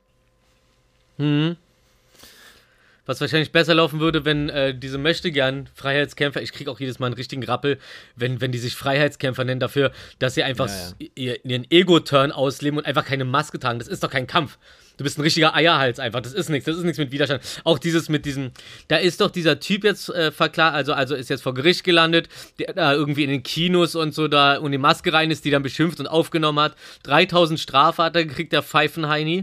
Was 3.09 3.19
wahrscheinlich 3.21 3.51
besser 3.51 3.73
laufen 3.73 3.99
würde, 3.99 4.23
wenn 4.23 4.49
äh, 4.49 4.77
diese 4.77 4.99
möchtegern 4.99 5.67
Freiheitskämpfer, 5.73 6.43
ich 6.43 6.51
kriege 6.51 6.69
auch 6.69 6.79
jedes 6.79 6.99
Mal 6.99 7.07
einen 7.07 7.15
richtigen 7.15 7.43
Rappel, 7.43 7.79
wenn, 8.15 8.39
wenn 8.39 8.51
die 8.51 8.59
sich 8.59 8.75
Freiheitskämpfer 8.75 9.43
nennen 9.43 9.59
dafür, 9.59 9.91
dass 10.19 10.35
sie 10.35 10.43
einfach 10.43 10.69
Ja, 10.99 11.33
ja. 11.33 11.33
ihren 11.41 11.65
Ego-Turn 11.71 12.31
ausleben 12.31 12.77
und 12.77 12.85
einfach 12.85 13.03
keine 13.03 13.25
Maske 13.25 13.57
tragen. 13.57 13.79
Das 13.79 13.87
ist 13.87 14.03
doch 14.03 14.11
kein 14.11 14.27
Kampf. 14.27 14.59
Du 14.97 15.03
bist 15.03 15.17
ein 15.17 15.23
richtiger 15.23 15.55
Eierhals 15.55 15.97
einfach. 15.97 16.21
Das 16.21 16.33
ist 16.33 16.49
nichts. 16.49 16.67
Das 16.67 16.77
ist 16.77 16.83
nichts 16.83 16.99
mit 16.99 17.11
Widerstand. 17.11 17.41
Auch 17.63 17.79
dieses 17.79 18.09
mit 18.09 18.27
diesem, 18.27 18.51
da 18.89 18.97
ist 18.97 19.21
doch 19.21 19.31
dieser 19.31 19.59
Typ 19.59 19.85
jetzt 19.85 20.09
äh, 20.09 20.31
verklagt, 20.31 20.75
also, 20.75 20.93
also 20.93 21.15
ist 21.15 21.31
jetzt 21.31 21.41
vor 21.41 21.55
Gericht 21.55 21.83
gelandet, 21.83 22.29
der 22.59 22.73
da 22.73 22.93
irgendwie 22.93 23.23
in 23.23 23.31
den 23.31 23.41
Kinos 23.41 23.95
und 23.95 24.13
so 24.13 24.27
da 24.27 24.57
und 24.57 24.71
die 24.71 24.77
Maske 24.77 25.11
rein 25.11 25.31
ist, 25.31 25.45
die 25.45 25.49
dann 25.49 25.63
beschimpft 25.63 25.99
und 25.99 26.05
aufgenommen 26.05 26.59
hat. 26.59 26.75
3000 27.03 27.59
Strafe 27.59 28.03
hat 28.03 28.15
er 28.15 28.25
gekriegt, 28.25 28.53
der 28.53 28.61
Pfeifenheini. 28.61 29.41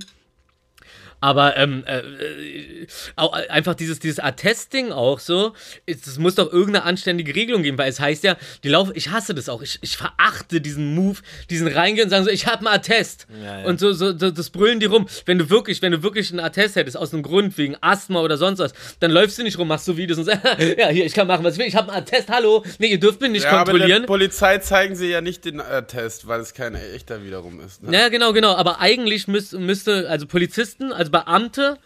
Aber 1.21 1.57
ähm, 1.57 1.85
äh, 1.87 1.99
äh, 1.99 2.87
auch 3.17 3.33
einfach 3.33 3.75
dieses, 3.75 3.99
dieses 3.99 4.19
Attesting 4.19 4.93
auch 4.93 5.19
so, 5.19 5.55
es 5.87 6.19
muss 6.19 6.35
doch 6.35 6.53
irgendeine 6.53 6.85
anständige 6.85 7.35
Regelung 7.35 7.63
geben, 7.63 7.79
weil 7.79 7.89
es 7.89 8.01
heißt 8.01 8.25
ja, 8.25 8.37
die 8.63 8.69
laufen, 8.69 8.93
ich 8.95 9.11
hasse 9.11 9.35
das 9.35 9.49
auch, 9.49 9.63
ich, 9.63 9.79
ich 9.83 9.97
verachte 9.97 10.61
diesen 10.61 10.95
Move, 10.95 11.19
diesen 11.51 11.69
reingehen 11.69 12.07
und 12.07 12.11
sagen 12.11 12.25
so, 12.25 12.31
ich 12.31 12.47
habe 12.47 12.59
einen 12.59 12.69
Attest. 12.69 13.27
Ja, 13.43 13.61
ja. 13.61 13.67
Und 13.67 13.81
so, 13.81 13.93
so, 13.93 14.17
so, 14.17 14.31
das 14.31 14.51
brüllen 14.51 14.81
die 14.81 14.87
rum. 14.87 15.09
Wenn 15.25 15.39
du 15.39 15.51
wirklich, 15.51 15.83
wenn 15.83 15.93
du 15.93 16.03
wirklich 16.03 16.31
einen 16.31 16.41
Attest 16.41 16.77
hättest, 16.77 16.97
aus 16.97 17.13
einem 17.13 17.23
Grund, 17.23 17.57
wegen 17.59 17.77
Asthma 17.81 18.21
oder 18.21 18.37
sonst 18.37 18.59
was, 18.59 18.73
dann 19.01 19.11
läufst 19.11 19.39
du 19.39 19.43
nicht 19.43 19.59
rum, 19.59 19.69
machst 19.69 19.87
so 19.87 19.97
Videos 19.97 20.19
und 20.19 20.25
sagst, 20.25 20.45
ja, 20.79 20.89
hier, 20.89 21.07
ich 21.07 21.15
kann 21.15 21.27
machen, 21.27 21.45
was 21.45 21.55
ich 21.55 21.59
will, 21.61 21.67
ich 21.67 21.77
habe 21.77 21.93
einen 21.93 22.03
Attest, 22.03 22.29
hallo, 22.29 22.65
nee, 22.79 22.89
ihr 22.89 23.01
dürft 23.01 23.21
mich 23.21 23.31
nicht 23.31 23.45
Ja, 23.45 23.53
aber 23.53 23.65
der 23.65 23.73
kontrollieren. 23.73 24.07
Polizei 24.07 24.59
zeigen 24.59 24.97
sie 24.97 25.09
ja 25.09 25.21
nicht 25.21 25.45
den 25.45 25.61
äh, 25.61 25.83
Test, 25.85 26.27
weil 26.29 26.41
es 26.41 26.55
kein 26.55 26.75
echter 26.75 27.25
wiederum 27.25 27.61
ist. 27.61 27.83
Ne? 27.83 27.97
Ja, 27.97 28.09
genau, 28.09 28.33
genau. 28.33 28.55
Aber 28.55 28.81
eigentlich 28.81 29.29
müß, 29.29 29.53
müsste, 29.53 30.09
also 30.09 30.27
Polizisten, 30.27 30.93
also 30.93 31.06
Beamte, 31.11 31.79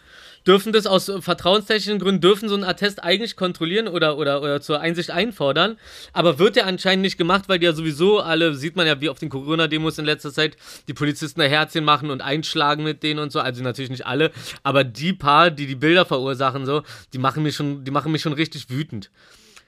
dürfen 0.47 0.73
das 0.73 0.87
aus 0.87 1.11
vertrauenstechnischen 1.19 1.99
Gründen, 1.99 2.21
dürfen 2.21 2.49
so 2.49 2.55
einen 2.55 2.63
Attest 2.63 3.03
eigentlich 3.03 3.35
kontrollieren 3.35 3.87
oder, 3.87 4.17
oder, 4.17 4.41
oder 4.41 4.61
zur 4.61 4.79
Einsicht 4.81 5.11
einfordern. 5.11 5.77
Aber 6.13 6.39
wird 6.39 6.55
ja 6.55 6.65
anscheinend 6.65 7.03
nicht 7.03 7.17
gemacht, 7.17 7.43
weil 7.47 7.59
die 7.59 7.65
ja 7.65 7.73
sowieso 7.73 8.19
alle, 8.19 8.55
sieht 8.55 8.75
man 8.75 8.87
ja 8.87 8.99
wie 9.01 9.09
auf 9.09 9.19
den 9.19 9.29
Corona-Demos 9.29 9.97
in 9.97 10.05
letzter 10.05 10.33
Zeit, 10.33 10.57
die 10.87 10.93
Polizisten 10.93 11.39
da 11.39 11.45
Herzchen 11.45 11.83
machen 11.83 12.09
und 12.09 12.21
einschlagen 12.21 12.83
mit 12.83 13.03
denen 13.03 13.19
und 13.19 13.31
so. 13.31 13.39
Also 13.39 13.63
natürlich 13.63 13.91
nicht 13.91 14.05
alle, 14.05 14.31
aber 14.63 14.83
die 14.83 15.13
paar, 15.13 15.51
die 15.51 15.67
die 15.67 15.75
Bilder 15.75 16.05
verursachen, 16.05 16.65
so, 16.65 16.83
die 17.13 17.19
machen 17.19 17.43
mich 17.43 17.55
schon, 17.55 17.83
die 17.83 17.91
machen 17.91 18.11
mich 18.11 18.21
schon 18.21 18.33
richtig 18.33 18.69
wütend. 18.69 19.11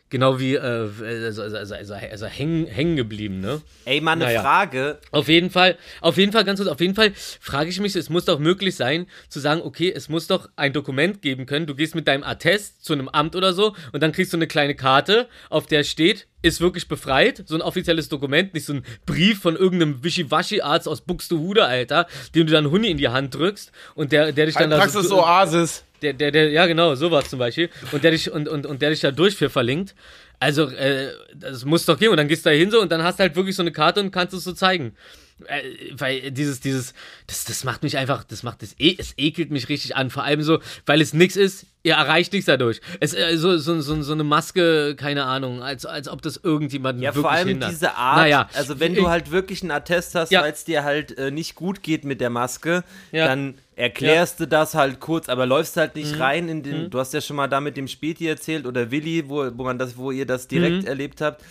Genau 0.09 0.39
wie, 0.39 0.53
äh, 0.53 0.59
also, 0.59 1.41
also, 1.41 1.57
also, 1.57 1.73
also, 1.73 1.93
also 1.95 2.25
hängen, 2.27 2.67
hängen 2.67 2.95
geblieben, 2.95 3.39
ne? 3.39 3.61
Ey, 3.85 3.99
mal 3.99 4.11
eine 4.11 4.25
Naja. 4.25 4.41
Frage. 4.41 4.99
Auf 5.09 5.27
jeden 5.27 5.49
Fall, 5.49 5.75
auf 6.01 6.17
jeden 6.17 6.31
Fall, 6.31 6.43
ganz 6.43 6.59
kurz, 6.59 6.69
auf 6.69 6.79
jeden 6.81 6.93
Fall 6.93 7.13
frage 7.15 7.71
ich 7.71 7.79
mich, 7.79 7.95
es 7.95 8.09
muss 8.09 8.25
doch 8.25 8.37
möglich 8.37 8.75
sein, 8.75 9.07
zu 9.29 9.39
sagen, 9.39 9.61
okay, 9.63 9.91
es 9.91 10.09
muss 10.09 10.27
doch 10.27 10.49
ein 10.55 10.71
Dokument 10.71 11.23
geben 11.23 11.47
können. 11.47 11.65
Du 11.65 11.73
gehst 11.73 11.95
mit 11.95 12.07
deinem 12.07 12.23
Attest 12.23 12.85
zu 12.85 12.93
einem 12.93 13.09
Amt 13.09 13.35
oder 13.35 13.53
so 13.53 13.75
und 13.91 14.03
dann 14.03 14.11
kriegst 14.11 14.31
du 14.33 14.37
eine 14.37 14.45
kleine 14.45 14.75
Karte, 14.75 15.27
auf 15.49 15.65
der 15.65 15.83
steht, 15.83 16.27
ist 16.43 16.61
wirklich 16.61 16.87
befreit, 16.87 17.43
so 17.47 17.55
ein 17.55 17.61
offizielles 17.61 18.07
Dokument, 18.09 18.53
nicht 18.53 18.65
so 18.67 18.73
ein 18.73 18.85
Brief 19.07 19.39
von 19.39 19.55
irgendeinem 19.55 20.03
Wischiwaschi-Arzt 20.03 20.87
aus 20.87 21.01
Buxtehude, 21.01 21.65
Alter, 21.65 22.05
dem 22.35 22.45
du 22.45 22.53
dann 22.53 22.69
Huni 22.69 22.91
in 22.91 22.97
die 22.97 23.07
Hand 23.07 23.33
drückst 23.33 23.71
und 23.95 24.11
der, 24.11 24.31
der 24.31 24.45
dich 24.45 24.55
dann 24.55 24.69
da 24.69 24.77
Praxis 24.77 25.11
Oasis. 25.11 25.83
Der, 26.03 26.13
der, 26.13 26.31
der, 26.31 26.49
ja 26.51 26.65
genau, 26.67 26.93
sowas 26.95 27.29
zum 27.29 27.39
Beispiel. 27.39 27.69
Und 27.91 28.03
der 28.03 28.11
dich, 28.11 28.29
und, 28.31 28.47
und, 28.47 28.65
und 28.65 28.81
der 28.81 28.89
dich 28.91 28.99
da 28.99 29.11
durch 29.11 29.35
für 29.35 29.49
verlinkt. 29.49 29.95
Also, 30.39 30.69
äh, 30.69 31.09
das 31.35 31.63
muss 31.65 31.85
doch 31.85 31.97
gehen. 31.97 32.09
Und 32.09 32.17
dann 32.17 32.27
gehst 32.27 32.45
du 32.45 32.49
da 32.49 32.55
hin 32.55 32.69
so 32.69 32.81
und 32.81 32.91
dann 32.91 33.01
hast 33.03 33.17
du 33.19 33.23
halt 33.23 33.35
wirklich 33.35 33.55
so 33.55 33.63
eine 33.63 33.71
Karte 33.71 33.99
und 34.01 34.11
kannst 34.11 34.33
es 34.33 34.43
so 34.43 34.51
zeigen. 34.53 34.93
Äh, 35.47 35.61
weil 35.97 36.31
dieses, 36.31 36.59
dieses, 36.59 36.93
das, 37.27 37.43
das 37.45 37.63
macht 37.63 37.81
mich 37.83 37.97
einfach, 37.97 38.23
das 38.23 38.43
macht 38.43 38.61
das, 38.61 38.75
e 38.79 38.95
es 38.97 39.13
ekelt 39.17 39.49
mich 39.51 39.67
richtig 39.69 39.95
an. 39.95 40.09
Vor 40.09 40.23
allem 40.23 40.43
so, 40.43 40.59
weil 40.85 41.01
es 41.01 41.13
nix 41.13 41.35
ist, 41.35 41.65
ihr 41.81 41.93
erreicht 41.95 42.31
nichts 42.33 42.45
dadurch. 42.45 42.81
Es, 42.99 43.13
äh, 43.13 43.35
so, 43.37 43.57
so, 43.57 43.81
so, 43.81 44.01
so 44.03 44.13
eine 44.13 44.23
Maske, 44.23 44.95
keine 44.95 45.23
Ahnung, 45.25 45.61
als, 45.63 45.85
als 45.85 46.07
ob 46.07 46.21
das 46.21 46.37
irgendjemanden 46.37 47.01
Ja, 47.03 47.09
wirklich 47.11 47.23
vor 47.23 47.31
allem 47.31 47.47
hindert. 47.47 47.71
diese 47.71 47.93
Art, 47.95 48.17
Naja, 48.17 48.49
also 48.53 48.79
wenn 48.79 48.93
ich- 48.93 48.99
du 48.99 49.09
halt 49.09 49.31
wirklich 49.31 49.61
einen 49.63 49.71
Attest 49.71 50.13
hast, 50.15 50.31
Ja. 50.31 50.41
weil 50.43 50.51
es 50.53 50.65
dir 50.65 50.83
halt 50.83 51.17
äh, 51.17 51.31
nicht 51.31 51.55
gut 51.55 51.81
geht 51.83 52.05
mit 52.05 52.21
der 52.21 52.29
Maske, 52.29 52.83
Ja. 53.11 53.27
dann 53.27 53.55
erklärst 53.75 54.39
du 54.39 54.47
das 54.47 54.75
halt 54.75 54.99
kurz, 54.99 55.29
aber 55.29 55.45
läufst 55.45 55.77
halt 55.77 55.95
Mhm. 55.95 56.01
nicht 56.01 56.19
rein 56.19 56.49
in 56.49 56.63
den, 56.63 56.89
du 56.89 56.99
hast 56.99 57.13
ja 57.13 57.21
schon 57.21 57.35
mal 57.35 57.47
da 57.47 57.59
mit 57.61 57.77
dem 57.77 57.87
Späti 57.87 58.27
erzählt 58.27 58.65
oder 58.65 58.91
Willi, 58.91 59.29
wo, 59.29 59.49
wo 59.57 59.63
man 59.63 59.77
das, 59.79 59.97
wo 59.97 60.11
ihr 60.11 60.25
das 60.25 60.47
direkt 60.47 60.83
Mhm. 60.83 60.87
erlebt 60.87 61.21
habt, 61.21 61.43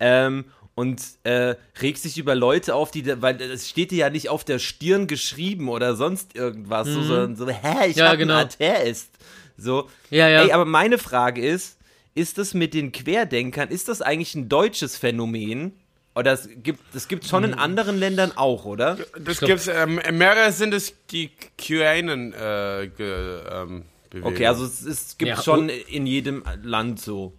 ähm, 0.00 0.44
und 0.74 1.02
äh, 1.24 1.56
regst 1.82 2.04
dich 2.04 2.18
über 2.18 2.36
Leute 2.36 2.74
auf, 2.76 2.92
die, 2.92 3.02
da- 3.02 3.20
weil 3.20 3.40
es 3.42 3.68
steht 3.68 3.90
dir 3.90 3.98
ja 3.98 4.10
nicht 4.10 4.28
auf 4.28 4.44
der 4.44 4.60
Stirn 4.60 5.08
geschrieben 5.08 5.68
oder 5.68 5.96
sonst 5.96 6.36
irgendwas, 6.36 6.86
so, 6.86 7.02
sondern 7.02 7.34
so, 7.34 7.48
hä, 7.48 7.88
ich 7.88 7.96
Mhm. 7.96 8.00
Ja, 8.00 8.08
hab 8.10 8.18
genau. 8.18 8.34
einen 8.36 8.46
Attest. 8.46 9.10
So. 9.56 9.88
Ja, 10.10 10.28
ja. 10.28 10.42
Ey, 10.44 10.52
aber 10.52 10.64
meine 10.66 10.98
Frage 10.98 11.44
ist, 11.44 11.78
ist 12.14 12.38
das 12.38 12.54
mit 12.54 12.74
den 12.74 12.92
Querdenkern, 12.92 13.70
ist 13.70 13.88
das 13.88 14.02
eigentlich 14.02 14.36
ein 14.36 14.48
deutsches 14.48 14.96
Phänomen? 14.96 15.72
Oder 16.18 16.32
es 16.32 16.48
gibt 16.64 16.94
es 16.94 17.06
gibt 17.06 17.24
schon 17.24 17.44
in 17.44 17.52
Hm. 17.52 17.58
anderen 17.60 17.98
Ländern 17.98 18.32
auch, 18.34 18.64
oder? 18.64 18.98
Das 19.20 19.38
gibt's, 19.40 19.68
ähm, 19.68 20.00
mehrere 20.12 20.50
sind 20.50 20.74
es 20.74 20.92
die 21.10 21.30
QAnon 21.56 22.32
äh, 22.32 22.84
ähm, 22.84 23.84
Bewegung. 24.10 24.32
Okay, 24.32 24.46
also 24.46 24.64
es, 24.64 24.82
es 24.84 25.16
gibt 25.16 25.28
Ja, 25.28 25.40
schon 25.42 25.68
in 25.68 26.06
jedem 26.06 26.42
Land 26.62 27.00
so. 27.00 27.34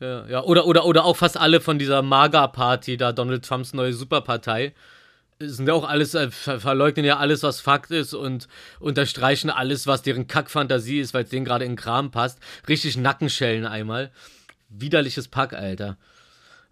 Ja, 0.00 0.26
ja. 0.26 0.42
Oder, 0.42 0.66
oder, 0.66 0.86
oder 0.86 1.04
auch 1.04 1.16
fast 1.16 1.36
alle 1.36 1.60
von 1.60 1.78
dieser 1.78 2.02
MAGA-Party, 2.02 2.96
da 2.96 3.12
Donald 3.12 3.44
Trumps 3.44 3.72
neue 3.74 3.92
Superpartei. 3.92 4.72
Sind 5.38 5.68
ja 5.68 5.74
auch 5.74 5.88
alles, 5.88 6.14
äh, 6.14 6.30
ver 6.32 6.58
verleugnen 6.58 7.04
ja 7.06 7.18
alles, 7.18 7.42
was 7.44 7.60
Fakt 7.60 7.90
ist 7.92 8.12
und 8.12 8.48
unterstreichen 8.80 9.50
alles, 9.50 9.86
was 9.86 10.02
deren 10.02 10.26
Kackfantasie 10.26 10.98
ist, 10.98 11.14
weil 11.14 11.24
es 11.24 11.30
denen 11.30 11.44
gerade 11.44 11.64
in 11.64 11.72
den 11.72 11.76
Kram 11.76 12.10
passt. 12.10 12.38
Richtig 12.68 12.96
Nackenschellen 12.96 13.66
einmal. 13.66 14.10
Widerliches 14.68 15.28
Pack, 15.28 15.52
Alter. 15.52 15.96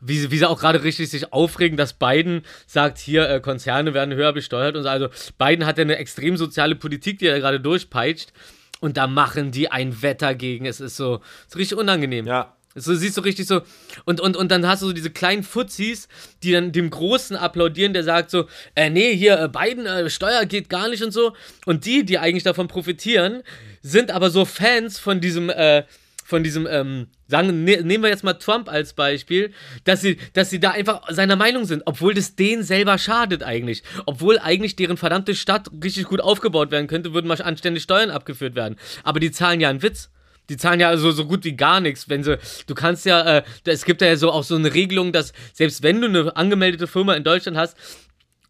Wie, 0.05 0.19
sie- 0.19 0.31
wie 0.33 0.39
sie 0.39 0.49
auch 0.49 0.59
gerade 0.61 0.83
richtig 0.83 1.09
sich 1.11 1.33
aufregen, 1.33 1.77
dass 1.77 1.93
Biden 1.95 2.43
sagt, 2.67 2.99
hier, 2.99 3.29
äh, 3.31 3.41
Konzerne 3.41 3.95
werden 3.95 4.13
höher 4.15 4.33
besteuert 4.33 4.77
und 4.77 4.83
so. 4.83 4.89
Also 4.89 5.09
Biden 5.39 5.65
hat 5.65 5.79
ja 5.79 5.83
eine 5.83 5.97
extrem 5.97 6.37
soziale 6.37 6.75
Politik, 6.75 7.19
die 7.21 7.27
er 7.27 7.39
gerade 7.39 7.61
durchpeitscht. 7.61 8.33
Und 8.81 8.97
da 8.97 9.07
machen 9.07 9.53
die 9.53 9.71
ein 9.71 10.03
Wetter 10.03 10.35
gegen. 10.35 10.67
Es 10.67 10.81
ist 10.81 10.97
so, 10.97 11.21
ist 11.47 11.57
richtig 11.57 11.79
unangenehm. 11.79 12.27
Ja. 12.27 12.57
So 12.75 12.95
siehst 12.95 13.17
du 13.17 13.21
richtig 13.21 13.47
so. 13.47 13.61
Und, 14.07 14.21
und, 14.21 14.37
und 14.37 14.51
dann 14.51 14.67
hast 14.67 14.83
du 14.83 14.87
so 14.87 14.93
diese 14.93 15.11
kleinen 15.11 15.43
Fuzis, 15.45 16.09
die 16.43 16.53
dann 16.53 16.73
dem 16.73 16.89
Großen 16.91 17.37
applaudieren, 17.37 17.93
der 17.93 18.03
sagt 18.03 18.31
so, 18.31 18.47
äh, 18.75 18.89
nee, 18.91 19.15
hier, 19.15 19.39
äh, 19.39 19.49
Biden, 19.49 19.87
äh, 19.87 20.09
Steuer 20.11 20.47
geht 20.47 20.69
gar 20.69 20.89
nicht 20.89 21.03
und 21.05 21.13
so. 21.13 21.33
Und 21.67 21.85
die, 21.85 22.05
die 22.05 22.19
eigentlich 22.19 22.45
davon 22.45 22.67
profitieren, 22.67 23.43
sind 23.83 24.11
aber 24.11 24.31
so 24.31 24.45
Fans 24.47 24.99
von 24.99 25.21
diesem, 25.21 25.49
äh, 25.51 25.85
von 26.33 26.43
diesem, 26.43 26.67
ähm, 26.67 27.09
sagen, 27.29 27.65
ne, 27.65 27.83
nehmen 27.83 28.03
wir 28.03 28.09
jetzt 28.09 28.25
mal 28.25 28.33
Trump 28.33 28.71
als 28.73 28.95
Beispiel, 28.95 29.53
dass 29.85 30.01
sie, 30.01 30.17
dass 30.33 30.49
sie 30.49 30.61
da 30.61 30.71
einfach 30.71 31.03
seiner 31.11 31.37
Meinung 31.37 31.67
sind, 31.67 31.83
obwohl 31.85 32.15
das 32.15 32.37
denen 32.37 32.63
selber 32.63 32.97
schadet 32.97 33.43
eigentlich. 33.43 33.83
Obwohl 34.07 34.39
eigentlich 34.39 34.75
deren 34.75 34.97
verdammte 34.97 35.35
Stadt 35.35 35.71
richtig 35.85 36.05
gut 36.05 36.23
aufgebaut 36.23 36.71
werden 36.71 36.87
könnte, 36.87 37.13
würden 37.13 37.27
mal 37.29 37.41
anständig 37.43 37.83
Steuern 37.83 38.09
abgeführt 38.09 38.55
werden. 38.55 38.77
Aber 39.05 39.21
die 39.21 39.31
zahlen 39.31 39.61
ja 39.61 39.69
einen 39.69 39.83
Witz. 39.83 40.09
Die 40.49 40.57
zahlen 40.57 40.81
ja 40.81 40.97
so, 40.97 41.11
so 41.11 41.27
gut 41.27 41.45
wie 41.45 41.55
gar 41.55 41.81
nichts. 41.81 42.09
Wenn 42.09 42.25
sie, 42.25 42.39
du 42.67 42.75
kannst 42.75 43.05
ja, 43.05 43.39
äh, 43.39 43.43
es 43.67 43.85
gibt 43.85 44.01
ja 44.01 44.17
so 44.17 44.33
auch 44.33 44.43
so 44.43 44.57
eine 44.57 44.73
Regelung, 44.73 45.13
dass 45.13 45.35
selbst 45.53 45.83
wenn 45.83 46.01
du 46.01 46.09
eine 46.09 46.35
angemeldete 46.35 46.87
Firma 46.87 47.13
in 47.13 47.25
Deutschland 47.25 47.59
hast, 47.59 47.77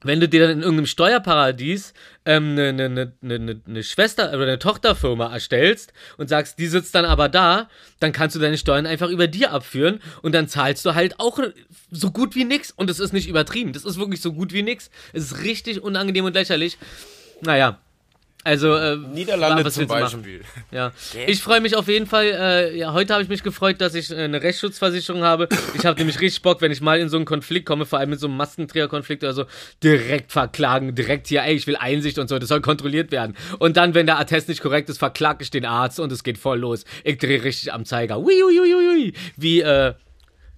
wenn 0.04 0.20
du 0.20 0.28
dir 0.28 0.40
dann 0.40 0.50
in 0.50 0.60
irgendeinem 0.60 0.86
Steuerparadies 0.86 1.94
ähm, 2.24 2.52
eine, 2.52 2.68
eine, 2.68 3.12
eine, 3.22 3.34
eine, 3.34 3.60
eine 3.66 3.82
Schwester 3.82 4.28
oder 4.32 4.42
eine 4.42 4.58
Tochterfirma 4.58 5.32
erstellst 5.32 5.92
und 6.16 6.28
sagst, 6.28 6.58
die 6.58 6.66
sitzt 6.66 6.94
dann 6.94 7.04
aber 7.04 7.28
da, 7.28 7.68
dann 8.00 8.12
kannst 8.12 8.36
du 8.36 8.40
deine 8.40 8.58
Steuern 8.58 8.86
einfach 8.86 9.08
über 9.08 9.26
dir 9.26 9.52
abführen 9.52 10.00
und 10.22 10.34
dann 10.34 10.48
zahlst 10.48 10.84
du 10.84 10.94
halt 10.94 11.20
auch 11.20 11.38
so 11.90 12.10
gut 12.10 12.34
wie 12.34 12.44
nix. 12.44 12.70
Und 12.70 12.90
das 12.90 13.00
ist 13.00 13.12
nicht 13.12 13.28
übertrieben. 13.28 13.72
Das 13.72 13.84
ist 13.84 13.98
wirklich 13.98 14.20
so 14.20 14.32
gut 14.32 14.52
wie 14.52 14.62
nix. 14.62 14.90
Es 15.12 15.24
ist 15.24 15.42
richtig 15.42 15.82
unangenehm 15.82 16.24
und 16.24 16.34
lächerlich. 16.34 16.78
Naja. 17.40 17.78
Also, 18.44 18.74
äh, 18.74 18.96
Niederlande 18.96 19.64
was 19.64 19.74
zum 19.74 19.86
machen? 19.86 20.00
Beispiel. 20.00 20.40
Ja, 20.72 20.90
ich 21.26 21.40
freue 21.40 21.60
mich 21.60 21.76
auf 21.76 21.86
jeden 21.86 22.06
Fall. 22.06 22.24
Äh, 22.26 22.76
ja, 22.76 22.92
heute 22.92 23.12
habe 23.12 23.22
ich 23.22 23.28
mich 23.28 23.44
gefreut, 23.44 23.80
dass 23.80 23.94
ich 23.94 24.10
äh, 24.10 24.16
eine 24.16 24.42
Rechtsschutzversicherung 24.42 25.22
habe. 25.22 25.48
Ich 25.74 25.86
habe 25.86 25.98
nämlich 25.98 26.20
richtig 26.20 26.42
Bock, 26.42 26.60
wenn 26.60 26.72
ich 26.72 26.80
mal 26.80 26.98
in 26.98 27.08
so 27.08 27.16
einen 27.16 27.24
Konflikt 27.24 27.66
komme, 27.66 27.86
vor 27.86 28.00
allem 28.00 28.10
mit 28.10 28.18
so 28.18 28.26
einem 28.26 28.36
Maskenträgerkonflikt 28.36 29.22
oder 29.22 29.32
so, 29.32 29.44
direkt 29.84 30.32
verklagen, 30.32 30.94
direkt 30.94 31.28
hier, 31.28 31.44
ey, 31.44 31.54
ich 31.54 31.68
will 31.68 31.76
Einsicht 31.76 32.18
und 32.18 32.28
so, 32.28 32.38
das 32.40 32.48
soll 32.48 32.60
kontrolliert 32.60 33.12
werden. 33.12 33.36
Und 33.60 33.76
dann, 33.76 33.94
wenn 33.94 34.06
der 34.06 34.18
Attest 34.18 34.48
nicht 34.48 34.60
korrekt 34.60 34.88
ist, 34.90 34.98
verklage 34.98 35.44
ich 35.44 35.50
den 35.50 35.64
Arzt 35.64 36.00
und 36.00 36.10
es 36.10 36.24
geht 36.24 36.38
voll 36.38 36.58
los. 36.58 36.84
Ich 37.04 37.18
drehe 37.18 37.44
richtig 37.44 37.72
am 37.72 37.84
Zeiger. 37.84 38.18
Ui, 38.18 38.42
ui, 38.42 38.60
ui, 38.60 38.74
ui, 38.74 38.88
ui. 38.88 39.12
Wie, 39.36 39.60
äh, 39.60 39.94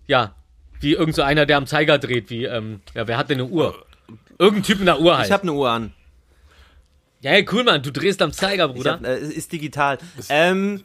ja, 0.07 0.35
wie 0.81 0.95
irgend 0.95 1.15
so 1.15 1.23
einer, 1.23 1.45
der 1.45 1.59
am 1.59 1.67
Zeiger 1.67 1.99
dreht, 1.99 2.31
wie, 2.31 2.45
ähm, 2.45 2.81
ja, 2.95 3.07
wer 3.07 3.19
hat 3.19 3.29
denn 3.29 3.41
eine 3.41 3.49
Uhr? 3.49 3.75
Irgendein 4.39 4.63
Typ 4.65 4.81
in 4.81 4.87
der 4.87 5.01
Uhr 5.01 5.17
halt. 5.17 5.27
Ich 5.27 5.33
habe 5.33 5.43
eine 5.43 5.53
Uhr 5.53 5.71
an. 5.71 5.93
Ja, 7.25 7.31
hey, 7.31 7.47
cool, 7.51 7.65
Mann, 7.65 7.83
du 7.83 7.91
drehst 7.91 8.21
am 8.21 8.35
Zeiger, 8.35 8.69
Bruder. 8.69 8.93
hab, 8.93 9.07
äh, 9.07 9.17
ist 9.19 9.51
digital. 9.51 9.97
Ähm, 10.29 10.85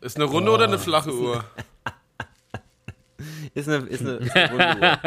Ist 0.00 0.16
eine 0.16 0.24
runde 0.24 0.50
oder 0.50 0.64
eine 0.64 0.80
flache 0.80 1.14
Uhr? 1.14 1.44
ist 3.54 3.68
eine, 3.68 3.86
ist 3.86 4.00
eine, 4.00 4.14
ist 4.14 4.34
eine 4.34 4.50
runde 4.50 4.98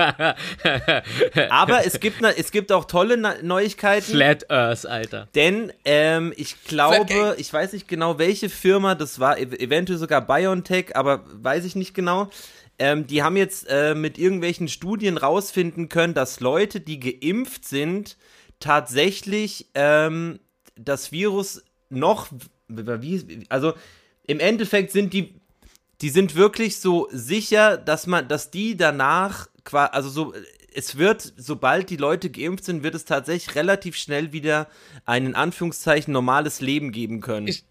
Uhr. 1.36 1.52
Aber 1.52 1.86
es 1.86 2.00
gibt, 2.00 2.22
ne, 2.22 2.34
es 2.38 2.52
gibt 2.52 2.72
auch 2.72 2.86
tolle 2.86 3.18
Na 3.18 3.42
Neuigkeiten. 3.42 4.10
Flat 4.10 4.50
Earth, 4.50 4.86
Alter. 4.86 5.28
Denn 5.36 5.74
ähm, 5.84 6.32
ich 6.38 6.64
glaube, 6.64 7.36
ich 7.38 7.52
weiß 7.52 7.74
nicht 7.74 7.90
genau, 7.90 8.18
welche 8.18 8.48
Firma 8.48 8.96
das 8.96 9.20
war, 9.20 9.38
ev 9.38 9.54
eventuell 9.56 10.00
sogar 10.00 10.26
BioNTech, 10.26 10.96
aber 10.96 11.26
weiß 11.26 11.66
ich 11.66 11.76
nicht 11.76 11.94
genau. 11.94 12.30
Ähm, 12.80 13.06
die 13.06 13.22
haben 13.22 13.36
jetzt 13.36 13.68
äh, 13.70 13.96
mit 13.96 14.18
irgendwelchen 14.18 14.70
Studien 14.70 15.18
rausfinden 15.18 15.90
können, 15.90 16.14
dass 16.14 16.40
Leute, 16.40 16.80
die 16.80 17.02
geimpft 17.02 17.66
sind, 17.66 18.16
tatsächlich 18.62 19.68
ähm, 19.76 20.40
das 20.76 21.12
Virus 21.12 21.64
noch, 21.90 22.28
wie, 22.68 23.46
also 23.50 23.74
im 24.26 24.40
Endeffekt 24.40 24.92
sind 24.92 25.14
die, 25.14 25.36
die 26.02 26.10
sind 26.10 26.36
wirklich 26.36 26.80
so 26.80 27.10
sicher, 27.12 27.78
dass 27.78 28.08
man, 28.08 28.28
dass 28.28 28.50
die 28.50 28.78
danach, 28.78 29.48
also 29.72 30.10
so, 30.10 30.34
es 30.74 30.98
wird, 30.98 31.34
sobald 31.38 31.90
die 31.90 31.98
Leute 31.98 32.30
geimpft 32.30 32.64
sind, 32.64 32.84
wird 32.84 32.96
es 32.96 33.06
tatsächlich 33.06 33.56
relativ 33.56 33.98
schnell 33.98 34.32
wieder 34.32 34.68
ein 35.06 35.26
in 35.26 35.36
Anführungszeichen 35.36 36.14
normales 36.14 36.62
Leben 36.62 36.92
geben 36.92 37.20
können. 37.20 37.48
Ich, 37.48 37.66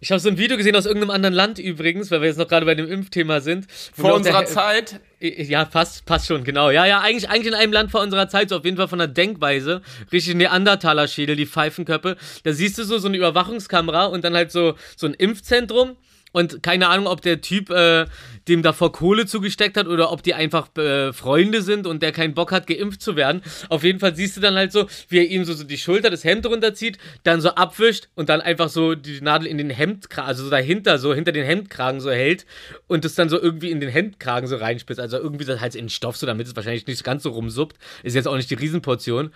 ich 0.00 0.10
habe 0.10 0.20
so 0.20 0.28
ein 0.28 0.38
Video 0.38 0.56
gesehen 0.56 0.76
aus 0.76 0.86
irgendeinem 0.86 1.10
anderen 1.10 1.34
Land 1.34 1.58
übrigens, 1.58 2.10
weil 2.10 2.20
wir 2.20 2.28
jetzt 2.28 2.36
noch 2.36 2.48
gerade 2.48 2.66
bei 2.66 2.74
dem 2.74 2.90
Impfthema 2.90 3.40
sind. 3.40 3.66
Vor 3.70 4.14
unserer 4.14 4.46
Zeit? 4.46 5.00
Ja, 5.24 5.64
passt, 5.64 6.04
passt 6.04 6.26
schon, 6.26 6.44
genau. 6.44 6.68
Ja, 6.68 6.84
ja, 6.84 7.00
eigentlich, 7.00 7.30
eigentlich 7.30 7.46
in 7.46 7.54
einem 7.54 7.72
Land 7.72 7.90
vor 7.90 8.02
unserer 8.02 8.28
Zeit, 8.28 8.50
so 8.50 8.58
auf 8.58 8.64
jeden 8.64 8.76
Fall 8.76 8.88
von 8.88 8.98
der 8.98 9.08
Denkweise. 9.08 9.80
Richtig 10.12 10.34
Neandertaler-Schädel, 10.34 11.34
die 11.34 11.46
Pfeifenköppe. 11.46 12.18
Da 12.42 12.52
siehst 12.52 12.76
du 12.76 12.84
so, 12.84 12.98
so 12.98 13.08
eine 13.08 13.16
Überwachungskamera 13.16 14.04
und 14.04 14.22
dann 14.22 14.34
halt 14.34 14.52
so, 14.52 14.74
so 14.96 15.06
ein 15.06 15.14
Impfzentrum. 15.14 15.96
Und 16.34 16.64
keine 16.64 16.88
Ahnung, 16.88 17.06
ob 17.06 17.20
der 17.20 17.40
Typ 17.42 17.70
äh, 17.70 18.06
dem 18.48 18.62
davor 18.62 18.90
Kohle 18.90 19.24
zugesteckt 19.24 19.76
hat 19.76 19.86
oder 19.86 20.10
ob 20.10 20.24
die 20.24 20.34
einfach 20.34 20.76
äh, 20.76 21.12
Freunde 21.12 21.62
sind 21.62 21.86
und 21.86 22.02
der 22.02 22.10
keinen 22.10 22.34
Bock 22.34 22.50
hat, 22.50 22.66
geimpft 22.66 23.02
zu 23.02 23.14
werden. 23.14 23.40
Auf 23.68 23.84
jeden 23.84 24.00
Fall 24.00 24.16
siehst 24.16 24.36
du 24.36 24.40
dann 24.40 24.56
halt 24.56 24.72
so, 24.72 24.88
wie 25.08 25.18
er 25.18 25.28
ihm 25.30 25.44
so, 25.44 25.54
so 25.54 25.62
die 25.62 25.78
Schulter, 25.78 26.10
das 26.10 26.24
Hemd 26.24 26.44
runterzieht, 26.46 26.98
dann 27.22 27.40
so 27.40 27.50
abwischt 27.50 28.08
und 28.16 28.30
dann 28.30 28.40
einfach 28.40 28.68
so 28.68 28.96
die 28.96 29.20
Nadel 29.20 29.46
in 29.46 29.58
den 29.58 29.70
Hemdkragen, 29.70 30.28
also 30.28 30.42
so 30.42 30.50
dahinter, 30.50 30.98
so 30.98 31.14
hinter 31.14 31.30
den 31.30 31.44
Hemdkragen 31.44 32.00
so 32.00 32.10
hält 32.10 32.46
und 32.88 33.04
das 33.04 33.14
dann 33.14 33.28
so 33.28 33.40
irgendwie 33.40 33.70
in 33.70 33.78
den 33.78 33.90
Hemdkragen 33.90 34.48
so 34.48 34.56
reinspitzt. 34.56 34.98
Also 34.98 35.18
irgendwie 35.18 35.44
das 35.44 35.60
halt 35.60 35.76
in 35.76 35.88
Stoff, 35.88 36.16
so 36.16 36.26
damit 36.26 36.48
es 36.48 36.56
wahrscheinlich 36.56 36.88
nicht 36.88 37.04
ganz 37.04 37.22
so 37.22 37.30
rumsuppt. 37.30 37.76
Ist 38.02 38.16
jetzt 38.16 38.26
auch 38.26 38.34
nicht 38.34 38.50
die 38.50 38.54
Riesenportion. 38.54 39.30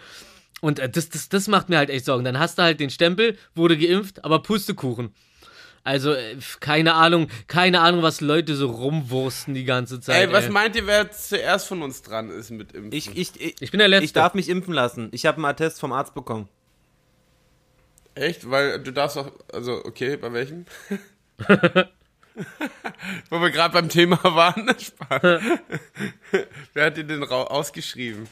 Und 0.61 0.81
äh, 0.81 0.89
das, 0.89 1.11
das, 1.11 1.29
das 1.29 1.47
macht 1.47 1.69
mir 1.69 1.79
halt 1.79 1.91
echt 1.91 2.07
Sorgen. 2.07 2.25
Dann 2.25 2.41
hast 2.41 2.59
du 2.59 2.63
halt 2.63 2.81
den 2.81 2.91
Stempel, 2.91 3.37
wurde 3.55 3.79
geimpft, 3.79 4.25
aber 4.25 4.43
Pustekuchen. 4.43 5.15
Also, 5.85 6.13
äh, 6.13 6.37
keine 6.61 6.95
Ahnung, 6.95 7.29
keine 7.47 7.81
Ahnung, 7.81 8.03
was 8.03 8.21
Leute 8.21 8.55
so 8.57 8.71
rumwursten 8.71 9.55
die 9.55 9.65
ganze 9.65 10.01
Zeit. 10.01 10.29
Ey, 10.29 10.33
was 10.33 10.45
ey. 10.45 10.51
meint 10.51 10.77
ihr, 10.77 10.87
wer 10.87 11.11
zuerst 11.11 11.67
von 11.67 11.83
uns 11.83 12.03
dran 12.03 12.31
ist 12.31 12.51
mit 12.51 12.73
Impfen? 12.73 12.93
ich, 12.93 13.17
ich, 13.17 13.41
ich, 13.41 13.55
Ich 13.61 13.71
bin 13.71 13.79
der 13.79 13.89
Letzte. 13.89 14.05
ich 14.05 14.13
darf 14.13 14.35
mich 14.35 14.49
impfen 14.49 14.75
lassen. 14.75 15.09
Ich 15.13 15.25
habe 15.27 15.37
einen 15.37 15.47
Attest 15.47 15.81
vom 15.81 15.93
Arzt 15.93 16.15
bekommen. 16.15 16.49
Echt? 18.15 18.51
Weil 18.51 18.81
du 18.81 18.93
darfst 18.93 19.17
auch, 19.17 19.31
also 19.53 19.83
okay, 19.85 20.17
bei 20.17 20.33
welchem? 20.33 20.67
Wo 23.31 23.41
wir 23.41 23.51
gerade 23.51 23.73
beim 23.75 23.89
Thema 23.89 24.23
waren. 24.23 24.69
Spaß. 24.79 25.43
Wer 26.75 26.85
hat 26.85 26.97
dir 26.97 27.05
den 27.05 27.23
ausgeschrieben? 27.25 28.29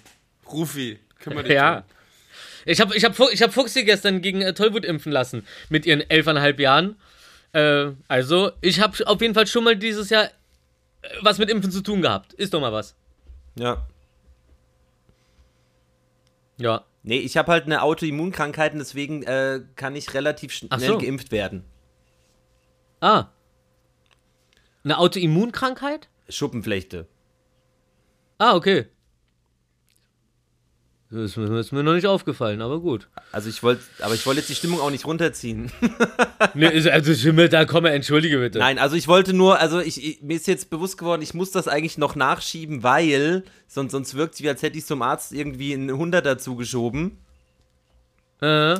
Rufi, 0.50 0.98
kümmere 1.20 1.44
dich 1.44 1.52
Ja. 1.52 1.74
drum. 1.80 1.84
Ich 2.68 2.80
habe 2.80 2.96
ich 2.96 3.04
hab, 3.04 3.18
ich 3.32 3.42
hab 3.42 3.54
Fuchsi 3.54 3.84
gestern 3.84 4.22
gegen 4.22 4.42
äh, 4.42 4.52
Tollwut 4.52 4.84
impfen 4.84 5.12
lassen. 5.12 5.46
Mit 5.68 5.86
ihren 5.86 6.00
elfeinhalb 6.00 6.58
Jahren. 6.58 6.96
Äh, 7.56 7.94
also, 8.06 8.52
ich 8.60 8.80
habe 8.80 9.06
auf 9.06 9.20
jeden 9.22 9.32
Fall 9.32 9.46
schon 9.46 9.64
mal 9.64 9.76
dieses 9.76 10.10
Jahr 10.10 10.24
äh, 10.24 11.08
was 11.22 11.38
mit 11.38 11.48
Impfen 11.48 11.70
zu 11.70 11.80
tun 11.80 12.02
gehabt. 12.02 12.34
Ist 12.34 12.52
doch 12.52 12.60
mal 12.60 12.72
was. 12.72 12.94
Ja. 13.58 13.86
Ja. 16.58 16.84
Nee, 17.02 17.18
ich 17.18 17.38
habe 17.38 17.52
halt 17.52 17.64
eine 17.64 17.82
Autoimmunkrankheit 17.82 18.72
und 18.72 18.80
deswegen 18.80 19.22
äh, 19.22 19.62
kann 19.74 19.96
ich 19.96 20.12
relativ 20.12 20.52
schnell 20.52 20.80
so. 20.80 20.98
geimpft 20.98 21.32
werden. 21.32 21.64
Ah. 23.00 23.28
Eine 24.84 24.98
Autoimmunkrankheit? 24.98 26.10
Schuppenflechte. 26.28 27.06
Ah, 28.36 28.54
okay. 28.54 28.86
Das 31.08 31.36
ist 31.36 31.72
mir, 31.72 31.82
noch 31.84 31.94
nicht 31.94 32.06
aufgefallen, 32.06 32.60
aber 32.60 32.80
gut. 32.80 33.08
Also 33.30 33.48
ich 33.48 33.62
wollte, 33.62 33.82
aber 34.00 34.14
ich 34.14 34.26
wollte 34.26 34.40
jetzt 34.40 34.48
die 34.50 34.56
Stimmung 34.56 34.80
auch 34.80 34.90
nicht 34.90 35.06
runterziehen. 35.06 35.70
Nee, 36.54 36.88
also 36.90 37.14
Schimmel, 37.14 37.48
da 37.48 37.64
komm, 37.64 37.84
entschuldige 37.86 38.38
bitte. 38.38 38.58
Nein, 38.58 38.78
also 38.78 38.96
ich 38.96 39.08
wollte 39.08 39.32
nur, 39.32 39.58
also 39.58 39.80
ich, 39.80 40.02
ich, 40.02 40.22
mir 40.22 40.36
ist 40.36 40.46
jetzt 40.46 40.70
bewusst 40.70 40.96
geworden, 40.96 41.22
ich 41.22 41.34
muss 41.34 41.50
das 41.50 41.68
eigentlich 41.68 41.98
noch 41.98 42.14
nachschieben, 42.14 42.82
weil 42.82 43.42
sonst, 43.66 43.92
sonst 43.92 44.14
wirkt 44.14 44.34
es 44.34 44.42
wie, 44.42 44.48
als 44.48 44.62
hätte 44.62 44.78
ich 44.78 44.86
zum 44.86 45.02
Arzt 45.02 45.32
irgendwie 45.32 45.74
einen 45.74 45.90
100 45.90 46.24
dazu 46.24 46.56
geschoben. 46.56 47.18
Äh, 48.40 48.76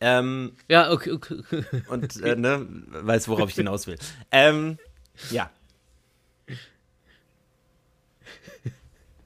Ähm, 0.00 0.52
ja, 0.68 0.90
okay, 0.90 1.12
okay. 1.12 1.42
und, 1.88 2.22
äh, 2.22 2.36
ne, 2.36 2.66
weiß, 2.88 3.28
worauf 3.28 3.50
ich 3.50 3.56
hinaus 3.56 3.86
will. 3.86 3.98
Ähm, 4.30 4.78
ja. 5.30 5.50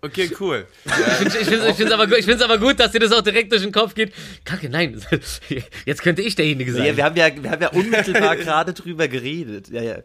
Okay, 0.05 0.31
cool. 0.39 0.67
Ich 0.85 0.93
finde 0.93 1.75
find's 1.75 1.93
aber, 1.93 2.19
ich 2.19 2.43
aber 2.43 2.59
gut, 2.59 2.79
dass 2.79 2.93
dir 2.93 2.99
das 2.99 3.11
auch 3.13 3.23
direkt 3.23 3.51
durch 3.53 3.63
den 3.63 3.73
Kopf 3.73 3.95
geht. 3.95 4.13
Kacke, 4.45 4.69
nein. 4.69 5.01
Jetzt 5.87 6.03
könnte 6.03 6.21
ich 6.21 6.35
derjenige 6.35 6.75
sein. 6.75 6.85
ja. 6.85 6.97
Wir 6.97 7.05
haben 7.05 7.17
ja, 7.17 7.31
wir 7.43 7.51
haben 7.51 7.63
ja 7.63 7.69
unmittelbar 7.71 8.37
gerade 8.45 8.75
drüber 8.75 9.09
geredet. 9.09 9.69
Ja, 9.71 9.83
ja. 9.83 9.99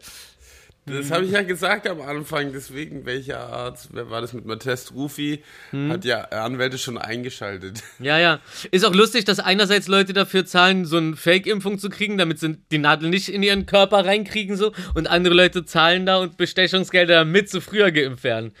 Das 0.86 1.10
habe 1.10 1.26
ich 1.26 1.32
ja 1.32 1.42
gesagt 1.42 1.86
am 1.86 2.00
Anfang, 2.00 2.52
deswegen 2.54 3.04
welcher 3.04 3.40
Arzt, 3.40 3.90
wer 3.92 4.08
war 4.08 4.22
das 4.22 4.32
mit 4.32 4.46
Matthias 4.46 4.92
Rufi, 4.94 5.42
Hm. 5.70 5.92
hat 5.92 6.06
ja 6.06 6.22
Anwälte 6.22 6.78
schon 6.78 6.96
eingeschaltet. 6.96 7.82
Ja, 8.00 8.18
ja. 8.18 8.40
Ist 8.70 8.86
auch 8.86 8.94
lustig, 8.94 9.26
dass 9.26 9.38
einerseits 9.38 9.86
Leute 9.86 10.14
dafür 10.14 10.46
zahlen, 10.46 10.86
so 10.86 10.96
eine 10.96 11.14
Fake-Impfung 11.16 11.78
zu 11.78 11.90
kriegen, 11.90 12.16
damit 12.16 12.38
sie 12.40 12.56
die 12.72 12.78
Nadel 12.78 13.10
nicht 13.10 13.28
in 13.28 13.42
ihren 13.42 13.66
Körper 13.66 14.06
reinkriegen, 14.06 14.56
so. 14.56 14.72
Und 14.94 15.08
andere 15.08 15.34
Leute 15.34 15.66
zahlen 15.66 16.06
da 16.06 16.16
und 16.16 16.38
Bestechungsgelder, 16.38 17.16
damit 17.16 17.50
sie 17.50 17.60
früher 17.60 17.92
geimpft 17.92 18.24
werden. 18.24 18.52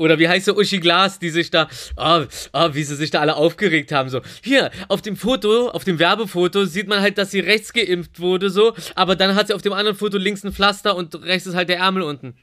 Oder 0.00 0.18
wie 0.18 0.28
heißt 0.28 0.46
so 0.46 0.56
Uschi 0.56 0.80
Glas, 0.80 1.18
die 1.18 1.28
sich 1.28 1.50
da, 1.50 1.68
ah, 1.96 2.24
ah, 2.52 2.70
wie 2.72 2.82
sie 2.84 2.96
sich 2.96 3.10
da 3.10 3.20
alle 3.20 3.36
aufgeregt 3.36 3.92
haben, 3.92 4.08
so. 4.08 4.22
Hier, 4.42 4.70
auf 4.88 5.02
dem 5.02 5.14
Foto, 5.14 5.68
auf 5.68 5.84
dem 5.84 5.98
Werbefoto 5.98 6.64
sieht 6.64 6.88
man 6.88 7.02
halt, 7.02 7.18
dass 7.18 7.30
sie 7.30 7.40
rechts 7.40 7.74
geimpft 7.74 8.18
wurde, 8.18 8.48
so. 8.48 8.74
Aber 8.94 9.14
dann 9.14 9.34
hat 9.34 9.48
sie 9.48 9.52
auf 9.52 9.60
dem 9.60 9.74
anderen 9.74 9.98
Foto 9.98 10.16
links 10.16 10.42
ein 10.42 10.54
Pflaster 10.54 10.96
und 10.96 11.22
rechts 11.22 11.46
ist 11.46 11.54
halt 11.54 11.68
der 11.68 11.76
Ärmel 11.80 12.02
unten. 12.02 12.34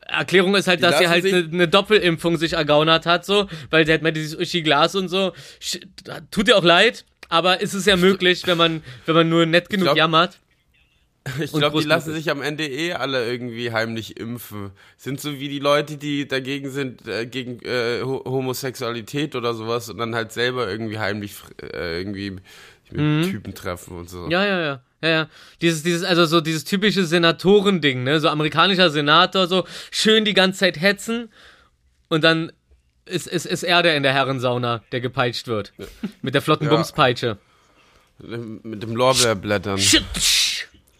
Erklärung 0.00 0.54
ist 0.54 0.68
halt, 0.68 0.78
Die 0.78 0.84
dass 0.84 0.98
sie 0.98 1.06
halt 1.06 1.26
eine 1.26 1.48
ne 1.48 1.68
Doppelimpfung 1.68 2.38
sich 2.38 2.54
ergaunert 2.54 3.04
hat, 3.04 3.26
so, 3.26 3.46
weil 3.68 3.84
sie 3.84 3.92
hat 3.92 4.00
mir 4.00 4.14
dieses 4.14 4.34
Uschi 4.34 4.62
Glas 4.62 4.94
und 4.94 5.08
so. 5.08 5.34
Tut 6.30 6.48
ihr 6.48 6.56
auch 6.56 6.64
leid, 6.64 7.04
aber 7.28 7.60
ist 7.60 7.74
es 7.74 7.84
ja 7.84 7.96
möglich, 7.96 8.46
wenn 8.46 8.56
man, 8.56 8.82
wenn 9.04 9.14
man 9.14 9.28
nur 9.28 9.44
nett 9.44 9.68
genug 9.68 9.84
glaub- 9.84 9.96
jammert. 9.98 10.38
Ich 11.40 11.52
glaube, 11.52 11.80
die 11.80 11.86
lassen 11.86 12.12
sich 12.12 12.30
am 12.30 12.42
Ende 12.42 12.66
eh 12.66 12.94
alle 12.94 13.30
irgendwie 13.30 13.72
heimlich 13.72 14.18
impfen. 14.18 14.72
Sind 14.96 15.20
so 15.20 15.38
wie 15.38 15.48
die 15.48 15.60
Leute, 15.60 15.96
die 15.96 16.26
dagegen 16.26 16.70
sind, 16.70 17.06
äh, 17.06 17.26
gegen 17.26 17.60
äh, 17.60 18.02
Ho 18.02 18.24
Homosexualität 18.24 19.36
oder 19.36 19.54
sowas 19.54 19.88
und 19.88 19.98
dann 19.98 20.14
halt 20.14 20.32
selber 20.32 20.68
irgendwie 20.68 20.98
heimlich 20.98 21.34
äh, 21.62 21.98
irgendwie 21.98 22.38
mit 22.90 23.30
Typen 23.30 23.54
treffen 23.54 23.96
und 23.96 24.10
so. 24.10 24.18
Mhm. 24.18 24.30
Ja, 24.30 24.44
ja, 24.44 24.60
ja. 24.60 24.82
Ja, 25.02 25.08
ja. 25.08 25.28
Dieses, 25.60 25.82
dieses, 25.82 26.04
also 26.04 26.26
so 26.26 26.40
dieses 26.40 26.64
typische 26.64 27.04
Senatorending, 27.04 28.04
ne? 28.04 28.20
So 28.20 28.28
amerikanischer 28.28 28.90
Senator, 28.90 29.48
so 29.48 29.64
schön 29.90 30.24
die 30.24 30.34
ganze 30.34 30.60
Zeit 30.60 30.80
hetzen 30.80 31.28
und 32.08 32.22
dann 32.22 32.52
ist, 33.04 33.26
ist, 33.26 33.46
ist 33.46 33.64
er 33.64 33.82
der 33.82 33.96
in 33.96 34.04
der 34.04 34.12
Herrensauna, 34.12 34.82
der 34.92 35.00
gepeitscht 35.00 35.48
wird. 35.48 35.72
Mit 36.22 36.34
der 36.34 36.42
flotten 36.42 36.68
Bumspeitsche. 36.68 37.38
Mit 38.18 38.82
dem 38.82 38.94
Lorbeerblättern. 38.94 39.80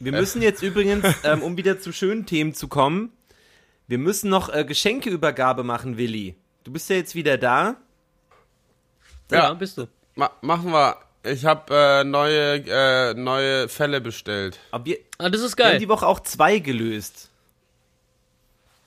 Wir 0.04 0.12
müssen 0.12 0.42
jetzt 0.42 0.62
übrigens, 0.62 1.04
ähm, 1.24 1.42
um 1.42 1.56
wieder 1.56 1.78
zu 1.78 1.92
schönen 1.92 2.26
Themen 2.26 2.54
zu 2.54 2.68
kommen, 2.68 3.12
wir 3.86 3.98
müssen 3.98 4.30
noch 4.30 4.48
äh, 4.52 4.64
Geschenkeübergabe 4.64 5.62
machen, 5.64 5.96
Willi. 5.96 6.34
Du 6.64 6.72
bist 6.72 6.88
ja 6.90 6.96
jetzt 6.96 7.14
wieder 7.14 7.38
da. 7.38 7.76
Ja, 9.30 9.38
Ja. 9.48 9.54
bist 9.54 9.78
du. 9.78 9.86
Ma 10.14 10.30
machen 10.40 10.72
wir. 10.72 10.96
Ich 11.24 11.44
habe 11.44 11.72
äh, 11.74 12.04
neue, 12.04 12.64
äh, 12.66 13.14
neue 13.14 13.68
Fälle 13.68 14.00
bestellt. 14.00 14.58
Aber 14.72 14.84
wir, 14.86 14.98
Ah, 15.18 15.28
das 15.30 15.40
ist 15.40 15.56
wir 15.56 15.64
haben 15.66 15.70
geil. 15.72 15.78
die 15.80 15.88
Woche 15.88 16.06
auch 16.06 16.18
zwei 16.20 16.58
gelöst. 16.58 17.30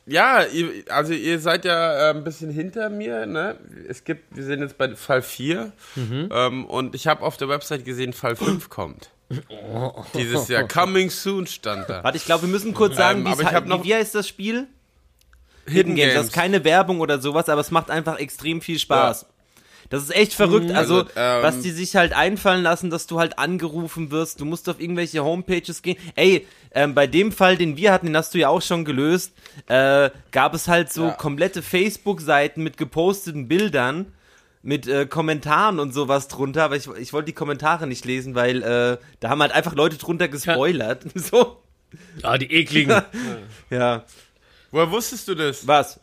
Ja, 0.05 0.43
ihr, 0.43 0.83
also 0.89 1.13
ihr 1.13 1.39
seid 1.39 1.63
ja 1.65 2.09
äh, 2.09 2.13
ein 2.13 2.23
bisschen 2.25 2.51
hinter 2.51 2.89
mir, 2.89 3.25
ne? 3.25 3.57
Es 3.87 4.03
gibt, 4.03 4.35
wir 4.35 4.43
sind 4.43 4.59
jetzt 4.61 4.77
bei 4.77 4.93
Fall 4.95 5.21
4 5.23 5.71
ähm, 5.97 6.65
und 6.65 6.93
ich 6.93 7.07
habe 7.07 7.23
auf 7.23 7.37
der 7.37 7.47
Website 7.49 7.85
gesehen, 7.85 8.11
Fall 8.13 8.35
5 8.35 8.69
kommt. 8.69 9.09
Dieses 10.13 10.47
Jahr 10.47 10.67
Coming 10.67 11.09
Soon 11.09 11.47
stand 11.47 11.89
da. 11.89 12.03
Warte, 12.03 12.17
ich 12.17 12.25
glaube, 12.25 12.43
wir 12.43 12.49
müssen 12.49 12.73
kurz 12.73 12.95
sagen, 12.95 13.19
Ähm, 13.19 13.25
wie's 13.25 13.33
aber 13.33 13.41
ich 13.43 13.53
hab 13.55 13.65
noch- 13.65 13.83
wie, 13.83 13.93
heißt 13.95 14.13
das 14.15 14.27
Spiel? 14.27 14.67
Hidden 15.67 15.95
Das 15.95 16.05
Games. 16.05 16.25
ist 16.27 16.33
keine 16.33 16.63
Werbung 16.63 16.99
oder 16.99 17.19
sowas, 17.19 17.49
aber 17.49 17.61
es 17.61 17.71
macht 17.71 17.89
einfach 17.89 18.19
extrem 18.19 18.61
viel 18.61 18.77
Spaß. 18.77 19.25
Das 19.89 20.01
ist 20.03 20.15
echt 20.15 20.33
verrückt. 20.33 20.71
Also, 20.71 21.01
Also, 21.01 21.09
ähm, 21.15 21.43
was 21.43 21.59
die 21.61 21.69
sich 21.71 21.95
halt 21.95 22.13
einfallen 22.13 22.63
lassen, 22.63 22.89
dass 22.89 23.05
du 23.07 23.19
halt 23.19 23.37
angerufen 23.37 24.09
wirst. 24.09 24.41
Du 24.41 24.45
musst 24.45 24.67
auf 24.69 24.79
irgendwelche 24.79 25.23
Homepages 25.23 25.81
gehen. 25.83 25.97
Ey, 26.15 26.47
ähm, 26.71 26.95
bei 26.95 27.05
dem 27.07 27.31
Fall, 27.31 27.55
den 27.55 27.77
wir 27.77 27.91
hatten, 27.91 28.07
den 28.07 28.17
hast 28.17 28.33
du 28.33 28.39
ja 28.39 28.49
auch 28.49 28.61
schon 28.63 28.83
gelöst, 28.85 29.33
äh, 29.67 30.09
gab 30.31 30.53
es 30.55 30.67
halt 30.67 30.91
so 30.91 31.05
Ja. 31.05 31.11
komplette 31.11 31.61
Facebook-Seiten 31.61 32.63
mit 32.63 32.77
geposteten 32.77 33.47
Bildern, 33.47 34.11
mit 34.65 34.87
äh, 34.87 35.05
Kommentaren 35.05 35.79
und 35.79 35.93
sowas 35.93 36.27
drunter. 36.27 36.63
Aber 36.63 36.75
ich, 36.75 36.87
ich 36.99 37.13
wollte 37.13 37.27
die 37.27 37.33
Kommentare 37.33 37.87
nicht 37.87 38.03
lesen, 38.03 38.35
weil 38.35 38.61
äh, 38.63 38.97
da 39.21 39.29
haben 39.29 39.41
halt 39.41 39.51
einfach 39.53 39.75
Leute 39.75 39.97
drunter 39.97 40.27
gespoilert. 40.27 41.03
so, 41.15 41.61
Ah, 42.23 42.37
die 42.37 42.51
ekligen. 42.51 43.01
ja. 43.69 44.03
Woher 44.71 44.91
wusstest 44.91 45.27
du 45.29 45.35
das? 45.35 45.65
Was? 45.67 45.99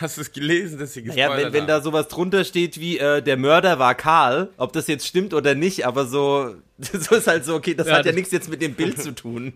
Hast 0.00 0.16
du 0.16 0.22
es 0.22 0.32
gelesen, 0.32 0.78
dass 0.78 0.94
sie 0.94 1.00
Ja, 1.00 1.06
gespoilert 1.14 1.36
wenn, 1.46 1.52
wenn 1.52 1.60
haben? 1.62 1.68
da 1.68 1.80
sowas 1.82 2.08
drunter 2.08 2.44
steht 2.44 2.80
wie 2.80 2.96
äh, 2.98 3.20
der 3.20 3.36
Mörder 3.36 3.78
war 3.78 3.94
Karl, 3.94 4.48
ob 4.56 4.72
das 4.72 4.86
jetzt 4.86 5.06
stimmt 5.06 5.34
oder 5.34 5.54
nicht, 5.54 5.86
aber 5.86 6.06
so, 6.06 6.54
so 6.78 7.16
ist 7.16 7.26
halt 7.26 7.44
so, 7.44 7.54
okay, 7.54 7.74
das 7.74 7.88
Ja, 7.88 7.96
hat 7.98 8.06
ja 8.06 8.12
nichts 8.12 8.30
jetzt 8.32 8.48
mit 8.48 8.62
dem 8.62 8.74
Bild 8.74 9.02
zu 9.02 9.14
tun. 9.14 9.52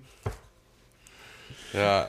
Ja, 1.73 2.09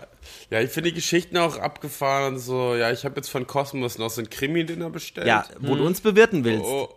ja 0.50 0.62
ich 0.62 0.70
finde 0.72 0.89
die 0.89 0.95
Geschichten 0.95 1.38
auch 1.38 1.58
abgefahren 1.58 2.34
und 2.36 2.39
so. 2.39 2.76
Ja, 2.76 2.91
ich 2.91 3.06
habe 3.06 3.16
jetzt 3.18 3.30
von 3.30 3.45
Cosmos 3.47 3.97
noch 3.97 4.10
so 4.10 4.22
ein 4.22 4.30
Krimi-Dinner 4.30 4.89
bestellt. 4.89 5.28
Ja, 5.28 5.45
wo 5.60 5.76
du 5.76 5.86
uns 5.86 6.02
bewirten 6.02 6.43
willst. 6.43 6.66
Oh. 6.66 6.89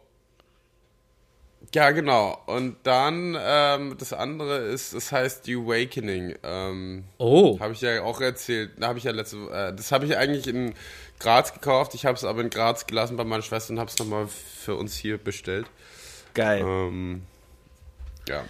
Ja, 1.74 1.90
genau. 1.92 2.38
Und 2.46 2.76
dann 2.82 3.34
ähm, 3.40 3.96
das 3.98 4.12
andere 4.12 4.59
ist, 4.59 4.92
es 4.92 5.11
heißt 5.11 5.44
The 5.46 5.55
Awakening. 5.57 6.34
Ähm, 6.42 7.05
Oh. 7.18 7.59
habe 7.61 7.72
ich 7.72 7.80
ja 7.80 8.03
auch 8.03 8.20
erzählt. 8.20 8.72
Da 8.78 8.88
habe 8.88 8.98
ich 8.98 9.05
ja 9.05 9.12
letzte, 9.12 9.36
äh, 9.50 9.74
das 9.74 9.90
habe 9.90 10.05
ich 10.05 10.16
eigentlich 10.16 10.46
in 10.48 10.74
Graz 11.18 11.55
gekauft. 11.55 11.94
Ich 11.94 12.05
habe 12.05 12.16
es 12.16 12.24
aber 12.24 12.42
in 12.42 12.50
Graz 12.50 12.86
gelassen 12.86 13.16
bei 13.16 13.24
meiner 13.24 13.42
Schwester 13.42 13.72
und 13.72 13.78
habe 13.78 13.88
es 13.90 13.98
nochmal 13.98 14.26
für 14.28 14.74
uns 14.74 14.96
hier 14.96 15.16
bestellt. 15.16 15.66
Geil. 16.34 16.62
Ähm, 16.66 17.22
ja, 18.28 18.44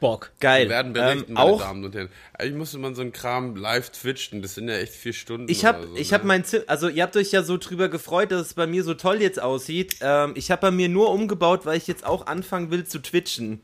Bock. 0.00 0.30
Geil. 0.40 0.64
wir 0.64 0.70
werden 0.70 0.92
berichten, 0.92 1.24
ähm, 1.28 1.34
meine 1.34 1.50
auch, 1.50 1.60
Damen 1.60 1.84
und 1.84 1.94
Herren. 1.94 2.08
Eigentlich 2.34 2.54
musste 2.54 2.78
man 2.78 2.94
so 2.94 3.02
einen 3.02 3.12
Kram 3.12 3.56
live 3.56 3.90
twitchen. 3.90 4.42
Das 4.42 4.54
sind 4.54 4.68
ja 4.68 4.76
echt 4.76 4.92
vier 4.92 5.12
Stunden. 5.12 5.48
ich 5.50 5.64
habe 5.64 5.86
so, 5.86 5.96
ich 5.96 6.10
ne? 6.10 6.18
hab 6.18 6.24
mein 6.24 6.44
Zimmer, 6.44 6.64
also 6.66 6.88
ihr 6.88 7.02
habt 7.02 7.16
euch 7.16 7.32
ja 7.32 7.42
so 7.42 7.56
drüber 7.56 7.88
gefreut, 7.88 8.30
dass 8.32 8.46
es 8.48 8.54
bei 8.54 8.66
mir 8.66 8.84
so 8.84 8.94
toll 8.94 9.20
jetzt 9.20 9.40
aussieht. 9.40 9.96
Ähm, 10.00 10.32
ich 10.34 10.50
habe 10.50 10.62
bei 10.62 10.70
mir 10.70 10.88
nur 10.88 11.10
umgebaut, 11.10 11.66
weil 11.66 11.76
ich 11.76 11.86
jetzt 11.86 12.04
auch 12.06 12.26
anfangen 12.26 12.70
will 12.70 12.84
zu 12.84 13.00
twitchen. 13.00 13.60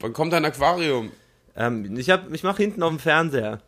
Wann 0.00 0.12
kommt 0.12 0.32
dein 0.32 0.44
Aquarium? 0.44 1.12
Ähm, 1.56 1.96
ich 1.96 2.10
hab, 2.10 2.32
ich 2.32 2.42
mache 2.42 2.62
hinten 2.62 2.82
auf 2.82 2.90
dem 2.90 2.98
Fernseher. 2.98 3.62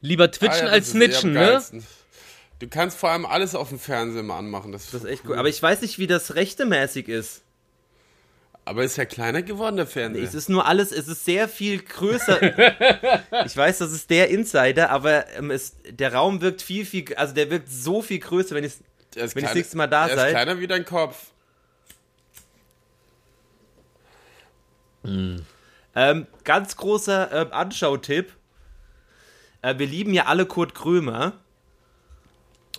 Lieber 0.00 0.24
Ah 0.24 0.28
twitchen 0.28 0.58
ja, 0.58 0.64
das 0.66 0.72
als 0.72 0.90
snitchen, 0.90 1.32
ne? 1.32 1.60
Du 2.60 2.68
kannst 2.68 2.98
vor 2.98 3.10
allem 3.10 3.26
alles 3.26 3.54
auf 3.54 3.70
dem 3.70 3.78
Fernseher 3.78 4.22
mal 4.22 4.38
anmachen. 4.38 4.70
Das, 4.70 4.90
Das 4.90 5.02
ist 5.02 5.08
echt 5.08 5.24
cool. 5.26 5.36
Aber 5.36 5.48
ich 5.48 5.60
weiß 5.60 5.80
nicht, 5.80 5.98
wie 5.98 6.06
das 6.06 6.34
rechtemäßig 6.34 7.08
ist. 7.08 7.42
Aber 8.64 8.84
ist 8.84 8.96
ja 8.96 9.04
kleiner 9.04 9.42
geworden, 9.42 9.76
der 9.76 9.86
Fernseher. 9.86 10.22
Es 10.22 10.34
ist 10.34 10.48
nur 10.48 10.66
alles, 10.66 10.92
es 10.92 11.08
ist 11.08 11.24
sehr 11.24 11.48
viel 11.48 11.82
größer. 11.82 12.40
ich 13.46 13.56
weiß, 13.56 13.78
das 13.78 13.90
ist 13.90 14.10
der 14.10 14.28
Insider, 14.28 14.90
aber 14.90 15.28
ähm, 15.30 15.50
es, 15.50 15.76
der 15.88 16.14
Raum 16.14 16.40
wirkt 16.40 16.62
viel, 16.62 16.84
viel, 16.84 17.14
also 17.16 17.34
der 17.34 17.50
wirkt 17.50 17.68
so 17.68 18.02
viel 18.02 18.20
größer, 18.20 18.54
wenn 18.54 18.64
ich 18.64 18.74
das 19.14 19.34
nächste 19.34 19.76
Mal 19.76 19.88
da 19.88 20.06
der 20.06 20.16
seid. 20.16 20.26
ist 20.28 20.32
kleiner 20.34 20.60
wie 20.60 20.66
dein 20.66 20.84
Kopf. 20.84 21.32
ähm, 25.94 26.26
ganz 26.44 26.76
großer 26.76 27.32
äh, 27.32 27.52
Anschautipp. 27.52 28.32
Äh, 29.62 29.78
wir 29.78 29.86
lieben 29.86 30.12
ja 30.12 30.26
alle 30.26 30.46
Kurt 30.46 30.74
Krömer. 30.74 31.32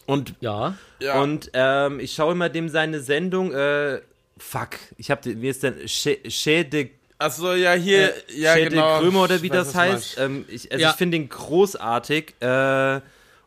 Und, 0.06 0.36
Ja. 0.40 0.76
Ja. 1.00 1.22
und 1.22 1.52
ähm, 1.54 2.00
ich 2.00 2.14
schaue 2.14 2.34
immer 2.34 2.50
dem 2.50 2.70
seine 2.70 3.00
Sendung, 3.00 3.54
äh, 3.54 4.02
fuck, 4.42 4.70
ich 4.98 5.12
hab, 5.12 5.22
den- 5.22 5.42
wie 5.42 5.50
ist 5.50 5.64
denn, 5.64 5.76
Chez 5.88 6.70
de 6.70 6.92
Achso, 7.18 7.54
ja, 7.54 7.74
hier, 7.74 8.14
ja, 8.36 8.54
Schädel 8.56 8.70
genau. 8.72 9.00
Krömer 9.00 9.24
oder 9.24 9.42
wie 9.44 9.46
Ich 9.48 9.54
weiß, 9.54 9.66
das 9.68 9.76
heißt. 9.76 10.18
Ähm, 10.18 10.46
ich 10.48 10.72
also 10.72 10.82
Ja. 10.82 10.90
ich 10.90 10.96
finde 10.96 11.18
ihn 11.18 11.30
großartig. 11.30 12.34
Äh, 12.42 13.02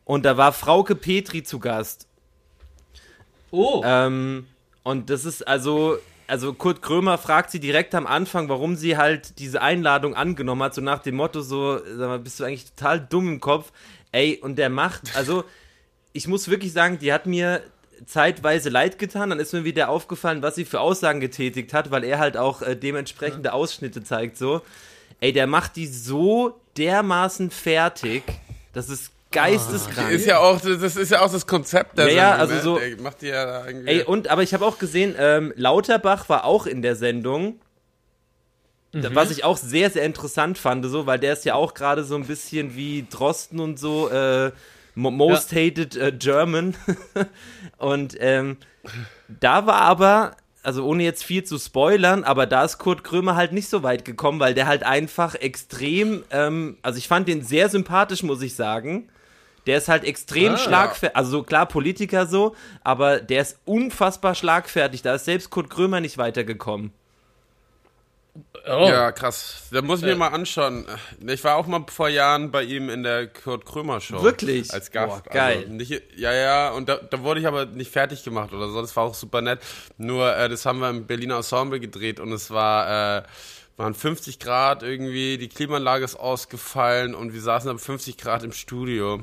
und 0.05 0.25
da 0.25 0.37
war 0.37 0.53
Frauke 0.53 0.95
Petri 0.95 1.43
zu 1.43 1.59
Gast. 1.59 2.07
Oh. 3.51 3.83
Ähm, 3.85 4.47
und 4.85 5.11
das 5.11 5.25
ist 5.25 5.43
also, 5.49 5.99
also 6.29 6.55
Kurt 6.55 6.83
Krömer 6.83 7.19
fragt 7.19 7.51
sie 7.51 7.59
direkt 7.59 7.97
am 7.97 8.07
Anfang, 8.07 8.49
warum 8.49 8.77
sie 8.77 8.97
halt 8.97 9.41
diese 9.41 9.61
Einladung 9.61 10.15
angenommen 10.15 10.63
hat, 10.63 10.75
so 10.75 10.81
nach 10.81 11.01
dem 11.01 11.17
Motto, 11.17 11.41
so, 11.41 11.79
sag 11.79 12.09
mal, 12.09 12.19
bist 12.21 12.39
du 12.39 12.45
eigentlich 12.45 12.67
total 12.77 13.01
dumm 13.01 13.27
im 13.29 13.41
Kopf? 13.41 13.73
Ey, 14.13 14.39
und 14.41 14.57
der 14.57 14.71
macht, 14.71 15.17
also, 15.17 15.43
ich 16.13 16.29
muss 16.29 16.49
wirklich 16.49 16.73
sagen, 16.73 17.01
die 17.01 17.13
hat 17.13 17.27
mir 17.27 17.61
zeitweise 18.07 18.69
leid 18.71 18.99
getan, 18.99 19.31
dann 19.31 19.41
ist 19.41 19.53
mir 19.53 19.65
wieder 19.65 19.89
aufgefallen, 19.89 20.43
was 20.43 20.55
sie 20.57 20.65
für 20.65 20.81
Aussagen 20.81 21.21
getätigt 21.21 21.73
hat, 21.73 21.91
weil 21.91 22.05
er 22.05 22.19
halt 22.19 22.37
auch 22.37 22.63
äh, 22.63 22.77
dementsprechende 22.77 23.53
Ausschnitte 23.53 24.03
zeigt, 24.05 24.37
so. 24.37 24.63
Ey, 25.21 25.33
der 25.33 25.47
macht 25.47 25.77
die 25.77 25.87
so 25.87 26.61
dermaßen 26.77 27.51
fertig, 27.51 28.23
das 28.73 28.89
ist 28.91 29.11
geisteskrank. 29.33 30.11
Ist 30.13 30.27
ja 30.27 30.39
auch, 30.39 30.61
das 30.61 30.97
ist 30.97 31.11
ja 31.11 31.21
auch 31.23 31.33
das 31.33 31.47
Konzept 31.47 31.97
der 31.99 32.09
Ja, 32.09 32.15
ja, 32.15 32.29
Sendung, 32.31 32.41
also 32.41 32.55
ne? 32.55 32.63
so- 32.63 32.79
Der 32.79 33.01
macht 33.03 33.23
die 33.23 33.27
ja 33.29 33.45
da 33.47 33.67
irgendwie. 33.67 33.89
Ey, 33.89 34.03
und 34.03 34.29
aber 34.29 34.43
ich 34.43 34.53
habe 34.55 34.65
auch 34.67 34.79
gesehen, 34.79 35.15
ähm, 35.19 35.53
Lauterbach 35.57 36.29
war 36.29 36.45
auch 36.45 36.67
in 36.67 36.83
der 36.83 36.97
Sendung. 36.97 37.59
Da- 38.93 39.13
Was 39.15 39.33
ich 39.33 39.43
auch 39.43 39.57
sehr, 39.57 39.91
sehr 39.91 40.05
interessant 40.05 40.57
fand, 40.57 40.85
so, 40.87 41.05
weil 41.07 41.19
der 41.19 41.33
ist 41.33 41.45
ja 41.45 41.55
auch 41.57 41.75
gerade 41.75 42.05
so 42.05 42.15
ein 42.15 42.27
bisschen 42.27 42.77
wie 42.77 43.05
Drosten 43.11 43.59
und 43.59 43.77
so, 43.79 44.09
äh, 44.09 44.53
mo- 44.95 45.11
most 45.11 45.53
hated 45.53 45.97
äh, 45.97 46.13
German. 46.19 46.75
und 47.79 48.17
ähm, 48.21 48.57
da 49.41 49.67
war 49.67 49.81
aber, 49.81 50.37
also 50.63 50.85
ohne 50.87 51.03
jetzt 51.05 51.25
viel 51.25 51.45
zu 51.45 51.59
spoilern, 51.59 52.25
aber 52.25 52.47
da 52.47 52.65
ist 52.65 52.79
Kurt 52.79 53.05
Krömer 53.05 53.37
halt 53.37 53.53
nicht 53.53 53.69
so 53.69 53.83
weit 53.83 54.05
gekommen, 54.05 54.41
weil 54.41 54.55
der 54.55 54.67
halt 54.67 54.83
einfach 54.85 55.35
extrem, 55.35 56.25
ähm, 56.31 56.79
also 56.83 56.99
ich 56.99 57.09
fand 57.09 57.29
den 57.29 57.43
sehr 57.43 57.69
sympathisch, 57.69 58.23
muss 58.23 58.43
ich 58.43 58.55
sagen. 58.55 59.09
Der 59.67 59.79
ist 59.79 59.89
halt 59.89 60.05
extrem 60.05 60.55
Ah. 60.55 60.59
schlagfertig, 60.59 61.17
also 61.17 61.43
klar 61.43 61.65
Politiker 61.67 62.27
so, 62.27 62.55
aber 62.83 63.21
der 63.21 63.41
ist 63.41 63.59
unfassbar 63.65 64.35
schlagfertig. 64.35 65.01
Da 65.01 65.15
ist 65.15 65.25
selbst 65.25 65.49
Kurt 65.49 65.71
Krömer 65.71 66.01
nicht 66.01 66.19
weitergekommen. 66.19 66.93
Oh. 68.35 68.87
Ja, 68.89 69.13
krass. 69.13 69.69
Da 69.71 69.83
muss 69.83 70.01
ich 70.01 70.07
mir 70.07 70.17
mal 70.17 70.29
anschauen. 70.29 70.87
Ich 71.27 71.43
war 71.45 71.57
auch 71.57 71.67
mal 71.67 71.85
vor 71.89 72.09
Jahren 72.09 72.51
bei 72.51 72.63
ihm 72.63 72.89
in 72.91 73.03
der 73.03 73.27
Kurt 73.29 73.65
Krömer 73.65 74.01
Show. 74.01 74.23
Wirklich? 74.23 74.73
Als 74.73 74.91
Gast. 74.91 75.25
Boah, 75.25 75.31
geil. 75.31 75.59
Also 75.63 75.73
nicht, 75.73 76.03
ja, 76.17 76.33
ja, 76.33 76.71
und 76.71 76.89
da, 76.89 76.97
da 76.97 77.21
wurde 77.23 77.41
ich 77.41 77.47
aber 77.47 77.67
nicht 77.67 77.91
fertig 77.93 78.25
gemacht 78.25 78.53
oder 78.53 78.69
so. 78.71 78.81
Das 78.81 78.95
war 78.97 79.05
auch 79.05 79.15
super 79.15 79.41
nett. 79.43 79.61
Nur, 79.99 80.35
äh, 80.37 80.49
das 80.49 80.67
haben 80.67 80.81
wir 80.81 80.91
im 80.91 81.07
Berliner 81.07 81.37
Ensemble 81.37 81.81
gedreht 81.81 82.21
und 82.21 82.33
es 82.33 82.51
war, 82.51 83.19
äh, 83.19 83.23
waren 83.77 83.95
50 83.95 84.39
Grad 84.39 84.83
irgendwie, 84.83 85.37
die 85.37 85.49
Klimaanlage 85.49 86.05
ist 86.05 86.17
ausgefallen 86.17 87.15
und 87.15 87.35
wir 87.35 87.41
saßen 87.41 87.67
dann 87.69 87.79
50 87.79 88.17
Grad 88.19 88.43
im 88.45 88.53
Studio. 88.53 89.21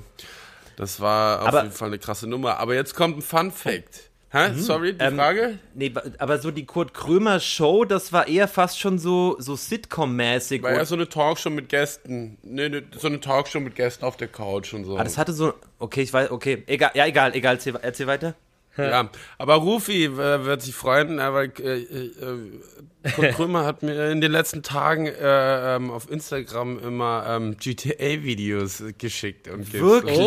Das 0.78 1.00
war 1.00 1.42
auf 1.42 1.48
Aber- 1.50 1.64
jeden 1.64 1.74
Fall 1.74 1.88
eine 1.88 2.00
krasse 2.00 2.28
Nummer. 2.28 2.58
Aber 2.60 2.76
jetzt 2.76 2.96
kommt 2.96 3.18
ein 3.18 3.22
Fun 3.22 3.52
Fact. 3.52 4.11
Hä? 4.34 4.54
Sorry, 4.56 4.94
die 4.94 5.04
Ähm, 5.04 5.18
Frage? 5.18 5.60
Nee, 5.74 5.94
aber 6.18 6.38
so 6.40 6.52
die 6.52 6.66
Kurt 6.66 6.94
Krömer 6.94 7.42
Show, 7.42 7.84
das 7.84 8.14
war 8.14 8.30
eher 8.30 8.48
fast 8.48 8.80
schon 8.80 8.98
so, 8.98 9.36
so 9.40 9.56
Sitcom-mäßig. 9.56 10.64
War 10.64 10.72
ja 10.74 10.86
so 10.86 10.96
eine 10.96 11.10
Talkshow 11.10 11.50
mit 11.50 11.68
Gästen. 11.68 12.38
Nee, 12.42 12.70
nee, 12.70 12.82
so 12.98 13.08
eine 13.08 13.20
Talkshow 13.20 13.60
mit 13.60 13.76
Gästen 13.76 14.06
auf 14.06 14.16
der 14.16 14.30
Couch 14.30 14.74
und 14.74 14.86
so. 14.86 14.98
Ah, 14.98 15.04
das 15.04 15.18
hatte 15.18 15.34
so. 15.34 15.54
Okay, 15.80 16.02
ich 16.04 16.14
weiß, 16.14 16.32
okay. 16.32 16.64
Egal, 16.68 16.92
ja, 16.94 17.06
egal, 17.08 17.36
egal, 17.36 17.56
erzähl, 17.56 17.76
erzähl 17.82 18.08
weiter. 18.08 18.36
Ja, 18.78 19.10
aber 19.38 19.56
Rufi 19.56 20.06
äh, 20.06 20.16
wird 20.46 20.62
sich 20.62 20.74
freuen, 20.74 21.20
äh, 21.20 21.34
weil 21.34 21.52
äh, 21.60 21.82
äh, 21.82 23.12
Kurt 23.14 23.32
Krömer 23.36 23.66
hat 23.66 23.84
mir 23.84 24.12
in 24.12 24.22
den 24.22 24.32
letzten 24.32 24.64
Tagen 24.64 25.08
äh, 25.08 25.76
ähm, 25.76 25.92
auf 25.92 26.10
Instagram 26.10 26.80
immer 26.80 27.26
ähm, 27.28 27.58
GTA-Videos 27.58 28.82
geschickt. 28.98 29.50
Und 29.50 29.74
Wirklich? 29.74 30.18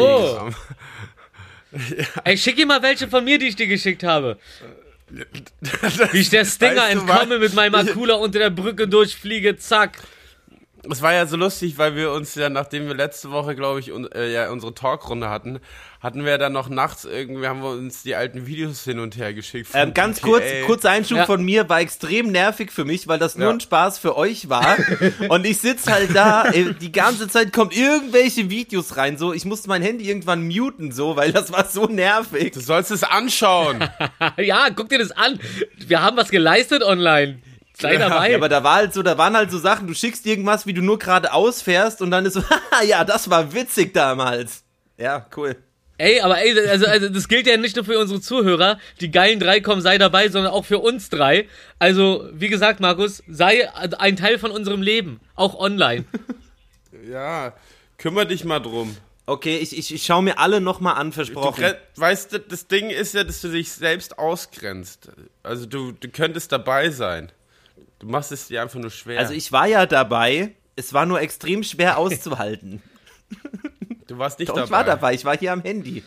Instagram. 1.75 2.07
Ey, 2.25 2.39
schick 2.39 2.59
ihm 2.59 2.69
mal 2.69 2.83
welche 2.83 3.09
von 3.09 3.25
mir, 3.25 3.39
die 3.39 3.49
ich 3.49 3.57
dir 3.57 3.67
geschickt 3.67 4.03
habe. 4.03 4.39
Wie 6.13 6.19
ich 6.19 6.31
der 6.31 6.45
Stinger 6.45 6.77
Weißt 6.77 6.95
du 6.95 6.99
entkomme 7.01 7.35
was? 7.35 7.41
mit 7.41 7.55
meinem 7.55 7.75
Akula 7.75 8.15
unter 8.15 8.39
der 8.39 8.51
Brücke 8.51 8.89
durchfliege, 8.89 9.57
zack. 9.57 9.99
Es 10.91 11.03
war 11.03 11.13
ja 11.13 11.27
so 11.27 11.37
lustig, 11.37 11.79
weil 11.79 11.97
wir 11.97 12.13
uns 12.13 12.35
ja, 12.35 12.49
nachdem 12.49 12.87
wir 12.87 12.95
letzte 12.95 13.31
Woche, 13.31 13.55
glaube 13.55 13.81
ich, 13.81 13.91
un, 13.93 14.11
äh, 14.13 14.31
ja, 14.33 14.51
unsere 14.51 14.75
Talkrunde 14.75 15.31
hatten, 15.31 15.61
hatten 16.01 16.25
wir 16.25 16.33
ja 16.33 16.39
dann 16.39 16.53
noch 16.53 16.69
nachts 16.69 17.05
irgendwie, 17.07 17.47
haben 17.47 17.63
wir 17.63 17.71
uns 17.71 18.03
die 18.03 18.15
alten 18.15 18.47
Videos 18.47 18.85
hin 18.85 18.99
und 18.99 19.17
her 19.17 19.33
geschickt. 19.33 19.71
Ähm, 19.73 19.95
ganz 19.95 20.19
GTA. 20.21 20.27
kurz, 20.29 20.45
kurzer 20.67 20.91
Einschub 20.91 21.19
Ja. 21.19 21.27
von 21.27 21.43
mir, 21.43 21.69
war 21.69 21.81
extrem 21.81 22.31
nervig 22.31 22.71
für 22.71 22.85
mich, 22.85 23.09
weil 23.09 23.19
das 23.19 23.37
nur 23.37 23.49
Ja. 23.49 23.55
ein 23.55 23.61
Spaß 23.61 23.99
für 23.99 24.17
euch 24.17 24.49
war. 24.51 24.77
und 25.29 25.47
ich 25.47 25.59
sitz 25.59 25.87
halt 25.87 26.15
da, 26.15 26.45
ey, 26.45 26.75
die 26.75 26.93
ganze 26.93 27.29
Zeit 27.29 27.53
kommen 27.53 27.71
irgendwelche 27.71 28.51
Videos 28.51 28.97
rein, 28.99 29.17
so, 29.17 29.33
ich 29.33 29.45
musste 29.47 29.69
mein 29.69 29.81
Handy 29.83 30.07
irgendwann 30.09 30.47
muten, 30.47 30.93
so, 30.93 31.17
weil 31.17 31.33
das 31.33 31.51
war 31.53 31.65
so 31.67 31.87
nervig. 31.87 32.53
Du 32.53 32.61
sollst 32.61 32.91
es 32.91 33.03
anschauen. 33.03 33.89
Ja, 34.37 34.69
guck 34.75 34.89
dir 34.89 34.99
das 34.99 35.13
an. 35.13 35.39
Wir 35.79 36.03
haben 36.03 36.17
was 36.17 36.31
geleistet 36.31 36.83
online. 36.83 37.41
Sei 37.77 37.95
Ja, 37.95 37.99
dabei. 38.09 38.31
Ja, 38.31 38.37
aber 38.37 38.49
da 38.49 38.63
war 38.63 38.77
halt 38.77 38.95
so, 38.95 39.03
da 39.03 39.19
waren 39.19 39.37
halt 39.37 39.51
so 39.51 39.59
Sachen, 39.59 39.87
du 39.87 39.95
schickst 39.95 40.25
irgendwas, 40.27 40.67
wie 40.67 40.75
du 40.75 40.81
nur 40.83 40.99
gerade 40.99 41.33
ausfährst 41.33 42.01
und 42.03 42.11
dann 42.11 42.25
ist 42.27 42.35
so, 42.35 42.43
haha, 42.49 42.83
ja, 42.85 43.05
das 43.05 43.29
war 43.31 43.53
witzig 43.53 43.93
damals. 43.95 44.63
Ja, 44.97 45.27
cool. 45.37 45.57
Ey, 45.97 46.21
aber 46.21 46.39
ey, 46.41 46.59
also, 46.69 46.87
also 46.87 47.09
das 47.09 47.29
gilt 47.29 47.47
ja 47.47 47.57
nicht 47.57 47.77
nur 47.77 47.85
für 47.85 47.99
unsere 47.99 48.21
Zuhörer, 48.21 48.79
die 49.01 49.11
geilen 49.13 49.39
drei 49.39 49.61
kommen, 49.61 49.81
sei 49.81 49.97
dabei, 49.97 50.29
sondern 50.29 50.53
auch 50.53 50.65
für 50.65 50.79
uns 50.81 51.09
drei. 51.09 51.49
Also, 51.79 52.29
wie 52.33 52.49
gesagt, 52.49 52.81
Markus, 52.81 53.23
sei 53.29 53.69
ein 53.99 54.17
Teil 54.17 54.39
von 54.41 54.51
unserem 54.51 54.83
Leben, 54.83 55.21
auch 55.37 55.55
online. 55.59 56.05
ja, 57.11 57.55
kümmere 57.99 58.27
dich 58.27 58.45
mal 58.45 58.59
drum. 58.61 58.97
Okay, 59.27 59.57
ich, 59.59 59.77
ich, 59.79 59.95
ich 59.95 60.05
schaue 60.05 60.23
mir 60.23 60.39
alle 60.39 60.61
nochmal 60.61 60.97
an, 60.97 61.09
Du, 61.09 61.15
versprochen. 61.15 61.65
gre- 61.65 61.77
weißt 61.97 62.33
du, 62.33 62.41
das 62.41 62.67
Ding 62.67 62.91
ist 62.91 63.15
ja, 63.15 63.25
dass 63.25 63.41
du 63.41 63.49
dich 63.49 63.73
selbst 63.73 64.19
ausgrenzt. 64.19 65.09
Also 65.43 65.65
du, 65.67 65.93
du 65.93 66.09
könntest 66.09 66.53
dabei 66.53 66.91
sein. 66.91 67.33
Du 68.05 68.11
machst 68.11 68.33
es 68.33 68.49
dir 68.49 68.61
einfach 68.61 68.79
nur 68.79 68.91
schwer. 68.91 69.19
Also 69.19 69.33
ich 69.33 69.51
war 69.51 69.67
ja 69.67 69.87
dabei, 69.87 70.53
es 70.77 70.93
war 70.93 71.07
nur 71.07 71.21
extrem 71.23 71.63
schwer 71.63 71.97
auszuhalten. 71.99 72.83
du 74.07 74.19
warst 74.19 74.39
nicht 74.39 74.51
Doch, 74.51 74.55
dabei. 74.57 74.65
ich 74.67 74.71
war 74.71 74.85
dabei, 74.85 75.15
ich 75.15 75.25
war 75.25 75.39
hier 75.39 75.53
am 75.55 75.63
Handy. 75.63 76.05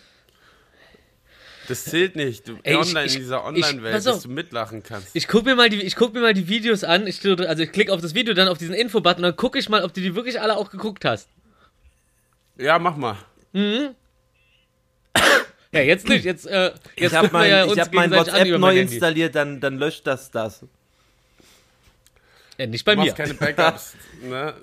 Das 1.68 1.86
zählt 1.86 2.16
nicht. 2.16 2.48
Du, 2.48 2.58
Ey, 2.62 2.76
online, 2.76 3.06
ich- 3.08 3.16
in 3.16 3.22
dieser 3.22 3.40
ich- 3.40 3.44
Online-Welt, 3.46 4.06
dass 4.06 4.22
du 4.22 4.30
mitlachen 4.30 4.84
kannst. 4.84 5.10
Ich 5.16 5.28
guck 5.28 5.44
mir 5.46 5.56
mal 5.56 5.70
die, 5.70 5.82
ich 5.82 5.96
guck 5.96 6.14
mir 6.14 6.22
mal 6.22 6.36
die 6.36 6.48
Videos 6.48 6.84
an. 6.84 7.08
Ich, 7.08 7.26
also 7.26 7.64
ich 7.64 7.72
klicke 7.72 7.92
auf 7.92 8.00
das 8.00 8.14
Video, 8.14 8.36
dann 8.36 8.48
auf 8.48 8.60
diesen 8.60 8.76
Infobutton, 8.76 9.24
dann 9.24 9.36
gucke 9.36 9.58
ich 9.58 9.68
mal, 9.68 9.84
ob 9.84 9.92
du 9.94 10.00
die 10.00 10.14
wirklich 10.16 10.40
alle 10.40 10.56
auch 10.56 10.70
geguckt 10.70 11.04
hast. 11.04 11.28
ja, 12.58 12.78
mach 12.78 12.96
mal. 12.96 13.18
Ja, 15.74 15.82
jetzt 15.82 16.08
nicht. 16.08 16.24
Jetzt, 16.26 16.46
äh, 16.48 16.68
jetzt 16.96 17.12
Ich 17.12 17.14
habe 17.14 17.30
mein, 17.34 17.50
ja 17.50 17.68
hab 17.68 17.94
mein 17.94 18.12
WhatsApp 18.12 18.48
neu 18.60 18.80
installiert, 18.80 19.34
dann, 19.36 19.60
dann 19.60 19.78
löscht 19.78 20.06
das 20.08 20.32
das. 20.32 20.64
Ja, 22.58 22.66
nicht 22.66 22.86
bei 22.86 22.96
Du 22.96 23.02
mir. 23.02 23.06
machst 23.08 23.18
keine 23.18 23.34
Backups. 23.36 23.96
ne? 24.24 24.54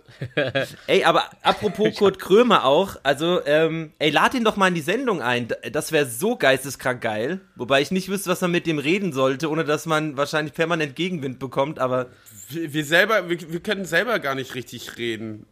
Ey, 0.89 1.05
aber 1.05 1.31
apropos 1.43 1.95
Kurt 1.97 2.19
Krömer 2.19 2.65
auch, 2.65 2.97
also, 3.05 3.41
ähm, 3.47 3.93
ey, 4.01 4.11
lad 4.11 4.35
ihn 4.35 4.43
doch 4.45 4.57
mal 4.57 4.67
in 4.69 4.75
die 4.75 4.81
Sendung 4.81 5.23
ein. 5.23 5.49
Das 5.71 5.93
wäre 5.93 6.07
so 6.07 6.37
geisteskrank 6.37 7.01
geil. 7.01 7.41
Wobei 7.55 7.81
ich 7.83 7.93
nicht 7.93 8.09
wüsste, 8.09 8.31
was 8.31 8.41
man 8.41 8.51
mit 8.51 8.67
dem 8.67 8.79
reden 8.81 9.13
sollte, 9.13 9.49
ohne 9.49 9.65
dass 9.65 9.87
man 9.87 10.17
wahrscheinlich 10.17 10.55
permanent 10.55 10.97
Gegenwind 10.97 11.39
bekommt, 11.39 11.79
aber 11.79 12.09
Wir, 12.49 12.73
wir 12.73 12.85
selber, 12.85 13.29
wir, 13.31 13.53
wir 13.53 13.61
können 13.61 13.85
selber 13.85 14.19
gar 14.19 14.35
nicht 14.35 14.55
richtig 14.57 14.99
reden. 14.99 15.47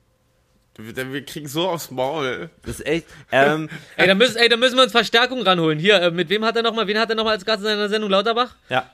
Wir, 0.77 1.13
wir 1.13 1.25
kriegen 1.25 1.47
so 1.49 1.69
aufs 1.69 1.91
Maul. 1.91 2.51
das 2.63 2.81
ist 2.81 2.87
echt. 2.87 3.07
Ähm, 3.31 3.69
Ey, 3.97 4.07
da 4.09 4.15
müssen, 4.15 4.37
ey, 4.39 4.49
da 4.49 4.57
müssen 4.57 4.77
wir 4.77 4.83
uns 4.83 4.93
Verstärkung 4.93 5.43
ranholen. 5.43 5.79
Hier, 5.79 6.01
äh, 6.01 6.11
mit 6.11 6.29
wem 6.29 6.45
hat 6.45 6.57
er 6.57 6.63
nochmal, 6.63 6.87
wen 6.87 6.99
hat 6.99 7.11
er 7.11 7.15
nochmal 7.15 7.35
als 7.35 7.45
Gast 7.45 7.59
in 7.59 7.65
seiner 7.67 7.89
Sendung? 7.89 8.11
Lauterbach? 8.11 8.57
ja, 8.69 8.91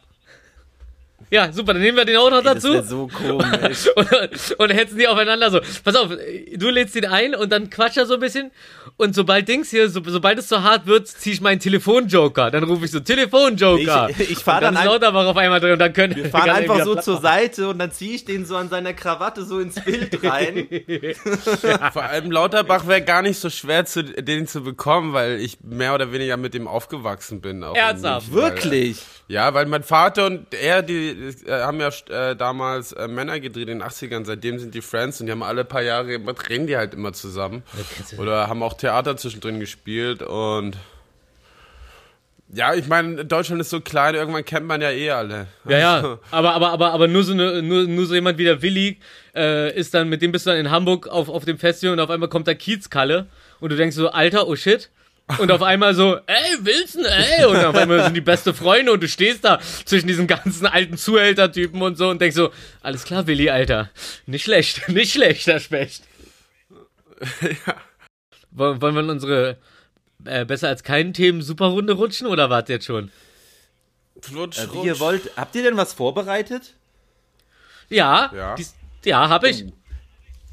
Ja, 1.31 1.53
super, 1.53 1.75
dann 1.75 1.83
nehmen 1.83 1.97
wir 1.99 2.05
den 2.05 2.17
auch 2.17 2.31
noch 2.31 2.43
das 2.43 2.55
dazu. 2.55 2.73
wäre 2.73 2.83
so 2.85 3.09
komisch. 3.09 3.89
und, 3.97 4.55
und 4.59 4.71
hetzen 4.71 4.99
die 4.99 5.07
aufeinander 5.09 5.51
so. 5.51 5.61
Pass 5.85 5.95
auf, 5.95 6.09
du 6.57 6.69
lädst 6.71 6.97
ihn 6.97 7.05
ein 7.05 7.35
und 7.35 7.51
dann 7.53 7.69
quatscht 7.71 7.97
er 7.99 8.07
so 8.07 8.15
ein 8.15 8.21
bisschen. 8.21 8.51
Und 8.97 9.15
sobald 9.15 9.47
Dings 9.49 9.71
hier, 9.71 9.89
so, 9.91 10.01
sobald 10.07 10.39
es 10.39 10.49
zu 10.49 10.63
hart 10.63 10.87
wird, 10.87 11.07
ziehe 11.07 11.35
ich 11.35 11.41
meinen 11.41 11.61
Telefonjoker. 11.61 12.51
Dann 12.51 12.65
rufe 12.65 12.85
ich 12.87 12.91
so, 12.91 13.01
Telefonjoker. 13.01 14.09
Ich- 14.11 14.31
ich 14.31 14.39
fahr 14.39 14.57
Und 14.57 14.63
dann 14.63 14.75
ist 14.77 14.85
Lauterbach 14.85 15.27
auf 15.27 15.37
einmal 15.37 15.61
drin 15.61 15.73
und 15.73 15.79
dann 15.79 15.93
können 15.93 16.17
Wir 16.17 16.31
fahren 16.31 16.47
kann 16.47 16.57
einfach 16.57 16.85
so 16.85 16.95
zur. 16.95 17.21
Seite 17.21 17.69
und 17.69 17.79
dann 17.79 17.91
ziehe 17.93 18.15
ich 18.15 18.25
den 18.25 18.47
so 18.47 18.57
an 18.57 18.69
seiner 18.69 18.93
Krawatte 18.95 19.45
so 19.45 19.59
ins 19.59 19.75
Bild 19.85 20.23
rein. 20.25 20.69
Vor 21.93 22.03
allem 22.03 22.31
Lauterbach 22.31 22.87
wäre 22.87 23.03
gar 23.03 23.23
nicht 23.23 23.39
so 23.39 23.51
schwer, 23.51 23.85
zu, 23.85 24.03
den 24.05 24.47
zu 24.47 24.63
bekommen, 24.63 25.13
weil 25.13 25.41
ich 25.41 25.59
mehr 25.63 25.95
oder 25.95 26.13
weniger 26.13 26.37
mit 26.37 26.55
dem 26.55 26.69
aufgewachsen 26.69 27.41
bin. 27.41 27.63
Ernsthaft? 27.63 28.33
Wirklich? 28.33 28.99
Ja, 29.29 29.53
weil 29.53 29.67
mein 29.67 29.83
Vater 29.83 30.25
und 30.25 30.55
er, 30.55 30.83
die 30.83 31.11
äh, 31.47 31.61
haben 31.61 31.79
ja 31.81 31.91
äh, 32.09 32.35
damals 32.35 32.93
äh, 32.93 33.07
Männer 33.09 33.39
gedreht 33.41 33.69
in 33.69 33.81
den 33.81 33.83
80ern, 33.87 34.25
seitdem 34.25 34.59
sind 34.59 34.75
die 34.75 34.81
Friends 34.81 35.21
und 35.21 35.27
die 35.27 35.33
haben 35.33 35.43
alle 35.43 35.67
paar 35.67 35.83
Jahre, 35.83 36.15
immer 36.15 36.33
drehen 36.33 36.67
die 36.67 36.79
halt 36.79 36.95
immer 36.95 37.13
zusammen. 37.13 37.63
Oder 38.17 38.49
haben 38.49 38.63
auch 38.63 38.73
Theater 38.73 39.19
zwischendrin 39.19 39.61
gespielt 39.61 40.23
und 40.23 40.79
ja, 42.51 42.73
ich 42.73 42.89
meine, 42.89 43.27
Deutschland 43.27 43.61
ist 43.61 43.69
so 43.69 43.83
klein, 43.83 44.15
irgendwann 44.15 44.45
kennt 44.47 44.67
man 44.67 44.81
ja 44.81 44.91
eh 44.91 45.11
alle. 45.11 45.49
Ja, 45.69 45.79
ja, 45.79 46.19
aber, 46.31 46.55
aber, 46.55 46.71
aber, 46.71 46.93
aber 46.93 47.07
nur 47.07 47.23
so, 47.23 47.35
eine, 47.35 47.61
nur, 47.63 47.85
nur 47.85 48.07
so 48.07 48.15
jemand 48.15 48.39
wie 48.39 48.45
der 48.45 48.63
Willi 48.63 48.99
äh, 49.35 49.77
ist 49.79 49.93
dann, 49.93 50.09
mit 50.09 50.23
dem 50.23 50.33
bist 50.33 50.47
du 50.47 50.51
dann 50.51 50.59
in 50.59 50.71
Hamburg 50.71 51.07
auf, 51.07 51.29
auf 51.29 51.45
dem 51.45 51.59
Festival 51.59 51.93
und 51.93 52.01
auf 52.01 52.09
einmal 52.09 52.31
kommt 52.31 52.49
da 52.49 52.55
Kiezkalle 52.55 53.27
und 53.61 53.71
du 53.71 53.77
denkst 53.77 53.97
so, 53.97 54.09
Alter, 54.09 54.49
oh 54.49 54.57
shit. 54.57 54.89
Und 55.37 55.51
auf 55.53 55.61
einmal 55.63 55.95
so, 55.95 56.17
ey, 56.27 56.57
Wilson, 56.61 57.05
ey. 57.05 57.45
Und 57.45 57.57
auf 57.63 57.75
einmal 57.75 58.03
sind 58.05 58.15
die 58.15 58.23
beste 58.23 58.55
Freunde 58.55 58.93
und 58.93 59.03
du 59.03 59.09
stehst 59.09 59.45
da 59.45 59.59
zwischen 59.85 60.07
diesen 60.09 60.27
ganzen 60.27 60.67
alten 60.67 60.97
Zuhältertypen 60.97 61.83
und 61.83 61.97
so 61.99 62.09
und 62.09 62.21
denkst 62.21 62.35
so, 62.37 62.51
alles 62.81 63.05
klar, 63.05 63.27
Willi, 63.27 63.51
Alter. 63.51 63.91
Nicht 64.27 64.45
schlecht, 64.45 64.89
nicht 64.89 65.13
schlecht, 65.13 65.47
der 65.47 65.61
Specht. 65.61 66.03
Wollen, 68.51 68.81
wollen 68.81 68.95
wir 68.95 69.03
in 69.03 69.11
unsere 69.11 69.57
äh, 70.25 70.45
besser 70.45 70.69
als 70.69 70.83
keinen 70.83 71.13
Themen 71.13 71.43
Superrunde 71.43 71.93
rutschen 71.95 72.27
oder 72.27 72.49
wart 72.51 72.69
jetzt 72.69 72.87
schon? 72.87 73.11
Flutsch, 74.23 74.59
Wie 74.73 74.87
ihr 74.87 74.99
wollt. 74.99 75.31
Habt 75.37 75.55
ihr 75.55 75.63
denn 75.63 75.77
was 75.77 75.93
vorbereitet? 75.93 76.75
Ja, 77.89 78.33
Ja. 78.35 78.55
dies- 78.57 78.75
ja, 79.05 79.29
hab 79.29 79.45
ich. 79.45 79.65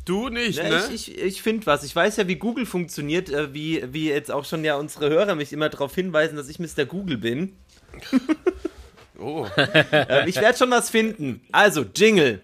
Du 0.05 0.29
nicht, 0.29 0.57
Ja, 0.57 0.69
ne? 0.69 0.83
Ich, 0.93 1.11
ich, 1.11 1.21
ich 1.21 1.41
finde 1.41 1.65
was. 1.65 1.83
Ich 1.83 1.95
weiß 1.95 2.17
ja, 2.17 2.27
wie 2.27 2.35
Google 2.35 2.67
funktioniert, 2.67 3.29
äh, 3.29 3.53
wie, 3.53 3.83
wie 3.91 4.09
jetzt 4.09 4.31
auch 4.31 4.45
schon 4.45 4.63
ja 4.63 4.75
unsere 4.75 5.09
Hörer 5.09 5.33
mich 5.33 5.51
immer 5.51 5.67
darauf 5.69 5.93
hinweisen, 5.95 6.35
dass 6.35 6.47
ich 6.47 6.59
Mr. 6.59 6.85
Google 6.85 7.17
bin. 7.17 7.55
Oh. 9.17 9.47
Äh, 9.55 10.27
ich 10.27 10.35
werde 10.35 10.57
schon 10.57 10.71
was 10.71 10.89
finden. 10.89 11.39
Also, 11.53 11.85
Jingle. 11.95 12.41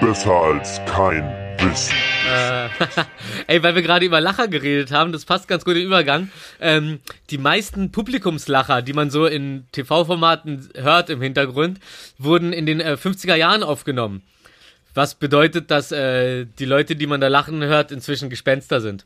Besser 0.00 0.32
als 0.32 0.80
kein 0.86 1.22
Wissen. 1.60 1.94
Ey, 3.46 3.62
weil 3.62 3.74
wir 3.76 3.82
gerade 3.82 4.04
über 4.04 4.20
Lacher 4.20 4.48
geredet 4.48 4.90
haben, 4.90 5.12
das 5.12 5.24
passt 5.24 5.46
ganz 5.46 5.64
gut 5.64 5.76
im 5.76 5.86
Übergang. 5.86 6.30
Ähm, 6.60 6.98
die 7.30 7.38
meisten 7.38 7.92
Publikumslacher, 7.92 8.82
die 8.82 8.92
man 8.92 9.10
so 9.10 9.26
in 9.26 9.66
TV-Formaten 9.70 10.68
hört 10.74 11.10
im 11.10 11.22
Hintergrund, 11.22 11.78
wurden 12.18 12.52
in 12.52 12.66
den 12.66 12.80
äh, 12.80 12.96
50er 13.00 13.36
Jahren 13.36 13.62
aufgenommen. 13.62 14.22
Was 14.96 15.14
bedeutet, 15.14 15.70
dass 15.70 15.92
äh, 15.92 16.46
die 16.58 16.64
Leute, 16.64 16.96
die 16.96 17.06
man 17.06 17.20
da 17.20 17.28
lachen 17.28 17.62
hört, 17.62 17.92
inzwischen 17.92 18.30
Gespenster 18.30 18.80
sind. 18.80 19.04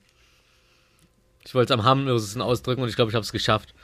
Ich 1.44 1.52
wollte 1.52 1.74
es 1.74 1.80
am 1.80 1.84
harmlosesten 1.84 2.40
ausdrücken 2.40 2.82
und 2.82 2.88
ich 2.88 2.94
glaube, 2.94 3.10
ich 3.10 3.16
habe 3.16 3.24
es 3.24 3.32
geschafft. 3.32 3.74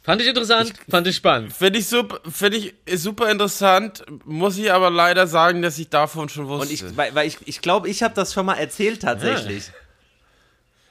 fand 0.00 0.22
ich 0.22 0.28
interessant, 0.28 0.72
fand 0.88 1.08
ich 1.08 1.16
spannend. 1.16 1.52
Finde 1.52 1.80
ich, 1.80 1.88
super, 1.88 2.20
find 2.30 2.54
ich 2.54 2.74
super 2.94 3.32
interessant, 3.32 4.04
muss 4.24 4.58
ich 4.58 4.70
aber 4.70 4.90
leider 4.90 5.26
sagen, 5.26 5.60
dass 5.60 5.76
ich 5.80 5.88
davon 5.88 6.28
schon 6.28 6.46
wusste. 6.46 6.68
Und 6.68 6.72
ich, 6.72 6.96
weil, 6.96 7.16
weil 7.16 7.26
ich, 7.26 7.38
ich 7.46 7.60
glaube, 7.60 7.88
ich 7.88 8.04
habe 8.04 8.14
das 8.14 8.32
schon 8.32 8.46
mal 8.46 8.54
erzählt 8.54 9.02
tatsächlich. 9.02 9.72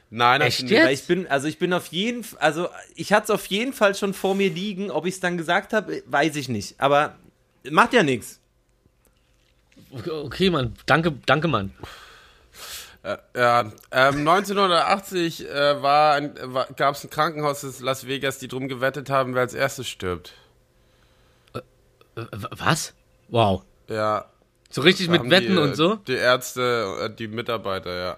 Nein, 0.09 0.41
Echt 0.41 0.59
hast 0.59 0.59
du 0.59 0.63
jetzt? 0.63 0.71
nicht. 0.71 0.85
Weil 0.87 0.93
ich 0.93 1.03
bin, 1.03 1.27
also 1.27 1.47
ich 1.47 1.57
bin 1.57 1.71
auf 1.71 1.87
jeden, 1.87 2.25
also 2.39 2.67
ich 2.95 3.13
hatte 3.13 3.25
es 3.25 3.29
auf 3.29 3.45
jeden 3.45 3.71
Fall 3.71 3.95
schon 3.95 4.13
vor 4.13 4.35
mir 4.35 4.49
liegen. 4.49 4.91
Ob 4.91 5.05
ich 5.05 5.13
es 5.13 5.19
dann 5.21 5.37
gesagt 5.37 5.71
habe, 5.71 6.03
weiß 6.07 6.35
ich 6.35 6.49
nicht. 6.49 6.81
Aber 6.81 7.15
macht 7.69 7.93
ja 7.93 8.03
nichts. 8.03 8.38
Okay, 9.91 10.49
Mann, 10.49 10.73
danke, 10.85 11.13
danke, 11.25 11.47
Mann. 11.47 11.73
Ja, 13.35 13.61
ähm, 13.91 14.27
1980 14.27 15.47
äh, 15.49 15.81
war 15.81 16.15
ein, 16.15 16.33
war, 16.43 16.67
gab 16.75 16.95
es 16.95 17.03
ein 17.03 17.09
Krankenhaus 17.09 17.63
in 17.63 17.73
Las 17.85 18.05
Vegas, 18.07 18.39
die 18.39 18.47
drum 18.49 18.67
gewettet 18.67 19.09
haben, 19.09 19.33
wer 19.35 19.41
als 19.41 19.53
erstes 19.53 19.87
stirbt. 19.87 20.33
W- 22.15 22.47
Was? 22.57 22.93
Wow. 23.29 23.63
Ja. 23.87 24.25
So 24.69 24.81
richtig 24.81 25.07
da 25.07 25.13
mit 25.13 25.31
Wetten 25.31 25.53
die, 25.53 25.55
äh, 25.55 25.63
und 25.63 25.75
so? 25.75 25.95
Die 25.95 26.13
Ärzte, 26.13 27.07
äh, 27.09 27.15
die 27.15 27.27
Mitarbeiter, 27.29 27.95
ja. 27.97 28.17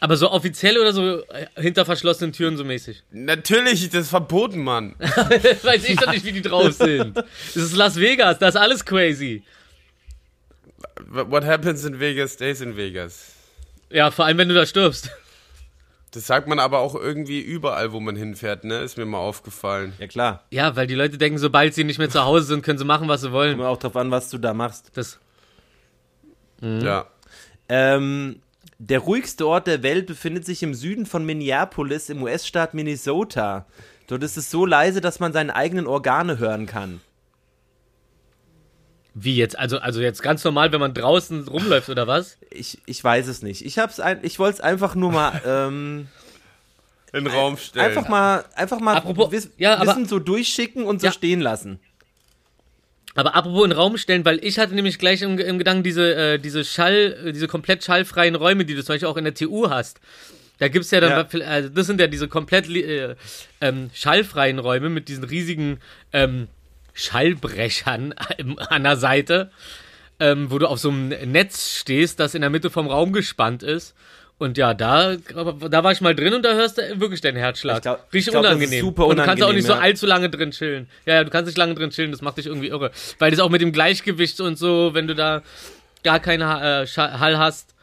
Aber 0.00 0.16
so 0.16 0.30
offiziell 0.30 0.76
oder 0.76 0.92
so 0.92 1.20
äh, 1.28 1.46
hinter 1.56 1.84
verschlossenen 1.86 2.32
Türen 2.32 2.56
so 2.56 2.64
mäßig? 2.64 3.04
Natürlich, 3.12 3.88
das 3.90 4.02
ist 4.02 4.10
verboten, 4.10 4.62
Mann. 4.62 4.94
Weiß 4.98 5.88
ich 5.88 5.96
doch 5.96 6.10
nicht, 6.10 6.24
wie 6.24 6.32
die 6.32 6.42
drauf 6.42 6.72
sind. 6.72 7.16
Es 7.48 7.56
ist 7.56 7.76
Las 7.76 7.96
Vegas, 7.96 8.38
da 8.40 8.48
ist 8.48 8.56
alles 8.56 8.84
crazy. 8.84 9.44
What 11.08 11.44
happens 11.44 11.84
in 11.84 12.00
Vegas 12.00 12.34
stays 12.34 12.60
in 12.60 12.76
Vegas. 12.76 13.32
Ja, 13.90 14.10
vor 14.10 14.24
allem, 14.24 14.38
wenn 14.38 14.48
du 14.48 14.54
da 14.54 14.66
stirbst. 14.66 15.10
Das 16.12 16.26
sagt 16.26 16.48
man 16.48 16.58
aber 16.58 16.78
auch 16.78 16.94
irgendwie 16.94 17.40
überall, 17.40 17.92
wo 17.92 18.00
man 18.00 18.16
hinfährt, 18.16 18.64
ne? 18.64 18.78
Ist 18.78 18.96
mir 18.96 19.04
mal 19.04 19.18
aufgefallen. 19.18 19.92
Ja, 19.98 20.06
klar. 20.06 20.44
Ja, 20.50 20.74
weil 20.74 20.86
die 20.86 20.94
Leute 20.94 21.18
denken, 21.18 21.38
sobald 21.38 21.74
sie 21.74 21.84
nicht 21.84 21.98
mehr 21.98 22.08
zu 22.08 22.24
Hause 22.24 22.46
sind, 22.46 22.62
können 22.62 22.78
sie 22.78 22.84
machen, 22.86 23.08
was 23.08 23.20
sie 23.20 23.32
wollen. 23.32 23.58
Kommt 23.58 23.68
auch 23.68 23.76
drauf 23.76 23.96
an, 23.96 24.10
was 24.10 24.30
du 24.30 24.38
da 24.38 24.54
machst. 24.54 24.92
Das, 24.94 25.18
Ja. 26.60 27.06
Ähm, 27.68 28.40
der 28.78 29.00
ruhigste 29.00 29.46
Ort 29.46 29.66
der 29.66 29.82
Welt 29.82 30.06
befindet 30.06 30.46
sich 30.46 30.62
im 30.62 30.74
Süden 30.74 31.06
von 31.06 31.26
Minneapolis 31.26 32.08
im 32.08 32.22
US-Staat 32.22 32.72
Minnesota. 32.74 33.66
Dort 34.06 34.22
ist 34.22 34.36
es 34.36 34.50
so 34.50 34.64
leise, 34.64 35.00
dass 35.00 35.20
man 35.20 35.32
seine 35.32 35.54
eigenen 35.54 35.86
Organe 35.86 36.38
hören 36.38 36.66
kann. 36.66 37.00
Wie 39.18 39.34
jetzt? 39.36 39.58
Also, 39.58 39.78
also 39.78 40.00
jetzt 40.02 40.22
ganz 40.22 40.44
normal, 40.44 40.72
wenn 40.72 40.80
man 40.80 40.92
draußen 40.92 41.48
rumläuft 41.48 41.88
oder 41.88 42.06
was? 42.06 42.36
Ich, 42.50 42.78
ich 42.84 43.02
weiß 43.02 43.26
es 43.28 43.40
nicht. 43.42 43.64
Ich 43.64 43.78
hab's 43.78 43.98
ein, 43.98 44.18
ich 44.22 44.38
wollte 44.38 44.56
es 44.56 44.60
einfach 44.60 44.94
nur 44.94 45.10
mal 45.10 45.40
ähm, 45.46 46.08
In 47.14 47.24
den 47.24 47.32
Raum 47.32 47.56
stellen. 47.56 47.86
einfach 47.86 48.08
mal 48.08 48.44
einfach 48.54 48.78
mal 48.78 48.94
Apropos- 48.96 49.32
wiss, 49.32 49.50
ja, 49.56 49.76
aber- 49.76 49.92
Wissen 49.92 50.06
so 50.06 50.18
durchschicken 50.18 50.84
und 50.84 51.00
so 51.00 51.06
Ja. 51.06 51.12
stehen 51.12 51.40
lassen. 51.40 51.80
Aber 53.14 53.34
apropos 53.34 53.64
in 53.64 53.70
den 53.70 53.78
Raum 53.78 53.96
stellen, 53.96 54.26
weil 54.26 54.44
ich 54.44 54.58
hatte 54.58 54.74
nämlich 54.74 54.98
gleich 54.98 55.22
im, 55.22 55.38
im 55.38 55.56
Gedanken 55.56 55.82
diese, 55.82 56.14
äh, 56.14 56.38
diese 56.38 56.64
Schall, 56.66 57.16
äh, 57.24 57.32
diese 57.32 57.48
komplett 57.48 57.82
schallfreien 57.82 58.34
Räume, 58.34 58.66
die 58.66 58.74
du 58.74 58.84
zum 58.84 58.92
Beispiel 58.94 59.08
auch 59.08 59.16
in 59.16 59.24
der 59.24 59.32
TU 59.34 59.70
hast. 59.70 60.00
Da 60.58 60.68
gibt's 60.68 60.90
ja 60.90 61.00
dann, 61.00 61.26
Ja. 61.32 61.46
also 61.46 61.68
das 61.70 61.86
sind 61.86 61.98
ja 62.00 62.06
diese 62.08 62.28
komplett 62.28 62.68
äh, 62.68 63.14
ähm, 63.62 63.90
schallfreien 63.94 64.58
Räume 64.58 64.90
mit 64.90 65.08
diesen 65.08 65.24
riesigen 65.24 65.80
ähm, 66.12 66.48
Schallbrechern 66.96 68.14
an 68.68 68.82
der 68.82 68.96
Seite, 68.96 69.50
ähm, 70.18 70.50
wo 70.50 70.58
du 70.58 70.66
auf 70.66 70.78
so 70.78 70.88
einem 70.88 71.08
Netz 71.30 71.76
stehst, 71.76 72.18
das 72.18 72.34
in 72.34 72.40
der 72.40 72.50
Mitte 72.50 72.70
vom 72.70 72.88
Raum 72.88 73.12
gespannt 73.12 73.62
ist. 73.62 73.94
Und 74.38 74.58
ja, 74.58 74.74
da, 74.74 75.16
da 75.16 75.84
war 75.84 75.92
ich 75.92 76.00
mal 76.02 76.14
drin 76.14 76.34
und 76.34 76.42
da 76.42 76.52
hörst 76.52 76.76
du 76.76 77.00
wirklich 77.00 77.22
deinen 77.22 77.38
Herzschlag. 77.38 77.82
Glaub- 77.82 78.00
Richtig 78.12 78.26
ich 78.26 78.30
glaub, 78.32 78.44
unangenehm. 78.44 78.80
super 78.80 79.06
und 79.06 79.16
du 79.18 79.24
kannst 79.24 79.42
auch 79.42 79.48
unangenehm, 79.48 79.56
nicht 79.56 79.66
so 79.66 79.72
ja. 79.72 79.78
allzu 79.78 80.06
lange 80.06 80.28
drin 80.28 80.50
chillen. 80.50 80.88
Ja, 81.06 81.14
ja, 81.14 81.24
du 81.24 81.30
kannst 81.30 81.46
nicht 81.46 81.56
lange 81.56 81.74
drin 81.74 81.90
chillen, 81.90 82.10
das 82.10 82.20
macht 82.20 82.36
dich 82.36 82.46
irgendwie 82.46 82.68
irre. 82.68 82.90
Weil 83.18 83.30
das 83.30 83.40
auch 83.40 83.48
mit 83.48 83.62
dem 83.62 83.72
Gleichgewicht 83.72 84.40
und 84.40 84.58
so, 84.58 84.92
wenn 84.92 85.06
du 85.06 85.14
da 85.14 85.42
gar 86.02 86.20
keinen 86.20 86.42
äh, 86.42 86.86
Hall 86.86 87.38
hast, 87.38 87.74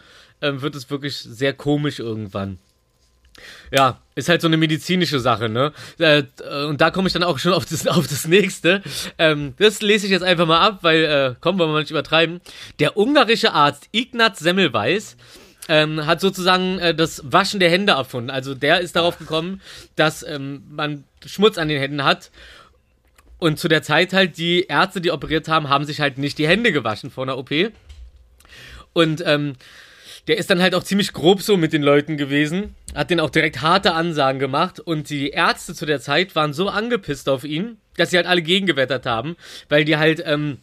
ähm, 0.41 0.61
wird 0.61 0.76
es 0.76 0.91
wirklich 0.91 1.18
sehr 1.18 1.53
komisch 1.53 1.99
irgendwann. 1.99 2.59
Ja, 3.72 4.00
ist 4.16 4.30
halt 4.30 4.42
so 4.42 4.48
eine 4.48 4.58
medizinische 4.58 5.20
Sache, 5.20 5.50
ne? 5.50 5.74
Äh, 5.98 6.24
und 6.68 6.82
da 6.82 6.92
komme 6.92 7.08
ich 7.08 7.14
dann 7.14 7.24
auch 7.24 7.40
schon 7.40 7.54
auf 7.54 7.66
das, 7.66 7.88
auf 7.88 8.08
das 8.08 8.28
nächste. 8.28 8.82
Ähm, 9.18 9.54
das 9.58 9.82
lese 9.82 10.06
ich 10.06 10.12
jetzt 10.12 10.24
einfach 10.24 10.46
mal 10.46 10.60
ab, 10.60 10.80
weil, 10.82 11.04
äh, 11.04 11.36
komm, 11.40 11.58
wollen 11.58 11.70
wir 11.70 11.74
mal 11.74 11.80
nicht 11.80 11.92
übertreiben. 11.92 12.42
Der 12.80 12.98
ungarische 12.98 13.54
Arzt 13.54 13.90
Ignaz 13.92 14.40
Semmelweis 14.40 15.18
ähm, 15.70 16.06
hat 16.06 16.22
sozusagen 16.22 16.80
äh, 16.80 16.94
das 16.94 17.22
Waschen 17.26 17.60
der 17.60 17.70
Hände 17.70 17.94
erfunden. 17.94 18.30
Also 18.30 18.54
der 18.54 18.82
ist 18.82 18.96
darauf 18.96 19.18
gekommen, 19.18 19.62
dass 19.96 20.24
ähm, 20.24 20.64
man 20.70 21.06
Schmutz 21.26 21.58
an 21.58 21.70
den 21.70 21.80
Händen 21.80 22.04
hat. 22.04 22.32
Und 23.40 23.60
zu 23.60 23.68
der 23.68 23.82
Zeit 23.82 24.14
halt 24.14 24.38
die 24.38 24.68
Ärzte, 24.68 25.02
die 25.02 25.12
operiert 25.12 25.48
haben, 25.50 25.68
haben 25.68 25.84
sich 25.86 26.00
halt 26.00 26.18
nicht 26.18 26.38
die 26.38 26.48
Hände 26.48 26.72
gewaschen 26.72 27.12
vor 27.12 27.24
einer 27.24 27.38
OP. 27.38 27.52
Und 28.94 29.24
ähm, 29.26 29.56
der 30.28 30.38
ist 30.38 30.50
dann 30.50 30.62
halt 30.62 30.76
auch 30.76 30.84
ziemlich 30.84 31.14
grob 31.14 31.42
so 31.42 31.58
mit 31.58 31.74
den 31.74 31.84
Leuten 31.84 32.18
gewesen, 32.18 32.76
hat 32.96 33.10
denen 33.10 33.20
auch 33.20 33.30
direkt 33.30 33.62
harte 33.62 33.94
Ansagen 33.94 34.40
gemacht 34.40 34.80
und 34.80 35.10
die 35.10 35.30
Ärzte 35.30 35.74
zu 35.74 35.86
der 35.86 36.00
Zeit 36.00 36.36
waren 36.36 36.54
so 36.54 36.70
angepisst 36.70 37.28
auf 37.30 37.44
ihn, 37.44 37.78
dass 37.98 38.12
sie 38.12 38.18
halt 38.18 38.28
alle 38.28 38.42
gegengewettert 38.42 39.06
haben, 39.06 39.36
weil 39.70 39.86
die 39.86 39.98
halt 39.98 40.24
ähm, 40.26 40.60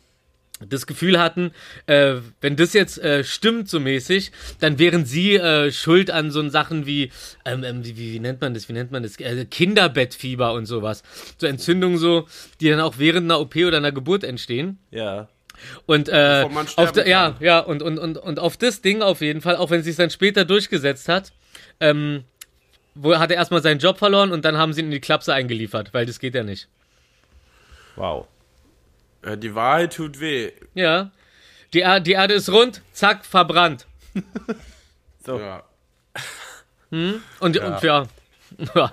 das 0.68 0.86
Gefühl 0.86 1.18
hatten, 1.18 1.52
äh, 1.86 2.16
wenn 2.40 2.56
das 2.56 2.74
jetzt 2.74 2.98
äh, 2.98 3.24
stimmt 3.24 3.68
so 3.68 3.80
mäßig, 3.80 4.30
dann 4.60 4.78
wären 4.78 5.04
sie 5.04 5.36
äh, 5.36 5.72
schuld 5.72 6.10
an 6.10 6.30
so 6.30 6.46
Sachen 6.48 6.86
wie, 6.86 7.10
ähm, 7.44 7.64
ähm, 7.64 7.84
wie, 7.84 7.96
wie, 7.96 8.20
nennt 8.20 8.40
man 8.40 8.54
das, 8.54 8.68
wie 8.68 8.74
nennt 8.74 8.90
man 8.90 9.02
das, 9.02 9.18
äh, 9.18 9.44
Kinderbettfieber 9.46 10.52
und 10.52 10.66
sowas. 10.66 11.02
So 11.38 11.46
Entzündungen 11.46 11.98
so, 11.98 12.26
die 12.60 12.68
dann 12.68 12.80
auch 12.80 12.98
während 12.98 13.24
einer 13.24 13.40
OP 13.40 13.56
oder 13.56 13.78
einer 13.78 13.92
Geburt 13.92 14.24
entstehen. 14.24 14.78
Ja. 14.90 15.28
Und 15.86 16.08
äh, 16.08 16.46
auf 16.76 16.96
ja, 17.06 17.36
ja, 17.40 17.58
und, 17.60 17.82
und, 17.82 17.98
und, 17.98 18.16
und 18.18 18.38
auf 18.38 18.56
das 18.56 18.80
Ding 18.82 19.02
auf 19.02 19.20
jeden 19.20 19.40
Fall, 19.40 19.56
auch 19.56 19.70
wenn 19.70 19.80
es 19.80 19.86
sich 19.86 19.96
dann 19.96 20.10
später 20.10 20.44
durchgesetzt 20.44 21.08
hat, 21.08 21.32
ähm, 21.80 22.24
wo 22.94 23.16
hat 23.18 23.30
er 23.30 23.36
erstmal 23.36 23.62
seinen 23.62 23.78
Job 23.78 23.98
verloren 23.98 24.32
und 24.32 24.44
dann 24.44 24.56
haben 24.56 24.72
sie 24.72 24.80
ihn 24.80 24.86
in 24.86 24.92
die 24.92 25.00
Klapse 25.00 25.32
eingeliefert, 25.32 25.92
weil 25.94 26.06
das 26.06 26.18
geht 26.18 26.34
ja 26.34 26.42
nicht. 26.42 26.68
Wow. 27.96 28.26
Äh, 29.22 29.36
die 29.36 29.54
Wahrheit 29.54 29.94
tut 29.94 30.20
weh. 30.20 30.52
Ja. 30.74 31.10
Die, 31.72 31.80
Er- 31.82 32.00
die 32.00 32.12
Erde 32.12 32.34
ist 32.34 32.50
rund, 32.50 32.82
zack, 32.92 33.24
verbrannt. 33.24 33.86
So. 35.24 35.38
Ja. 35.38 35.62
Und 36.90 37.22
und 37.40 37.56
ja. 37.56 38.08
ja. 38.74 38.92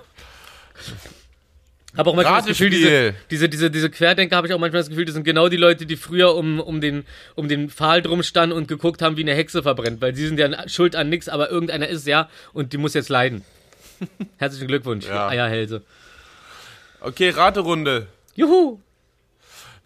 Habe 1.96 2.10
auch 2.10 2.14
manchmal 2.14 2.38
das 2.38 2.46
Gefühl, 2.46 2.70
diese, 2.70 3.14
diese, 3.30 3.48
diese, 3.48 3.70
diese 3.70 3.90
Querdenker 3.90 4.36
habe 4.36 4.46
ich 4.46 4.52
auch 4.52 4.58
manchmal 4.58 4.80
das 4.80 4.90
Gefühl, 4.90 5.06
das 5.06 5.14
sind 5.14 5.24
genau 5.24 5.48
die 5.48 5.56
Leute, 5.56 5.86
die 5.86 5.96
früher 5.96 6.34
um, 6.34 6.60
um, 6.60 6.80
den, 6.80 7.04
um 7.34 7.48
den 7.48 7.70
Pfahl 7.70 8.02
drum 8.02 8.22
standen 8.22 8.54
und 8.54 8.68
geguckt 8.68 9.00
haben, 9.00 9.16
wie 9.16 9.22
eine 9.22 9.34
Hexe 9.34 9.62
verbrennt, 9.62 10.00
weil 10.02 10.14
sie 10.14 10.26
sind 10.26 10.38
ja 10.38 10.68
schuld 10.68 10.94
an 10.94 11.08
nichts, 11.08 11.28
aber 11.28 11.50
irgendeiner 11.50 11.88
ist 11.88 12.06
ja 12.06 12.28
und 12.52 12.72
die 12.72 12.78
muss 12.78 12.94
jetzt 12.94 13.08
leiden. 13.08 13.42
Herzlichen 14.36 14.68
Glückwunsch, 14.68 15.06
Ja. 15.06 15.28
Eierhälse. 15.28 15.82
Okay, 17.00 17.30
Raterunde. 17.30 18.06
Juhu! 18.34 18.80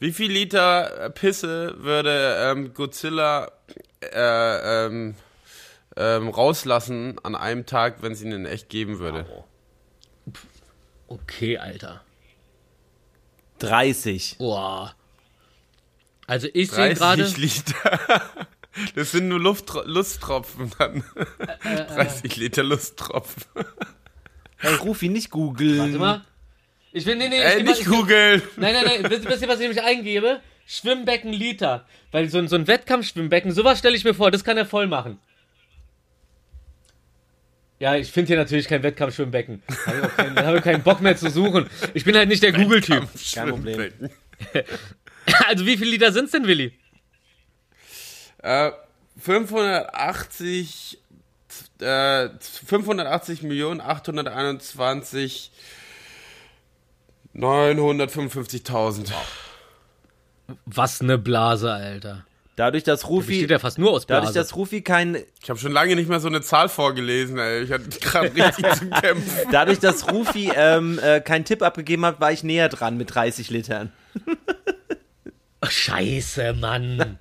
Wie 0.00 0.12
viel 0.12 0.32
Liter 0.32 1.10
Pisse 1.14 1.76
würde 1.78 2.36
ähm, 2.40 2.74
Godzilla 2.74 3.52
äh, 4.00 4.86
ähm, 4.86 5.14
ähm, 5.96 6.28
rauslassen 6.28 7.16
an 7.22 7.36
einem 7.36 7.66
Tag, 7.66 8.02
wenn 8.02 8.12
es 8.12 8.22
ihn 8.22 8.32
in 8.32 8.44
echt 8.44 8.68
geben 8.68 8.98
würde? 8.98 9.24
Okay, 11.12 11.58
Alter. 11.58 12.02
30. 13.58 14.36
Boah. 14.38 14.94
Also 16.26 16.48
ich 16.52 16.70
sehe 16.70 16.94
30 16.94 16.98
gerade. 16.98 17.24
Liter. 17.36 18.22
Das 18.94 19.10
sind 19.12 19.28
nur 19.28 19.38
Lufttro 19.38 19.82
Lusttropfen 19.84 20.72
dann. 20.78 21.04
Äh, 21.62 21.84
30 21.94 22.36
Liter 22.36 22.62
Lusttropfen. 22.62 23.44
Hey, 24.56 24.76
ruf 24.76 25.02
ihn 25.02 25.12
nicht 25.12 25.30
googeln. 25.30 25.78
Warte 25.78 25.98
mal. 25.98 26.24
Ich 26.92 27.04
will, 27.04 27.16
nee, 27.16 27.28
nee, 27.28 27.36
ich 27.38 27.42
Ey, 27.44 27.62
nicht 27.64 27.84
mal, 27.86 27.96
googeln. 27.98 28.42
Nein, 28.56 28.74
nein, 28.74 28.84
nein. 29.02 29.10
Wisst 29.10 29.28
wisst 29.28 29.42
ihr, 29.42 29.48
was 29.48 29.56
ich 29.56 29.62
nämlich 29.62 29.82
eingebe? 29.82 30.40
Schwimmbecken 30.66 31.32
Liter. 31.32 31.84
Weil 32.12 32.28
so, 32.30 32.38
ein- 32.38 32.46
so 32.46 32.54
ein 32.54 32.68
Wettkampfschwimmbecken, 32.68 33.50
sowas 33.52 33.80
stelle 33.80 33.96
ich 33.96 34.04
mir 34.04 34.14
vor, 34.14 34.30
das 34.30 34.44
kann 34.44 34.56
er 34.56 34.64
voll 34.64 34.86
machen. 34.86 35.18
Ja, 37.82 37.96
ich 37.96 38.12
finde 38.12 38.28
hier 38.28 38.36
natürlich 38.36 38.68
kein 38.68 38.84
Wettkampfschwimmbecken. 38.84 39.60
Habe 39.86 40.06
ich 40.06 40.16
keinen, 40.16 40.38
habe 40.38 40.60
keinen 40.60 40.84
Bock 40.84 41.00
mehr 41.00 41.16
zu 41.16 41.28
suchen. 41.30 41.68
Ich 41.94 42.04
bin 42.04 42.14
halt 42.14 42.28
nicht 42.28 42.40
der 42.40 42.52
Google-Typ. 42.52 43.08
Kein 43.34 43.48
Problem. 43.48 43.92
Also 45.46 45.66
wie 45.66 45.76
viele 45.76 45.90
Liter 45.90 46.12
sind's 46.12 46.30
denn, 46.32 46.46
Willi? 46.46 46.78
Äh, 48.38 48.70
580, 49.18 50.98
äh, 51.80 52.28
580 52.66 53.42
Millionen 53.42 53.80
821 53.80 55.50
955.000. 57.34 59.12
Was 60.66 61.02
ne 61.02 61.18
Blase, 61.18 61.72
Alter. 61.72 62.26
Dadurch, 62.62 62.84
dass 62.84 63.08
Rufi, 63.08 63.32
Besteht 63.32 63.50
ja 63.50 63.58
fast 63.58 63.76
nur 63.80 63.90
aus 63.90 64.06
dadurch, 64.06 64.26
Blase. 64.32 64.38
dass 64.38 64.54
Rufi 64.54 64.82
kein, 64.82 65.16
Ich 65.42 65.50
habe 65.50 65.58
schon 65.58 65.72
lange 65.72 65.96
nicht 65.96 66.08
mehr 66.08 66.20
so 66.20 66.28
eine 66.28 66.42
Zahl 66.42 66.68
vorgelesen, 66.68 67.36
ey. 67.36 67.64
Ich 67.64 67.72
hatte 67.72 67.88
gerade 67.98 68.32
richtig 68.32 68.64
zu 68.74 68.88
kämpfen. 68.88 69.24
dadurch, 69.50 69.80
dass 69.80 70.12
Rufi 70.12 70.52
ähm, 70.54 71.00
äh, 71.02 71.20
keinen 71.20 71.44
Tipp 71.44 71.60
abgegeben 71.62 72.06
hat, 72.06 72.20
war 72.20 72.30
ich 72.30 72.44
näher 72.44 72.68
dran 72.68 72.96
mit 72.96 73.12
30 73.12 73.50
Litern. 73.50 73.90
Ach, 75.60 75.70
Scheiße, 75.72 76.52
Mann. 76.52 77.18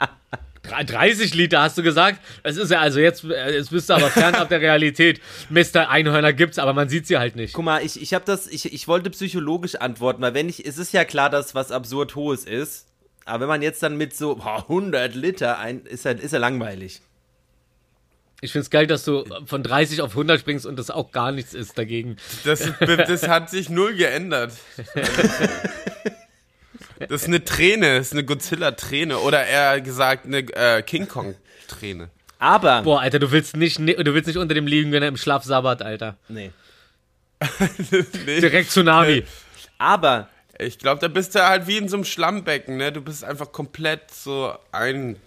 Dre- 0.63 0.83
30 0.85 1.33
Liter 1.33 1.61
hast 1.63 1.75
du 1.79 1.81
gesagt? 1.81 2.19
Es 2.43 2.57
ist 2.57 2.69
ja 2.69 2.79
also 2.79 2.99
jetzt, 2.99 3.23
äh, 3.23 3.55
jetzt 3.55 3.71
bist 3.71 3.89
du 3.89 3.95
aber 3.95 4.11
fernab 4.11 4.47
der 4.49 4.61
Realität. 4.61 5.21
Mr. 5.49 5.89
Einhörner 5.89 6.33
gibt's, 6.33 6.59
aber 6.59 6.73
man 6.73 6.87
sieht 6.87 7.07
sie 7.07 7.17
halt 7.17 7.35
nicht. 7.35 7.53
Guck 7.53 7.65
mal, 7.65 7.83
ich, 7.83 7.99
ich 7.99 8.13
habe 8.13 8.25
das, 8.25 8.45
ich, 8.45 8.71
ich 8.71 8.87
wollte 8.87 9.09
psychologisch 9.09 9.73
antworten, 9.73 10.21
weil 10.21 10.35
wenn 10.35 10.49
ich, 10.49 10.63
es 10.67 10.77
ist 10.77 10.93
ja 10.93 11.03
klar, 11.03 11.31
dass 11.31 11.55
was 11.55 11.71
absurd 11.71 12.13
hohes 12.15 12.45
ist, 12.45 12.85
aber 13.32 13.41
wenn 13.41 13.47
man 13.49 13.61
jetzt 13.61 13.82
dann 13.84 13.97
mit 13.97 14.15
so 14.15 14.36
boah, 14.36 14.59
100 14.63 15.15
Liter 15.15 15.57
ein, 15.59 15.82
ist 15.86 16.05
ja, 16.05 16.11
ist 16.11 16.32
ja 16.34 16.39
langweilig. 16.39 17.01
Ich 18.43 18.51
find's 18.51 18.69
geil, 18.71 18.88
dass 18.88 19.03
du 19.05 19.23
von 19.45 19.61
30 19.61 20.01
auf 20.01 20.11
100 20.11 20.39
springst 20.39 20.65
und 20.65 20.77
das 20.77 20.89
auch 20.89 21.11
gar 21.11 21.32
nichts 21.32 21.53
ist 21.53 21.77
dagegen. 21.77 22.17
Das, 22.43 22.67
das 22.79 23.27
hat 23.27 23.49
sich 23.51 23.69
null 23.69 23.93
geändert. 23.95 24.51
Das 26.99 27.21
ist 27.23 27.27
eine 27.27 27.43
Träne, 27.43 27.97
das 27.97 28.07
ist 28.07 28.13
eine 28.13 28.23
Godzilla-Träne. 28.25 29.17
Oder 29.19 29.45
eher 29.45 29.82
gesagt, 29.82 30.25
eine 30.25 30.39
äh, 30.39 30.82
King 30.84 31.07
Kong-Träne. 31.07 32.09
Aber, 32.39 32.82
Boah, 32.82 33.01
Alter, 33.01 33.19
du 33.19 33.32
willst 33.32 33.55
nicht, 33.55 33.79
ne- 33.79 33.95
du 33.95 34.13
willst 34.13 34.27
nicht 34.27 34.38
unter 34.38 34.53
dem 34.55 34.65
liegen, 34.67 34.91
wenn 34.91 35.03
er 35.03 35.09
im 35.09 35.17
Schlaf 35.17 35.43
sabbert, 35.43 35.82
Alter. 35.82 36.17
nee. 36.27 36.51
Nee, 38.25 38.39
Direkt 38.39 38.69
Tsunami. 38.69 39.23
Aber, 39.77 40.29
ich 40.62 40.80
glaube, 40.80 40.99
da 41.01 41.07
bist 41.07 41.36
du 41.36 41.45
halt 41.47 41.68
wie 41.68 41.78
in 41.78 41.89
so 41.89 41.97
einem 41.97 42.05
Schlammbecken, 42.05 42.78
ne? 42.78 42.91
Du 42.91 43.01
bist 43.01 43.24
einfach 43.24 43.51
komplett 43.51 44.12
so 44.12 44.53
ein. 44.72 45.18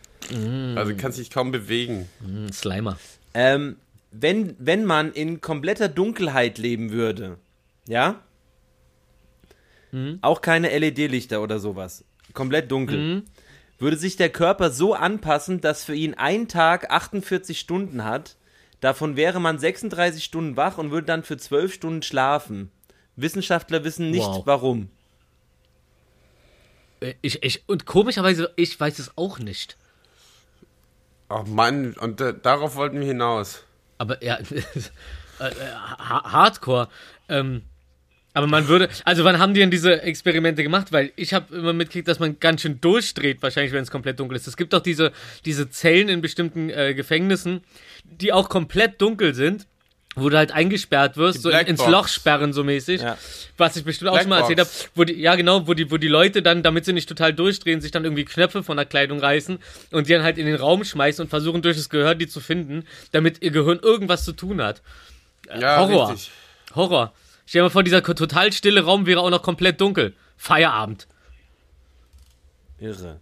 Also 0.74 0.94
kannst 0.96 1.18
dich 1.18 1.30
kaum 1.30 1.50
bewegen. 1.52 2.08
Hm, 2.24 2.50
Slimer. 2.52 2.96
ähm, 3.34 3.76
wenn, 4.10 4.54
wenn 4.58 4.84
man 4.84 5.12
in 5.12 5.40
kompletter 5.40 5.88
Dunkelheit 5.88 6.56
leben 6.58 6.92
würde, 6.92 7.36
ja? 7.88 8.20
Auch 10.22 10.40
keine 10.40 10.76
LED-Lichter 10.76 11.40
oder 11.40 11.60
sowas. 11.60 12.04
Komplett 12.32 12.70
dunkel. 12.72 13.22
Würde 13.78 13.96
sich 13.96 14.16
der 14.16 14.28
Körper 14.30 14.70
so 14.70 14.94
anpassen, 14.94 15.60
dass 15.60 15.84
für 15.84 15.94
ihn 15.94 16.14
ein 16.14 16.48
Tag 16.48 16.90
48 16.90 17.60
Stunden 17.60 18.02
hat. 18.02 18.36
Davon 18.80 19.16
wäre 19.16 19.40
man 19.40 19.58
36 19.58 20.24
Stunden 20.24 20.56
wach 20.56 20.78
und 20.78 20.90
würde 20.90 21.06
dann 21.06 21.22
für 21.22 21.36
12 21.36 21.72
Stunden 21.74 22.02
schlafen. 22.02 22.70
Wissenschaftler 23.14 23.84
wissen 23.84 24.10
nicht 24.10 24.26
Wow. 24.26 24.42
warum. 24.46 24.88
Äh, 27.04 27.14
Ich, 27.22 27.42
ich, 27.42 27.62
und 27.66 27.86
komischerweise, 27.86 28.52
ich 28.56 28.78
weiß 28.78 28.98
es 28.98 29.12
auch 29.16 29.38
nicht. 29.38 29.76
Ach 31.28 31.44
Mann, 31.46 31.94
und 31.94 32.20
äh, 32.20 32.34
darauf 32.40 32.76
wollten 32.76 33.00
wir 33.00 33.06
hinaus. 33.06 33.64
Aber 33.98 34.22
ja, 34.22 34.36
äh, 35.40 35.44
äh, 35.44 35.50
ha- 35.98 36.32
Hardcore. 36.32 36.88
Ähm, 37.28 37.62
aber 38.36 38.48
man 38.48 38.66
würde, 38.66 38.88
also 39.04 39.22
wann 39.24 39.38
haben 39.38 39.54
die 39.54 39.60
denn 39.60 39.70
diese 39.70 40.02
Experimente 40.02 40.64
gemacht? 40.64 40.90
Weil 40.90 41.12
ich 41.14 41.32
habe 41.32 41.54
immer 41.54 41.72
mitgekriegt, 41.72 42.08
dass 42.08 42.18
man 42.18 42.40
ganz 42.40 42.62
schön 42.62 42.80
durchdreht, 42.80 43.40
wahrscheinlich, 43.42 43.72
wenn 43.72 43.82
es 43.84 43.92
komplett 43.92 44.18
dunkel 44.18 44.36
ist. 44.36 44.48
Es 44.48 44.56
gibt 44.56 44.72
doch 44.72 44.80
diese, 44.80 45.12
diese 45.44 45.70
Zellen 45.70 46.08
in 46.08 46.20
bestimmten 46.20 46.68
äh, 46.68 46.94
Gefängnissen, 46.94 47.62
die 48.04 48.32
auch 48.32 48.48
komplett 48.48 49.00
dunkel 49.00 49.34
sind, 49.34 49.68
wo 50.16 50.28
du 50.28 50.36
halt 50.36 50.52
eingesperrt 50.52 51.16
wirst, 51.16 51.38
Die 51.38 51.42
so 51.42 51.50
ins 51.50 51.64
Blackbox. 51.64 51.90
Loch 51.90 52.08
sperren 52.08 52.52
so 52.52 52.62
mäßig. 52.64 53.00
Ja. 53.02 53.18
Was 53.56 53.76
ich 53.76 53.84
bestimmt 53.84 54.10
auch 54.10 54.18
schon 54.20 54.28
mal 54.28 54.40
erzählt 54.40 54.60
habe, 54.60 54.68
Blackbox. 54.68 54.90
wo 54.94 55.04
die, 55.04 55.14
ja 55.14 55.34
genau, 55.34 55.66
wo 55.66 55.74
die, 55.74 55.90
wo 55.90 55.96
die 55.96 56.08
Leute 56.08 56.42
dann, 56.42 56.62
damit 56.62 56.84
sie 56.84 56.92
nicht 56.92 57.08
total 57.08 57.32
durchdrehen, 57.32 57.80
sich 57.80 57.90
dann 57.90 58.04
irgendwie 58.04 58.24
Knöpfe 58.24 58.62
von 58.62 58.76
der 58.76 58.86
Kleidung 58.86 59.18
reißen 59.20 59.58
und 59.90 60.08
die 60.08 60.12
dann 60.12 60.22
halt 60.22 60.38
in 60.38 60.46
den 60.46 60.56
Raum 60.56 60.84
schmeißen 60.84 61.24
und 61.24 61.28
versuchen 61.28 61.62
durch 61.62 61.76
das 61.76 61.90
Gehör 61.90 62.14
die 62.14 62.28
zu 62.28 62.40
finden, 62.40 62.86
damit 63.12 63.42
ihr 63.42 63.50
Gehirn 63.50 63.78
irgendwas 63.80 64.24
zu 64.24 64.32
tun 64.32 64.62
hat. 64.62 64.82
Ja, 65.48 65.78
Horror. 65.80 66.10
richtig. 66.10 66.30
Horror. 66.74 67.12
Stell 67.46 67.60
dir 67.60 67.64
mal 67.64 67.70
vor, 67.70 67.82
dieser 67.82 68.02
total 68.02 68.52
stille 68.52 68.82
Raum 68.84 69.06
wäre 69.06 69.20
auch 69.20 69.30
noch 69.30 69.42
komplett 69.42 69.80
dunkel. 69.80 70.14
Feierabend. 70.36 71.06
Irre. 72.78 73.20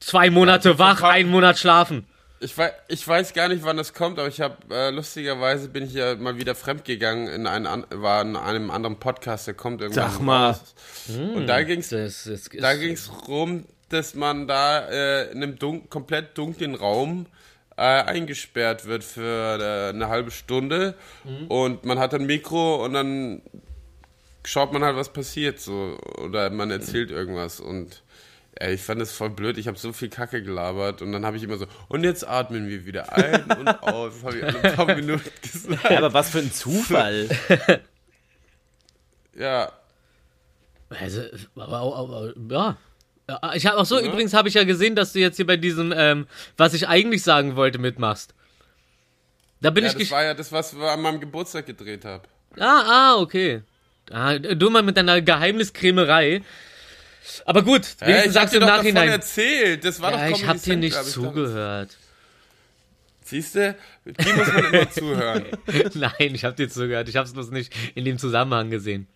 Zwei 0.00 0.30
Monate 0.30 0.70
Ja, 0.70 0.78
wach, 0.78 1.02
einen 1.02 1.30
Monat 1.30 1.58
schlafen. 1.58 2.06
Ich 2.38 2.56
weiß, 2.56 2.72
ich 2.88 3.06
weiß 3.06 3.32
gar 3.32 3.48
nicht, 3.48 3.64
wann 3.64 3.78
das 3.78 3.94
kommt, 3.94 4.18
aber 4.18 4.28
ich 4.28 4.40
habe 4.40 4.56
äh, 4.70 4.90
lustigerweise 4.90 5.68
bin 5.68 5.84
ich 5.84 5.94
ja 5.94 6.16
mal 6.16 6.36
wieder 6.36 6.54
fremdgegangen 6.54 7.28
in 7.28 7.46
einen 7.46 7.66
an, 7.66 7.86
war 7.90 8.20
in 8.22 8.36
einem 8.36 8.70
anderen 8.70 8.98
Podcast, 8.98 9.46
der 9.46 9.54
kommt 9.54 9.80
irgendwann. 9.80 10.10
Sag 10.10 10.20
mal. 10.20 10.50
raus. 10.50 10.74
Und 11.08 11.46
da 11.46 11.62
ging's, 11.62 11.88
Das, 11.88 12.24
das, 12.24 12.50
da 12.52 12.74
ging's 12.74 13.10
rum, 13.26 13.64
dass 13.88 14.14
man 14.14 14.46
da 14.46 14.86
äh, 14.88 15.30
in 15.30 15.42
einem 15.42 15.58
dun 15.58 15.88
komplett 15.88 16.36
dunklen 16.36 16.74
Raum 16.74 17.26
äh, 17.76 17.82
eingesperrt 17.82 18.86
wird 18.86 19.04
für 19.04 19.58
äh, 19.60 19.88
eine 19.90 20.08
halbe 20.08 20.30
Stunde 20.30 20.94
und 21.48 21.84
man 21.84 21.98
hat 21.98 22.14
ein 22.14 22.26
Mikro 22.26 22.84
und 22.84 22.94
dann 22.94 23.42
schaut 24.44 24.72
man 24.72 24.82
halt, 24.82 24.96
was 24.96 25.12
passiert 25.12 25.60
so 25.60 25.98
oder 26.18 26.50
man 26.50 26.70
erzählt 26.70 27.10
irgendwas 27.10 27.60
und 27.60 28.02
ey, 28.56 28.74
ich 28.74 28.82
fand 28.82 29.00
das 29.00 29.12
voll 29.12 29.30
blöd. 29.30 29.58
Ich 29.58 29.68
habe 29.68 29.78
so 29.78 29.92
viel 29.92 30.08
Kacke 30.08 30.42
gelabert 30.42 31.02
und 31.02 31.12
dann 31.12 31.24
habe 31.24 31.36
ich 31.36 31.42
immer 31.42 31.56
so 31.56 31.66
und 31.88 32.04
jetzt 32.04 32.26
atmen 32.26 32.68
wir 32.68 32.84
wieder 32.86 33.12
ein 33.12 33.44
und 33.58 33.68
aus. 33.82 34.14
Das 34.14 34.24
habe 34.24 34.38
ich 34.38 34.44
alle 34.44 34.72
paar 34.74 34.94
Minuten 34.94 35.30
gesagt. 35.42 35.90
Ja, 35.90 35.98
aber 35.98 36.12
was 36.12 36.30
für 36.30 36.38
ein 36.38 36.52
Zufall. 36.52 37.28
Ja, 39.38 39.70
Also, 40.88 41.20
aber, 41.56 41.68
aber, 41.68 41.96
aber, 41.98 42.32
ja. 42.50 42.76
Ja, 43.28 43.52
Ich 43.54 43.66
habe 43.66 43.76
auch 43.76 43.84
so, 43.84 44.00
übrigens 44.00 44.32
habe 44.32 44.48
ich 44.48 44.54
ja 44.54 44.64
gesehen, 44.64 44.94
dass 44.96 45.12
du 45.12 45.18
jetzt 45.18 45.36
hier 45.36 45.46
bei 45.46 45.58
diesem, 45.58 45.92
ähm, 45.94 46.26
was 46.56 46.72
ich 46.72 46.88
eigentlich 46.88 47.22
sagen 47.22 47.54
wollte, 47.54 47.78
mitmachst. 47.78 48.34
Da 49.60 49.70
bin 49.70 49.84
ja 49.84 49.90
ich 49.90 49.96
das 49.98 50.10
war 50.10 50.24
ja 50.24 50.32
das, 50.32 50.52
was 50.52 50.74
wir 50.74 50.90
an 50.90 51.02
meinem 51.02 51.20
Geburtstag 51.20 51.66
gedreht 51.66 52.06
haben. 52.06 52.22
Ah, 52.58 52.82
ah, 52.86 53.16
okay. 53.18 53.62
Ah, 54.10 54.38
du 54.38 54.70
mal 54.70 54.82
mit 54.82 54.96
deiner 54.96 55.20
Geheimniskrämerei. 55.20 56.42
Aber 57.44 57.62
gut, 57.62 57.82
Hey, 58.00 58.08
wenigstens 58.08 58.26
ich 58.28 58.32
sagst 58.34 58.46
hab 58.46 58.50
du 58.50 58.50
dir 58.50 58.56
im 58.56 58.60
doch 58.60 58.76
davon 58.76 58.94
Nachhinein. 58.94 59.08
erzählt. 59.08 59.84
Das 59.84 60.00
war 60.00 60.10
Ja, 60.12 60.16
doch 60.16 60.24
ich 60.36 60.42
Comedy 60.42 60.46
hab 60.58 60.62
dir 60.64 60.76
nicht 60.76 60.96
hab 60.96 61.06
ich 61.06 61.14
doch- 61.14 61.22
zugehört. 61.24 61.96
Siehst 63.28 63.56
du? 63.56 63.74
Die 64.04 64.32
muss 64.34 64.46
man 64.52 64.64
immer 64.72 64.90
zuhören. 64.92 65.44
Nein, 65.94 66.34
ich 66.34 66.44
habe 66.44 66.54
dir 66.54 66.68
zugehört. 66.68 67.08
Ich 67.08 67.16
habe 67.16 67.26
es 67.26 67.32
bloß 67.32 67.50
nicht 67.50 67.72
in 67.96 68.04
dem 68.04 68.18
Zusammenhang 68.18 68.70
gesehen. 68.70 69.08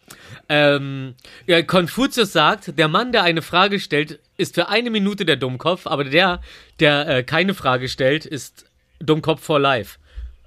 Ähm, 0.48 1.14
ja, 1.46 1.62
Konfuzius 1.62 2.32
sagt, 2.32 2.76
der 2.76 2.88
Mann, 2.88 3.12
der 3.12 3.22
eine 3.22 3.40
Frage 3.40 3.78
stellt, 3.78 4.18
ist 4.36 4.56
für 4.56 4.68
eine 4.68 4.90
Minute 4.90 5.24
der 5.24 5.36
Dummkopf, 5.36 5.86
aber 5.86 6.02
der, 6.02 6.40
der 6.80 7.06
äh, 7.08 7.22
keine 7.22 7.54
Frage 7.54 7.88
stellt, 7.88 8.26
ist 8.26 8.64
Dummkopf 8.98 9.44
for 9.44 9.60
life. 9.60 9.98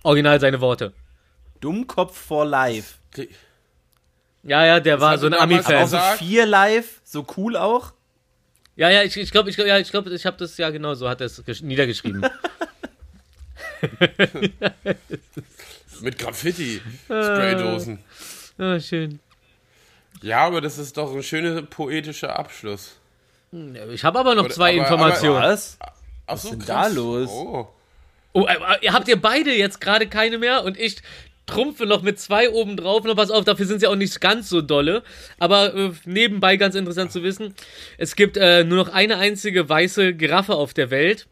Original 0.03 0.41
seine 0.41 0.59
Worte. 0.59 0.91
Dummkopf 1.61 2.17
for 2.17 2.45
life. 2.45 2.95
Ja, 4.43 4.65
ja, 4.65 4.79
der 4.79 4.99
war 4.99 5.11
hat 5.11 5.19
so 5.21 5.27
ein 5.27 5.33
Ami-Fan. 5.33 5.75
auch 5.75 5.79
Also 5.81 5.97
Sagt- 5.97 6.19
vier 6.19 6.45
live, 6.45 7.01
so 7.03 7.25
cool 7.37 7.55
auch. 7.57 7.93
Ja, 8.75 8.89
ja, 8.89 9.03
ich, 9.03 9.15
ich 9.17 9.31
glaube, 9.31 9.49
ich, 9.49 9.55
glaub, 9.55 9.67
ja, 9.67 9.77
ich, 9.77 9.89
glaub, 9.91 10.07
ich 10.07 10.25
habe 10.25 10.35
das 10.37 10.57
ja 10.57 10.69
genau 10.69 10.93
so, 10.95 11.07
hat 11.07 11.21
er 11.21 11.27
es 11.27 11.43
gesch- 11.45 11.63
niedergeschrieben. 11.63 12.25
Mit 16.01 16.17
Graffiti. 16.17 16.81
Spraydosen. 17.05 17.99
ah, 18.57 18.79
schön. 18.79 19.19
Ja, 20.21 20.39
aber 20.45 20.61
das 20.61 20.77
ist 20.77 20.97
doch 20.97 21.13
ein 21.13 21.23
schöner 21.23 21.61
poetischer 21.63 22.37
Abschluss. 22.37 22.97
Ich 23.91 24.03
habe 24.03 24.19
aber 24.19 24.35
noch 24.35 24.45
Oder- 24.45 24.53
zwei 24.53 24.71
aber- 24.73 24.79
Informationen. 24.81 25.41
Was? 25.43 25.77
Ach 26.25 26.37
so, 26.37 26.47
ist 26.49 26.51
denn 26.53 26.59
krass. 26.65 26.87
da 26.89 26.95
los? 26.95 27.29
Oh. 27.29 27.67
Oh, 28.35 28.47
äh, 28.47 28.55
äh, 28.81 28.89
habt 28.89 29.07
ihr 29.07 29.21
beide 29.21 29.53
jetzt 29.53 29.79
gerade 29.79 30.07
keine 30.07 30.37
mehr 30.39 30.63
und 30.63 30.77
ich 30.79 30.97
trumpfe 31.45 31.85
noch 31.85 32.01
mit 32.01 32.19
zwei 32.19 32.49
oben 32.49 32.77
drauf. 32.77 33.03
Noch 33.03 33.15
pass 33.15 33.31
auf, 33.31 33.43
dafür 33.45 33.65
sind 33.65 33.79
sie 33.79 33.87
auch 33.87 33.95
nicht 33.95 34.19
ganz 34.21 34.49
so 34.49 34.61
dolle. 34.61 35.03
Aber 35.39 35.73
äh, 35.75 35.91
nebenbei 36.05 36.57
ganz 36.57 36.75
interessant 36.75 37.11
zu 37.11 37.23
wissen, 37.23 37.53
es 37.97 38.15
gibt 38.15 38.37
äh, 38.37 38.63
nur 38.63 38.77
noch 38.77 38.93
eine 38.93 39.17
einzige 39.17 39.67
weiße 39.67 40.13
Giraffe 40.13 40.55
auf 40.55 40.73
der 40.73 40.89
Welt. 40.89 41.27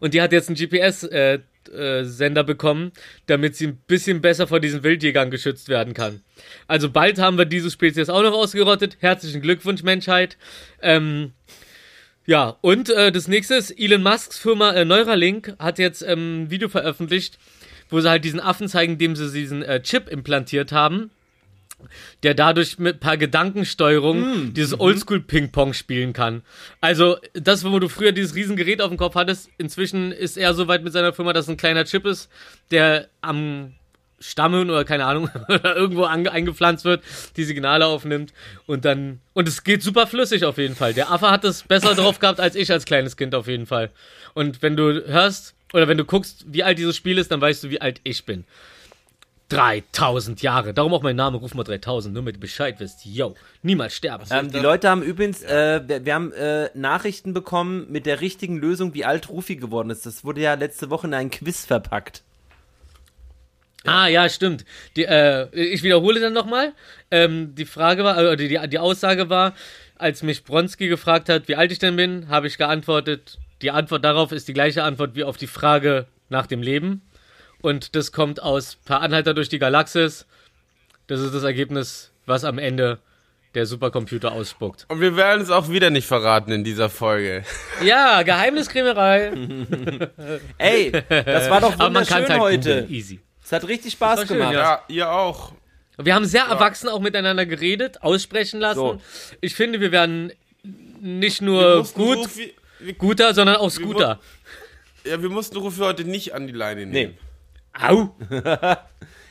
Und 0.00 0.14
die 0.14 0.20
hat 0.20 0.32
jetzt 0.32 0.48
einen 0.48 0.56
GPS-Sender 0.56 1.40
äh, 1.72 2.04
Sender 2.04 2.44
bekommen, 2.44 2.92
damit 3.26 3.56
sie 3.56 3.68
ein 3.68 3.76
bisschen 3.86 4.20
besser 4.20 4.46
vor 4.46 4.60
diesen 4.60 4.82
Wildjägern 4.82 5.30
geschützt 5.30 5.68
werden 5.68 5.94
kann. 5.94 6.20
Also 6.66 6.90
bald 6.90 7.18
haben 7.18 7.38
wir 7.38 7.44
diese 7.44 7.70
Spezies 7.70 8.10
auch 8.10 8.22
noch 8.22 8.34
ausgerottet. 8.34 8.98
Herzlichen 9.00 9.40
Glückwunsch, 9.40 9.82
Menschheit. 9.82 10.36
Ähm, 10.82 11.32
ja, 12.26 12.56
und 12.60 12.90
äh, 12.90 13.10
das 13.10 13.26
nächste 13.26 13.54
ist, 13.54 13.70
Elon 13.72 14.02
Musks 14.02 14.38
Firma 14.38 14.72
äh, 14.74 14.84
Neuralink 14.84 15.54
hat 15.58 15.78
jetzt 15.78 16.02
ähm, 16.02 16.44
ein 16.44 16.50
Video 16.50 16.68
veröffentlicht, 16.68 17.38
wo 17.92 18.00
sie 18.00 18.10
halt 18.10 18.24
diesen 18.24 18.40
Affen 18.40 18.68
zeigen, 18.68 18.98
dem 18.98 19.14
sie 19.14 19.30
diesen 19.30 19.62
äh, 19.62 19.82
Chip 19.82 20.08
implantiert 20.08 20.72
haben, 20.72 21.10
der 22.22 22.34
dadurch 22.34 22.78
mit 22.78 22.96
ein 22.96 23.00
paar 23.00 23.16
Gedankensteuerung 23.16 24.54
dieses 24.54 24.78
Oldschool-Ping-Pong 24.78 25.74
spielen 25.74 26.12
kann. 26.12 26.42
Also, 26.80 27.18
das, 27.34 27.64
wo 27.64 27.78
du 27.78 27.88
früher 27.88 28.12
dieses 28.12 28.34
Riesengerät 28.34 28.80
auf 28.80 28.88
dem 28.88 28.96
Kopf 28.96 29.14
hattest, 29.14 29.50
inzwischen 29.58 30.12
ist 30.12 30.36
er 30.36 30.54
so 30.54 30.68
weit 30.68 30.84
mit 30.84 30.92
seiner 30.92 31.12
Firma, 31.12 31.32
dass 31.32 31.48
ein 31.48 31.56
kleiner 31.56 31.84
Chip 31.84 32.06
ist, 32.06 32.28
der 32.70 33.08
am 33.20 33.74
Stammen 34.20 34.70
oder 34.70 34.84
keine 34.84 35.04
Ahnung, 35.04 35.28
irgendwo 35.48 36.04
eingepflanzt 36.04 36.84
wird, 36.84 37.02
die 37.36 37.44
Signale 37.44 37.86
aufnimmt 37.86 38.32
und 38.66 38.84
dann, 38.84 39.20
und 39.32 39.48
es 39.48 39.64
geht 39.64 39.82
super 39.82 40.06
flüssig 40.06 40.44
auf 40.44 40.58
jeden 40.58 40.76
Fall. 40.76 40.94
Der 40.94 41.10
Affe 41.10 41.30
hat 41.30 41.44
es 41.44 41.64
besser 41.64 41.94
drauf 41.96 42.20
gehabt 42.20 42.38
als 42.38 42.54
ich 42.54 42.70
als 42.70 42.84
kleines 42.84 43.16
Kind 43.16 43.34
auf 43.34 43.48
jeden 43.48 43.66
Fall. 43.66 43.90
Und 44.34 44.62
wenn 44.62 44.76
du 44.76 45.04
hörst, 45.06 45.54
oder 45.72 45.88
wenn 45.88 45.98
du 45.98 46.04
guckst, 46.04 46.44
wie 46.48 46.62
alt 46.62 46.78
dieses 46.78 46.96
Spiel 46.96 47.18
ist, 47.18 47.30
dann 47.30 47.40
weißt 47.40 47.64
du, 47.64 47.70
wie 47.70 47.80
alt 47.80 48.00
ich 48.04 48.24
bin. 48.24 48.44
3000 49.52 50.40
Jahre. 50.40 50.72
Darum 50.72 50.94
auch 50.94 51.02
mein 51.02 51.16
Name, 51.16 51.36
ruf 51.36 51.54
mal 51.54 51.62
3000, 51.62 52.14
nur 52.14 52.22
damit 52.22 52.36
du 52.36 52.40
Bescheid 52.40 52.76
wisst. 52.78 53.04
Yo, 53.04 53.34
niemals 53.62 53.94
sterben. 53.94 54.24
Ähm, 54.30 54.50
die 54.50 54.58
Leute 54.58 54.88
haben 54.88 55.02
übrigens, 55.02 55.42
äh, 55.42 55.82
wir, 55.86 56.06
wir 56.06 56.14
haben 56.14 56.32
äh, 56.32 56.70
Nachrichten 56.74 57.34
bekommen 57.34 57.86
mit 57.90 58.06
der 58.06 58.22
richtigen 58.22 58.56
Lösung, 58.56 58.94
wie 58.94 59.04
alt 59.04 59.28
Rufi 59.28 59.56
geworden 59.56 59.90
ist. 59.90 60.06
Das 60.06 60.24
wurde 60.24 60.40
ja 60.40 60.54
letzte 60.54 60.88
Woche 60.88 61.06
in 61.06 61.14
ein 61.14 61.30
Quiz 61.30 61.66
verpackt. 61.66 62.22
Ah, 63.84 64.06
ja, 64.06 64.28
stimmt. 64.28 64.64
Die, 64.96 65.04
äh, 65.04 65.48
ich 65.54 65.82
wiederhole 65.82 66.20
dann 66.20 66.32
nochmal. 66.32 66.72
Ähm, 67.10 67.54
die 67.54 67.66
Frage 67.66 68.04
war, 68.04 68.16
äh, 68.18 68.36
die, 68.36 68.58
die 68.68 68.78
Aussage 68.78 69.28
war, 69.28 69.54
als 69.96 70.22
mich 70.22 70.44
Bronski 70.44 70.88
gefragt 70.88 71.28
hat, 71.28 71.48
wie 71.48 71.56
alt 71.56 71.72
ich 71.72 71.78
denn 71.78 71.96
bin, 71.96 72.28
habe 72.28 72.46
ich 72.46 72.58
geantwortet, 72.58 73.38
die 73.62 73.70
Antwort 73.70 74.04
darauf 74.04 74.32
ist 74.32 74.48
die 74.48 74.52
gleiche 74.52 74.82
Antwort 74.82 75.14
wie 75.14 75.24
auf 75.24 75.36
die 75.36 75.46
Frage 75.46 76.06
nach 76.28 76.46
dem 76.46 76.62
Leben. 76.62 77.02
Und 77.60 77.94
das 77.94 78.12
kommt 78.12 78.42
aus 78.42 78.76
Per 78.84 79.00
Anhalter 79.00 79.34
durch 79.34 79.48
die 79.48 79.58
Galaxis. 79.58 80.26
Das 81.06 81.20
ist 81.20 81.34
das 81.34 81.44
Ergebnis, 81.44 82.10
was 82.26 82.44
am 82.44 82.58
Ende 82.58 82.98
der 83.54 83.66
Supercomputer 83.66 84.32
ausspuckt. 84.32 84.86
Und 84.88 85.00
wir 85.00 85.16
werden 85.16 85.42
es 85.42 85.50
auch 85.50 85.68
wieder 85.68 85.90
nicht 85.90 86.06
verraten 86.06 86.50
in 86.52 86.64
dieser 86.64 86.88
Folge. 86.88 87.44
Ja, 87.82 88.22
Geheimniskrämerei. 88.22 89.32
Ey, 90.58 90.92
das 91.08 91.50
war 91.50 91.60
doch 91.60 91.74
Aber 91.74 91.90
man 91.90 92.06
kann 92.06 92.22
wunderschön 92.22 92.28
halt 92.28 92.40
heute. 92.40 92.86
Easy. 92.88 93.20
Es 93.44 93.50
hat 93.50 93.66
richtig 93.66 93.94
Spaß 93.94 94.20
schön, 94.20 94.38
gemacht. 94.38 94.52
ja. 94.54 94.62
Ja, 94.62 94.82
ihr 94.88 95.12
auch. 95.12 95.52
Wir 95.98 96.14
haben 96.14 96.24
sehr 96.24 96.44
erwachsen 96.44 96.88
auch 96.88 97.00
miteinander 97.00 97.44
geredet, 97.44 98.02
aussprechen 98.02 98.60
lassen. 98.60 98.78
So. 98.78 99.00
Ich 99.40 99.54
finde, 99.54 99.80
wir 99.80 99.90
werden 99.92 100.32
nicht 101.00 101.42
nur 101.42 101.84
gut, 101.94 102.18
Rufi, 102.18 102.38
wir, 102.40 102.50
guter, 102.98 103.34
sondern 103.34 103.56
auch 103.56 103.70
Scooter. 103.70 104.20
ja, 105.04 105.20
wir 105.22 105.28
mussten 105.30 105.56
Rufi 105.56 105.78
heute 105.80 106.04
nicht 106.04 106.34
an 106.34 106.46
die 106.46 106.52
Leine 106.52 106.86
nehmen. 106.86 107.14
Nee. 107.14 107.18
Au! 107.86 108.14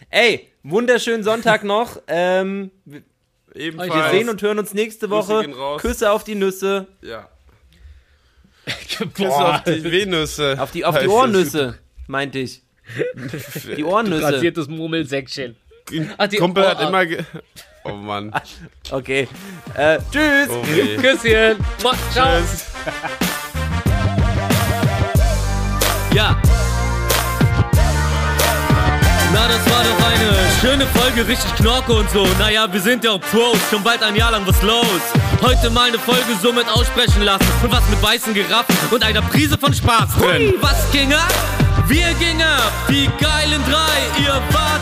Ey, 0.09 0.47
wunderschönen 0.63 1.23
Sonntag 1.23 1.63
noch. 1.63 2.01
Ähm, 2.07 2.71
wir 2.85 3.03
Ebenfalls. 3.53 4.11
sehen 4.11 4.29
und 4.29 4.41
hören 4.41 4.59
uns 4.59 4.73
nächste 4.73 5.09
Woche. 5.09 5.49
Küsse 5.77 6.11
auf 6.11 6.23
die 6.23 6.35
Nüsse. 6.35 6.87
Ja. 7.01 7.29
Bis 9.15 9.25
auf 9.27 9.63
die 9.63 9.83
Venüsse. 9.83 10.55
Auf 10.59 10.71
die, 10.71 10.85
auf 10.85 10.97
die 10.97 11.07
Ohrnüsse, 11.07 11.77
meinte 12.07 12.39
ich. 12.39 12.61
Die 13.77 13.83
Ohrnüsse. 13.83 14.23
Rasiertes 14.23 14.67
Murmelsäckchen. 14.67 15.55
Ach, 16.17 16.27
die 16.27 16.37
Kumpel 16.37 16.67
hat 16.67 16.79
Ohr- 16.79 16.87
immer. 16.87 17.05
Ge 17.05 17.23
oh 17.83 17.89
Mann. 17.93 18.33
Okay. 18.91 19.27
Äh, 19.75 19.99
tschüss. 20.11 20.49
Oh 20.49 20.63
weh. 20.67 20.97
Küsschen. 20.97 21.57
Ciao. 22.11 22.39
Tschüss. 22.39 22.65
Ja. 26.13 26.35
Na, 29.33 29.47
das 29.47 29.73
war 29.73 29.83
doch 29.83 30.07
eine 30.07 30.31
schöne 30.59 30.85
Folge, 30.87 31.25
richtig 31.25 31.55
Knorke 31.55 31.93
und 31.93 32.09
so. 32.09 32.27
Naja, 32.37 32.71
wir 32.71 32.81
sind 32.81 33.03
ja 33.05 33.11
auch 33.11 33.21
Pros, 33.21 33.57
schon 33.69 33.81
bald 33.81 34.03
ein 34.03 34.15
Jahr 34.15 34.31
lang 34.31 34.45
was 34.45 34.61
los. 34.61 34.85
Heute 35.41 35.69
mal 35.69 35.87
eine 35.87 35.99
Folge 35.99 36.35
so 36.41 36.51
mit 36.51 36.67
aussprechen 36.67 37.21
lassen 37.21 37.47
und 37.63 37.71
was 37.71 37.87
mit 37.89 38.03
weißen 38.03 38.33
Giraffen 38.33 38.75
und 38.91 39.03
einer 39.03 39.21
Prise 39.21 39.57
von 39.57 39.73
Spaß 39.73 40.17
drin. 40.19 40.53
Was 40.59 40.91
ging 40.91 41.13
ab? 41.13 41.33
Wir 41.87 42.13
gingen 42.19 42.41
ab, 42.41 42.71
die 42.89 43.09
geilen 43.19 43.61
drei, 43.69 44.21
ihr 44.23 44.33
wart 44.51 44.81